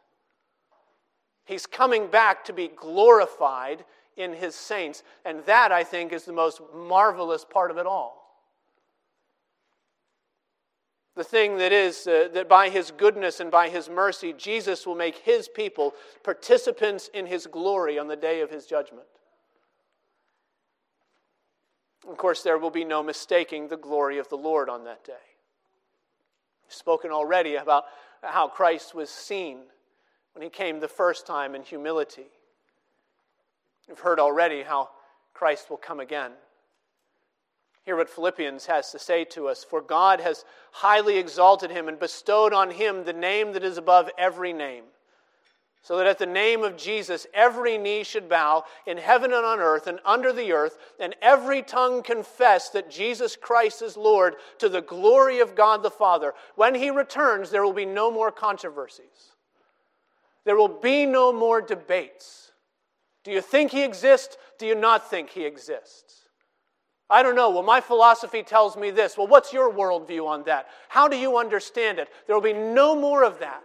He's 1.45 1.65
coming 1.65 2.07
back 2.07 2.43
to 2.45 2.53
be 2.53 2.67
glorified 2.67 3.85
in 4.17 4.33
His 4.33 4.53
saints. 4.53 5.01
And 5.23 5.45
that, 5.45 5.71
I 5.71 5.85
think, 5.85 6.11
is 6.11 6.25
the 6.25 6.33
most 6.33 6.59
marvelous 6.75 7.45
part 7.45 7.71
of 7.71 7.77
it 7.77 7.85
all 7.85 8.19
the 11.15 11.23
thing 11.25 11.57
that 11.57 11.73
is 11.73 12.07
uh, 12.07 12.29
that 12.33 12.47
by 12.47 12.69
his 12.69 12.91
goodness 12.91 13.41
and 13.41 13.51
by 13.51 13.67
his 13.67 13.89
mercy, 13.89 14.31
Jesus 14.31 14.87
will 14.87 14.95
make 14.95 15.17
his 15.17 15.49
people 15.49 15.93
participants 16.23 17.09
in 17.13 17.25
his 17.25 17.45
glory 17.45 17.99
on 17.99 18.07
the 18.07 18.15
day 18.15 18.39
of 18.39 18.49
his 18.49 18.65
judgment. 18.65 19.05
Of 22.07 22.15
course, 22.17 22.41
there 22.41 22.57
will 22.57 22.69
be 22.69 22.85
no 22.85 23.03
mistaking 23.03 23.67
the 23.67 23.75
glory 23.75 24.17
of 24.17 24.29
the 24.29 24.37
Lord 24.37 24.69
on 24.69 24.85
that 24.85 25.03
day. 25.03 25.28
Spoken 26.69 27.11
already 27.11 27.55
about 27.55 27.85
how 28.23 28.47
Christ 28.47 28.95
was 28.95 29.09
seen 29.09 29.59
when 30.33 30.41
he 30.41 30.49
came 30.49 30.79
the 30.79 30.87
first 30.87 31.27
time 31.27 31.55
in 31.55 31.63
humility. 31.63 32.27
We've 33.87 33.99
heard 33.99 34.19
already 34.19 34.61
how 34.61 34.89
Christ 35.33 35.69
will 35.69 35.77
come 35.77 35.99
again. 35.99 36.31
Hear 37.85 37.95
what 37.95 38.09
Philippians 38.09 38.67
has 38.67 38.91
to 38.91 38.99
say 38.99 39.25
to 39.25 39.47
us. 39.47 39.63
For 39.63 39.81
God 39.81 40.19
has 40.19 40.45
highly 40.71 41.17
exalted 41.17 41.71
him 41.71 41.87
and 41.87 41.97
bestowed 41.97 42.53
on 42.53 42.69
him 42.69 43.03
the 43.03 43.13
name 43.13 43.53
that 43.53 43.63
is 43.63 43.77
above 43.77 44.09
every 44.17 44.53
name, 44.53 44.83
so 45.81 45.97
that 45.97 46.07
at 46.07 46.19
the 46.19 46.25
name 46.25 46.63
of 46.63 46.77
Jesus 46.77 47.25
every 47.33 47.77
knee 47.77 48.03
should 48.03 48.27
bow 48.29 48.63
in 48.85 48.97
heaven 48.97 49.33
and 49.33 49.45
on 49.45 49.59
earth 49.59 49.87
and 49.87 49.99
under 50.05 50.33
the 50.33 50.51
earth, 50.51 50.77
and 50.99 51.15
every 51.21 51.61
tongue 51.61 52.03
confess 52.03 52.69
that 52.69 52.91
Jesus 52.91 53.35
Christ 53.35 53.81
is 53.81 53.95
Lord 53.95 54.35
to 54.59 54.69
the 54.69 54.81
glory 54.81 55.39
of 55.39 55.55
God 55.55 55.81
the 55.81 55.89
Father. 55.89 56.33
When 56.55 56.75
he 56.75 56.89
returns, 56.89 57.49
there 57.49 57.63
will 57.63 57.73
be 57.73 57.85
no 57.85 58.11
more 58.11 58.31
controversies, 58.31 59.35
there 60.45 60.57
will 60.57 60.67
be 60.67 61.05
no 61.05 61.31
more 61.31 61.61
debates. 61.61 62.51
Do 63.23 63.31
you 63.31 63.41
think 63.41 63.71
he 63.71 63.83
exists? 63.83 64.37
Do 64.57 64.65
you 64.65 64.75
not 64.75 65.09
think 65.09 65.29
he 65.29 65.45
exists? 65.45 66.29
I 67.09 67.23
don't 67.23 67.35
know. 67.35 67.49
Well, 67.49 67.63
my 67.63 67.81
philosophy 67.81 68.43
tells 68.43 68.77
me 68.77 68.91
this. 68.91 69.17
Well, 69.17 69.27
what's 69.27 69.51
your 69.51 69.73
worldview 69.73 70.27
on 70.27 70.43
that? 70.43 70.67
How 70.87 71.07
do 71.07 71.17
you 71.17 71.37
understand 71.37 71.99
it? 71.99 72.07
There 72.27 72.35
will 72.35 72.41
be 72.41 72.53
no 72.53 72.95
more 72.95 73.23
of 73.23 73.39
that. 73.39 73.63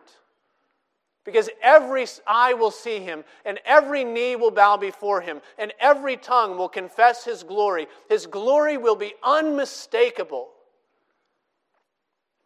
Because 1.25 1.49
every 1.63 2.07
eye 2.27 2.53
will 2.53 2.71
see 2.71 2.99
him, 2.99 3.25
and 3.47 3.59
every 3.65 4.05
knee 4.05 4.37
will 4.37 4.51
bow 4.51 4.77
before 4.77 5.23
him, 5.23 5.41
and 5.59 5.73
every 5.81 6.17
tongue 6.17 6.59
will 6.59 6.69
confess 6.69 7.25
his 7.25 7.43
glory. 7.43 7.87
His 8.11 8.27
glory 8.27 8.77
will 8.77 8.97
be 8.97 9.15
unmistakable. 9.23 10.51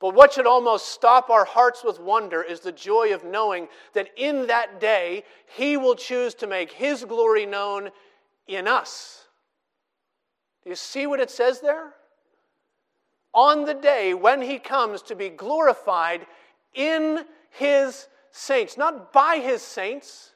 But 0.01 0.15
what 0.15 0.33
should 0.33 0.47
almost 0.47 0.91
stop 0.91 1.29
our 1.29 1.45
hearts 1.45 1.83
with 1.83 1.99
wonder 1.99 2.41
is 2.41 2.61
the 2.61 2.71
joy 2.71 3.13
of 3.13 3.25
knowing 3.25 3.67
that 3.95 4.11
in 4.17 4.47
that 4.47 4.81
day, 4.81 5.25
he 5.57 5.77
will 5.77 5.97
choose 5.97 6.35
to 6.35 6.47
make 6.47 6.71
his 6.71 7.05
glory 7.05 7.47
known 7.47 7.91
in 8.47 8.69
us. 8.69 9.25
Do 10.63 10.71
you 10.71 10.77
see 10.77 11.09
what 11.09 11.19
it 11.19 11.31
says 11.33 11.61
there? 11.61 11.95
On 13.35 13.65
the 13.65 13.75
day 13.75 14.15
when 14.15 14.41
he 14.41 14.61
comes 14.61 15.03
to 15.03 15.17
be 15.17 15.31
glorified 15.31 16.27
in 16.75 17.25
his 17.51 18.07
saints, 18.31 18.77
not 18.77 19.13
by 19.13 19.37
his 19.37 19.63
saints, 19.63 20.35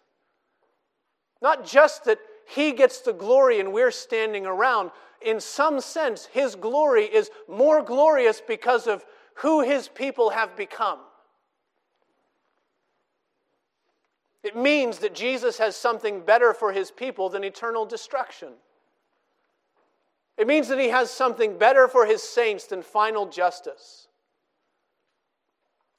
not 1.41 1.67
just 1.67 2.05
that 2.05 2.19
he 2.47 2.73
gets 2.73 3.01
the 3.01 3.13
glory 3.13 3.61
and 3.61 3.73
we're 3.73 3.91
standing 3.91 4.47
around. 4.47 4.91
In 5.21 5.41
some 5.41 5.81
sense, 5.81 6.27
his 6.27 6.55
glory 6.55 7.05
is 7.05 7.31
more 7.49 7.83
glorious 7.83 8.41
because 8.47 8.87
of 8.87 9.05
who 9.37 9.63
his 9.63 9.89
people 9.89 10.31
have 10.31 10.57
become. 10.57 10.99
It 14.43 14.57
means 14.57 14.99
that 14.99 15.15
Jesus 15.15 15.59
has 15.59 15.77
something 15.77 16.21
better 16.21 16.53
for 16.53 16.73
his 16.73 16.91
people 16.91 17.29
than 17.29 17.45
eternal 17.45 17.87
destruction. 17.87 18.49
It 20.37 20.47
means 20.47 20.69
that 20.69 20.81
he 20.81 20.89
has 20.89 21.11
something 21.11 21.59
better 21.59 21.87
for 21.87 22.07
his 22.07 22.23
saints 22.23 22.67
than 22.67 22.83
final 22.83 23.27
justice. 23.27 24.09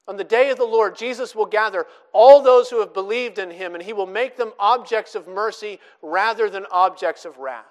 On 0.06 0.16
the 0.16 0.24
day 0.24 0.50
of 0.50 0.58
the 0.58 0.64
Lord, 0.64 0.96
Jesus 0.96 1.34
will 1.34 1.46
gather 1.46 1.86
all 2.12 2.42
those 2.42 2.68
who 2.68 2.80
have 2.80 2.92
believed 2.92 3.38
in 3.38 3.50
him, 3.50 3.74
and 3.74 3.82
he 3.82 3.94
will 3.94 4.06
make 4.06 4.36
them 4.36 4.52
objects 4.58 5.14
of 5.14 5.26
mercy 5.26 5.80
rather 6.02 6.50
than 6.50 6.66
objects 6.70 7.24
of 7.24 7.38
wrath. 7.38 7.64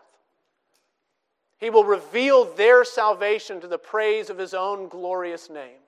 He 1.59 1.69
will 1.69 1.86
reveal 1.86 2.45
their 2.45 2.84
salvation 2.84 3.61
to 3.61 3.67
the 3.67 3.77
praise 3.77 4.29
of 4.29 4.38
his 4.38 4.53
own 4.53 4.88
glorious 4.88 5.49
name. 5.49 5.79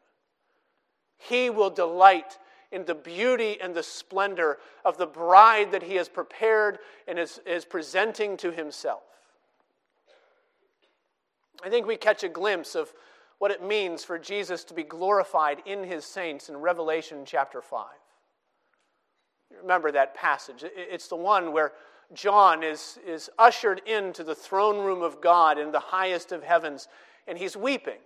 He 1.18 1.50
will 1.50 1.72
delight 1.72 2.38
in 2.72 2.86
the 2.86 2.96
beauty 2.96 3.60
and 3.60 3.74
the 3.74 3.84
splendor 3.84 4.60
of 4.84 4.98
the 4.98 5.08
bride 5.08 5.72
that 5.72 5.84
he 5.84 5.96
has 5.96 6.10
prepared 6.10 6.80
and 7.08 7.18
is, 7.18 7.40
is 7.46 7.66
presenting 7.66 8.38
to 8.38 8.52
himself. 8.52 9.04
I 11.64 11.70
think 11.70 11.88
we 11.88 11.98
catch 11.98 12.24
a 12.24 12.30
glimpse 12.30 12.76
of 12.76 12.94
what 13.40 13.52
it 13.52 13.64
means 13.64 14.04
for 14.04 14.18
Jesus 14.18 14.64
to 14.66 14.74
be 14.74 14.84
glorified 14.84 15.62
in 15.66 15.84
his 15.84 16.06
saints 16.06 16.50
in 16.50 16.58
Revelation 16.58 17.24
chapter 17.26 17.62
5. 17.62 17.88
Remember 19.62 19.92
that 19.92 20.16
passage. 20.16 20.64
It's 20.76 21.08
the 21.08 21.16
one 21.16 21.52
where 21.52 21.74
John 22.14 22.64
is, 22.64 23.00
is 23.06 23.30
ushered 23.38 23.82
into 23.86 24.24
the 24.24 24.36
throne 24.36 24.86
room 24.86 25.02
of 25.02 25.22
God 25.22 25.58
in 25.58 25.72
the 25.72 25.80
highest 25.80 26.32
of 26.32 26.44
heavens, 26.44 26.88
and 27.28 27.38
he's 27.38 27.58
weeping. 27.58 28.00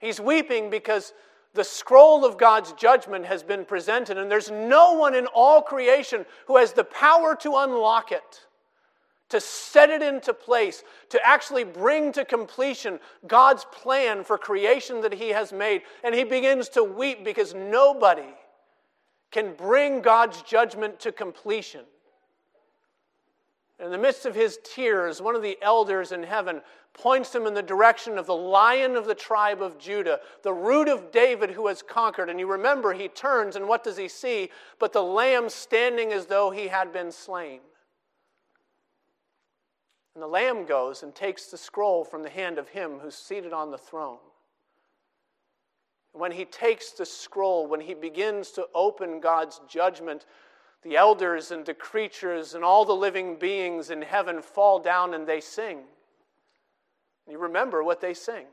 He's 0.00 0.20
weeping 0.20 0.70
because 0.70 1.12
the 1.54 1.64
scroll 1.64 2.24
of 2.24 2.38
God's 2.38 2.72
judgment 2.72 3.24
has 3.26 3.42
been 3.42 3.64
presented, 3.64 4.18
and 4.18 4.30
there's 4.30 4.50
no 4.50 4.92
one 4.92 5.14
in 5.14 5.26
all 5.26 5.62
creation 5.62 6.26
who 6.46 6.56
has 6.58 6.72
the 6.72 6.84
power 6.84 7.34
to 7.36 7.56
unlock 7.56 8.12
it 8.12 8.45
to 9.28 9.40
set 9.40 9.90
it 9.90 10.02
into 10.02 10.32
place, 10.32 10.84
to 11.10 11.20
actually 11.26 11.64
bring 11.64 12.12
to 12.12 12.24
completion 12.24 13.00
God's 13.26 13.64
plan 13.72 14.22
for 14.22 14.38
creation 14.38 15.00
that 15.00 15.12
He 15.12 15.30
has 15.30 15.52
made. 15.52 15.82
And 16.04 16.14
he 16.14 16.24
begins 16.24 16.68
to 16.70 16.84
weep 16.84 17.24
because 17.24 17.52
nobody 17.54 18.34
can 19.32 19.54
bring 19.54 20.00
God's 20.00 20.42
judgment 20.42 21.00
to 21.00 21.12
completion. 21.12 21.82
In 23.78 23.90
the 23.90 23.98
midst 23.98 24.24
of 24.24 24.34
his 24.34 24.58
tears, 24.64 25.20
one 25.20 25.36
of 25.36 25.42
the 25.42 25.58
elders 25.60 26.12
in 26.12 26.22
heaven 26.22 26.62
points 26.94 27.34
him 27.34 27.46
in 27.46 27.52
the 27.52 27.62
direction 27.62 28.16
of 28.16 28.24
the 28.24 28.34
lion 28.34 28.96
of 28.96 29.04
the 29.04 29.14
tribe 29.14 29.60
of 29.60 29.78
Judah, 29.78 30.20
the 30.42 30.54
root 30.54 30.88
of 30.88 31.12
David 31.12 31.50
who 31.50 31.66
has 31.66 31.82
conquered. 31.82 32.30
And 32.30 32.40
you 32.40 32.50
remember, 32.50 32.94
he 32.94 33.08
turns, 33.08 33.54
and 33.54 33.68
what 33.68 33.84
does 33.84 33.98
he 33.98 34.08
see? 34.08 34.50
But 34.78 34.94
the 34.94 35.02
lamb 35.02 35.50
standing 35.50 36.12
as 36.12 36.24
though 36.24 36.50
he 36.50 36.68
had 36.68 36.90
been 36.90 37.12
slain. 37.12 37.60
And 40.16 40.22
the 40.22 40.28
Lamb 40.28 40.64
goes 40.64 41.02
and 41.02 41.14
takes 41.14 41.48
the 41.48 41.58
scroll 41.58 42.02
from 42.02 42.22
the 42.22 42.30
hand 42.30 42.56
of 42.56 42.70
him 42.70 43.00
who's 43.00 43.14
seated 43.14 43.52
on 43.52 43.70
the 43.70 43.76
throne. 43.76 44.16
When 46.14 46.32
he 46.32 46.46
takes 46.46 46.92
the 46.92 47.04
scroll, 47.04 47.66
when 47.66 47.82
he 47.82 47.92
begins 47.92 48.50
to 48.52 48.66
open 48.74 49.20
God's 49.20 49.60
judgment, 49.68 50.24
the 50.80 50.96
elders 50.96 51.50
and 51.50 51.66
the 51.66 51.74
creatures 51.74 52.54
and 52.54 52.64
all 52.64 52.86
the 52.86 52.94
living 52.94 53.36
beings 53.36 53.90
in 53.90 54.00
heaven 54.00 54.40
fall 54.40 54.78
down 54.78 55.12
and 55.12 55.26
they 55.26 55.42
sing. 55.42 55.80
You 57.28 57.36
remember 57.36 57.84
what 57.84 58.00
they 58.00 58.14
sing. 58.14 58.46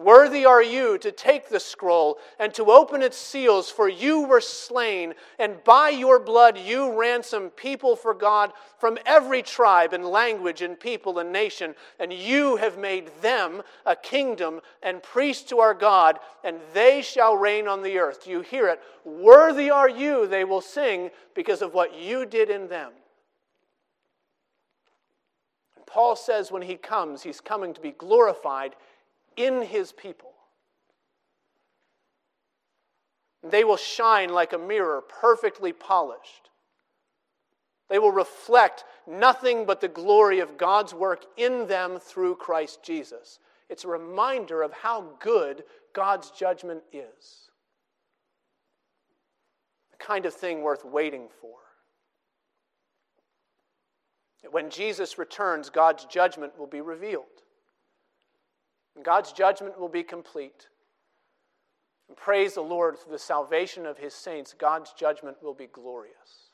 Worthy 0.00 0.46
are 0.46 0.62
you 0.62 0.96
to 0.96 1.12
take 1.12 1.50
the 1.50 1.60
scroll 1.60 2.16
and 2.38 2.54
to 2.54 2.70
open 2.70 3.02
its 3.02 3.18
seals, 3.18 3.68
for 3.68 3.86
you 3.86 4.22
were 4.22 4.40
slain, 4.40 5.12
and 5.38 5.62
by 5.62 5.90
your 5.90 6.18
blood 6.18 6.56
you 6.56 6.98
ransomed 6.98 7.54
people 7.54 7.96
for 7.96 8.14
God 8.14 8.54
from 8.78 8.96
every 9.04 9.42
tribe 9.42 9.92
and 9.92 10.06
language 10.06 10.62
and 10.62 10.80
people 10.80 11.18
and 11.18 11.30
nation, 11.30 11.74
and 11.98 12.14
you 12.14 12.56
have 12.56 12.78
made 12.78 13.10
them 13.20 13.60
a 13.84 13.94
kingdom 13.94 14.62
and 14.82 15.02
priests 15.02 15.46
to 15.50 15.58
our 15.58 15.74
God, 15.74 16.18
and 16.44 16.56
they 16.72 17.02
shall 17.02 17.36
reign 17.36 17.68
on 17.68 17.82
the 17.82 17.98
earth. 17.98 18.24
Do 18.24 18.30
you 18.30 18.40
hear 18.40 18.68
it? 18.68 18.80
Worthy 19.04 19.68
are 19.70 19.90
you, 19.90 20.26
they 20.26 20.44
will 20.44 20.62
sing, 20.62 21.10
because 21.34 21.60
of 21.60 21.74
what 21.74 21.94
you 21.94 22.24
did 22.24 22.48
in 22.48 22.68
them. 22.68 22.92
Paul 25.86 26.16
says 26.16 26.50
when 26.50 26.62
he 26.62 26.76
comes, 26.76 27.22
he's 27.22 27.40
coming 27.40 27.74
to 27.74 27.80
be 27.80 27.90
glorified 27.90 28.76
in 29.36 29.62
his 29.62 29.92
people. 29.92 30.32
They 33.42 33.64
will 33.64 33.76
shine 33.76 34.30
like 34.30 34.52
a 34.52 34.58
mirror, 34.58 35.00
perfectly 35.00 35.72
polished. 35.72 36.50
They 37.88 37.98
will 37.98 38.12
reflect 38.12 38.84
nothing 39.06 39.64
but 39.64 39.80
the 39.80 39.88
glory 39.88 40.40
of 40.40 40.56
God's 40.56 40.94
work 40.94 41.24
in 41.36 41.66
them 41.66 41.98
through 41.98 42.36
Christ 42.36 42.82
Jesus. 42.82 43.38
It's 43.68 43.84
a 43.84 43.88
reminder 43.88 44.62
of 44.62 44.72
how 44.72 45.16
good 45.20 45.64
God's 45.92 46.30
judgment 46.30 46.82
is. 46.92 47.50
The 49.90 49.96
kind 49.98 50.26
of 50.26 50.34
thing 50.34 50.62
worth 50.62 50.84
waiting 50.84 51.28
for. 51.40 51.56
When 54.50 54.70
Jesus 54.70 55.18
returns, 55.18 55.70
God's 55.70 56.04
judgment 56.04 56.58
will 56.58 56.66
be 56.66 56.80
revealed. 56.80 57.24
And 58.96 59.04
God's 59.04 59.32
judgment 59.32 59.78
will 59.78 59.88
be 59.88 60.02
complete. 60.02 60.68
And 62.08 62.16
praise 62.16 62.54
the 62.54 62.60
Lord 62.60 62.98
for 62.98 63.08
the 63.08 63.18
salvation 63.18 63.86
of 63.86 63.98
his 63.98 64.14
saints, 64.14 64.54
God's 64.58 64.92
judgment 64.92 65.36
will 65.42 65.54
be 65.54 65.68
glorious. 65.68 66.50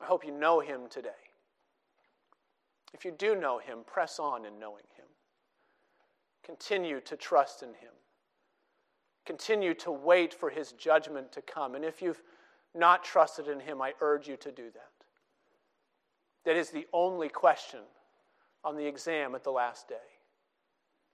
I 0.00 0.06
hope 0.06 0.24
you 0.24 0.32
know 0.32 0.60
him 0.60 0.82
today. 0.88 1.10
If 2.94 3.04
you 3.04 3.10
do 3.10 3.36
know 3.36 3.58
him, 3.58 3.80
press 3.86 4.18
on 4.18 4.46
in 4.46 4.58
knowing 4.58 4.84
him. 4.96 5.04
Continue 6.42 7.00
to 7.02 7.16
trust 7.16 7.62
in 7.62 7.68
him. 7.68 7.92
Continue 9.26 9.74
to 9.74 9.92
wait 9.92 10.32
for 10.32 10.50
his 10.50 10.72
judgment 10.72 11.30
to 11.32 11.42
come. 11.42 11.74
And 11.74 11.84
if 11.84 12.00
you've 12.00 12.22
not 12.74 13.04
trusted 13.04 13.48
in 13.48 13.60
him, 13.60 13.82
I 13.82 13.92
urge 14.00 14.26
you 14.26 14.36
to 14.38 14.50
do 14.50 14.70
that. 14.72 14.90
That 16.44 16.56
is 16.56 16.70
the 16.70 16.86
only 16.92 17.28
question 17.28 17.80
on 18.64 18.76
the 18.76 18.86
exam 18.86 19.34
at 19.34 19.44
the 19.44 19.50
last 19.50 19.88
day? 19.88 19.94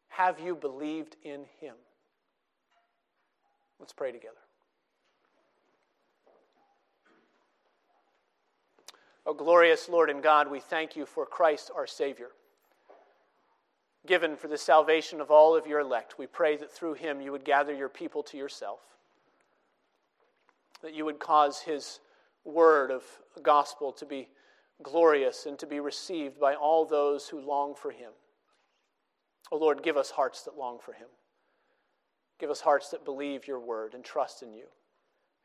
Have 0.09 0.41
you 0.41 0.55
believed 0.55 1.17
in 1.23 1.45
him? 1.61 1.75
Let's 3.79 3.93
pray 3.93 4.13
together. 4.13 4.37
O 9.27 9.31
oh, 9.31 9.35
glorious 9.35 9.89
Lord 9.89 10.09
and 10.09 10.23
God, 10.23 10.49
we 10.49 10.61
thank 10.61 10.95
you 10.95 11.05
for 11.05 11.27
Christ 11.27 11.73
our 11.75 11.87
Savior, 11.87 12.29
given 14.07 14.37
for 14.37 14.47
the 14.47 14.57
salvation 14.57 15.21
of 15.21 15.33
all 15.33 15.57
of 15.57 15.67
your 15.67 15.81
elect. 15.81 16.17
We 16.17 16.29
pray 16.29 16.57
that 16.57 16.71
through 16.71 16.95
him 16.95 17.21
you 17.21 17.33
would 17.33 17.45
gather 17.45 17.75
your 17.75 17.89
people 17.89 18.23
to 18.23 18.37
yourself, 18.37 18.79
that 20.81 20.95
you 20.95 21.05
would 21.05 21.19
cause 21.19 21.59
his 21.59 21.99
word 22.45 22.93
of 22.93 23.03
gospel 23.43 23.91
to 23.95 24.07
be 24.07 24.29
glorious 24.83 25.47
and 25.47 25.59
to 25.59 25.67
be 25.67 25.81
received 25.81 26.39
by 26.39 26.55
all 26.55 26.85
those 26.85 27.29
who 27.29 27.41
long 27.41 27.75
for 27.75 27.91
him. 27.91 28.13
O 29.51 29.57
oh 29.57 29.61
Lord, 29.61 29.83
give 29.83 29.97
us 29.97 30.11
hearts 30.11 30.43
that 30.43 30.59
long 30.59 30.79
for 30.79 30.93
him. 30.93 31.09
Give 32.39 32.51
us 32.51 32.61
hearts 32.61 32.91
that 32.91 33.05
believe 33.05 33.47
your 33.47 33.61
word 33.61 33.95
and 33.95 34.05
trust 34.05 34.43
in 34.43 34.53
you 34.53 34.67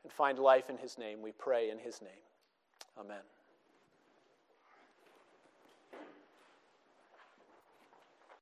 and 0.02 0.12
find 0.12 0.38
life 0.38 0.68
in 0.68 0.76
his 0.76 0.98
name. 0.98 1.22
We 1.22 1.32
pray 1.32 1.70
in 1.70 1.78
his 1.78 2.02
name. 2.02 2.10
Amen. 2.98 3.22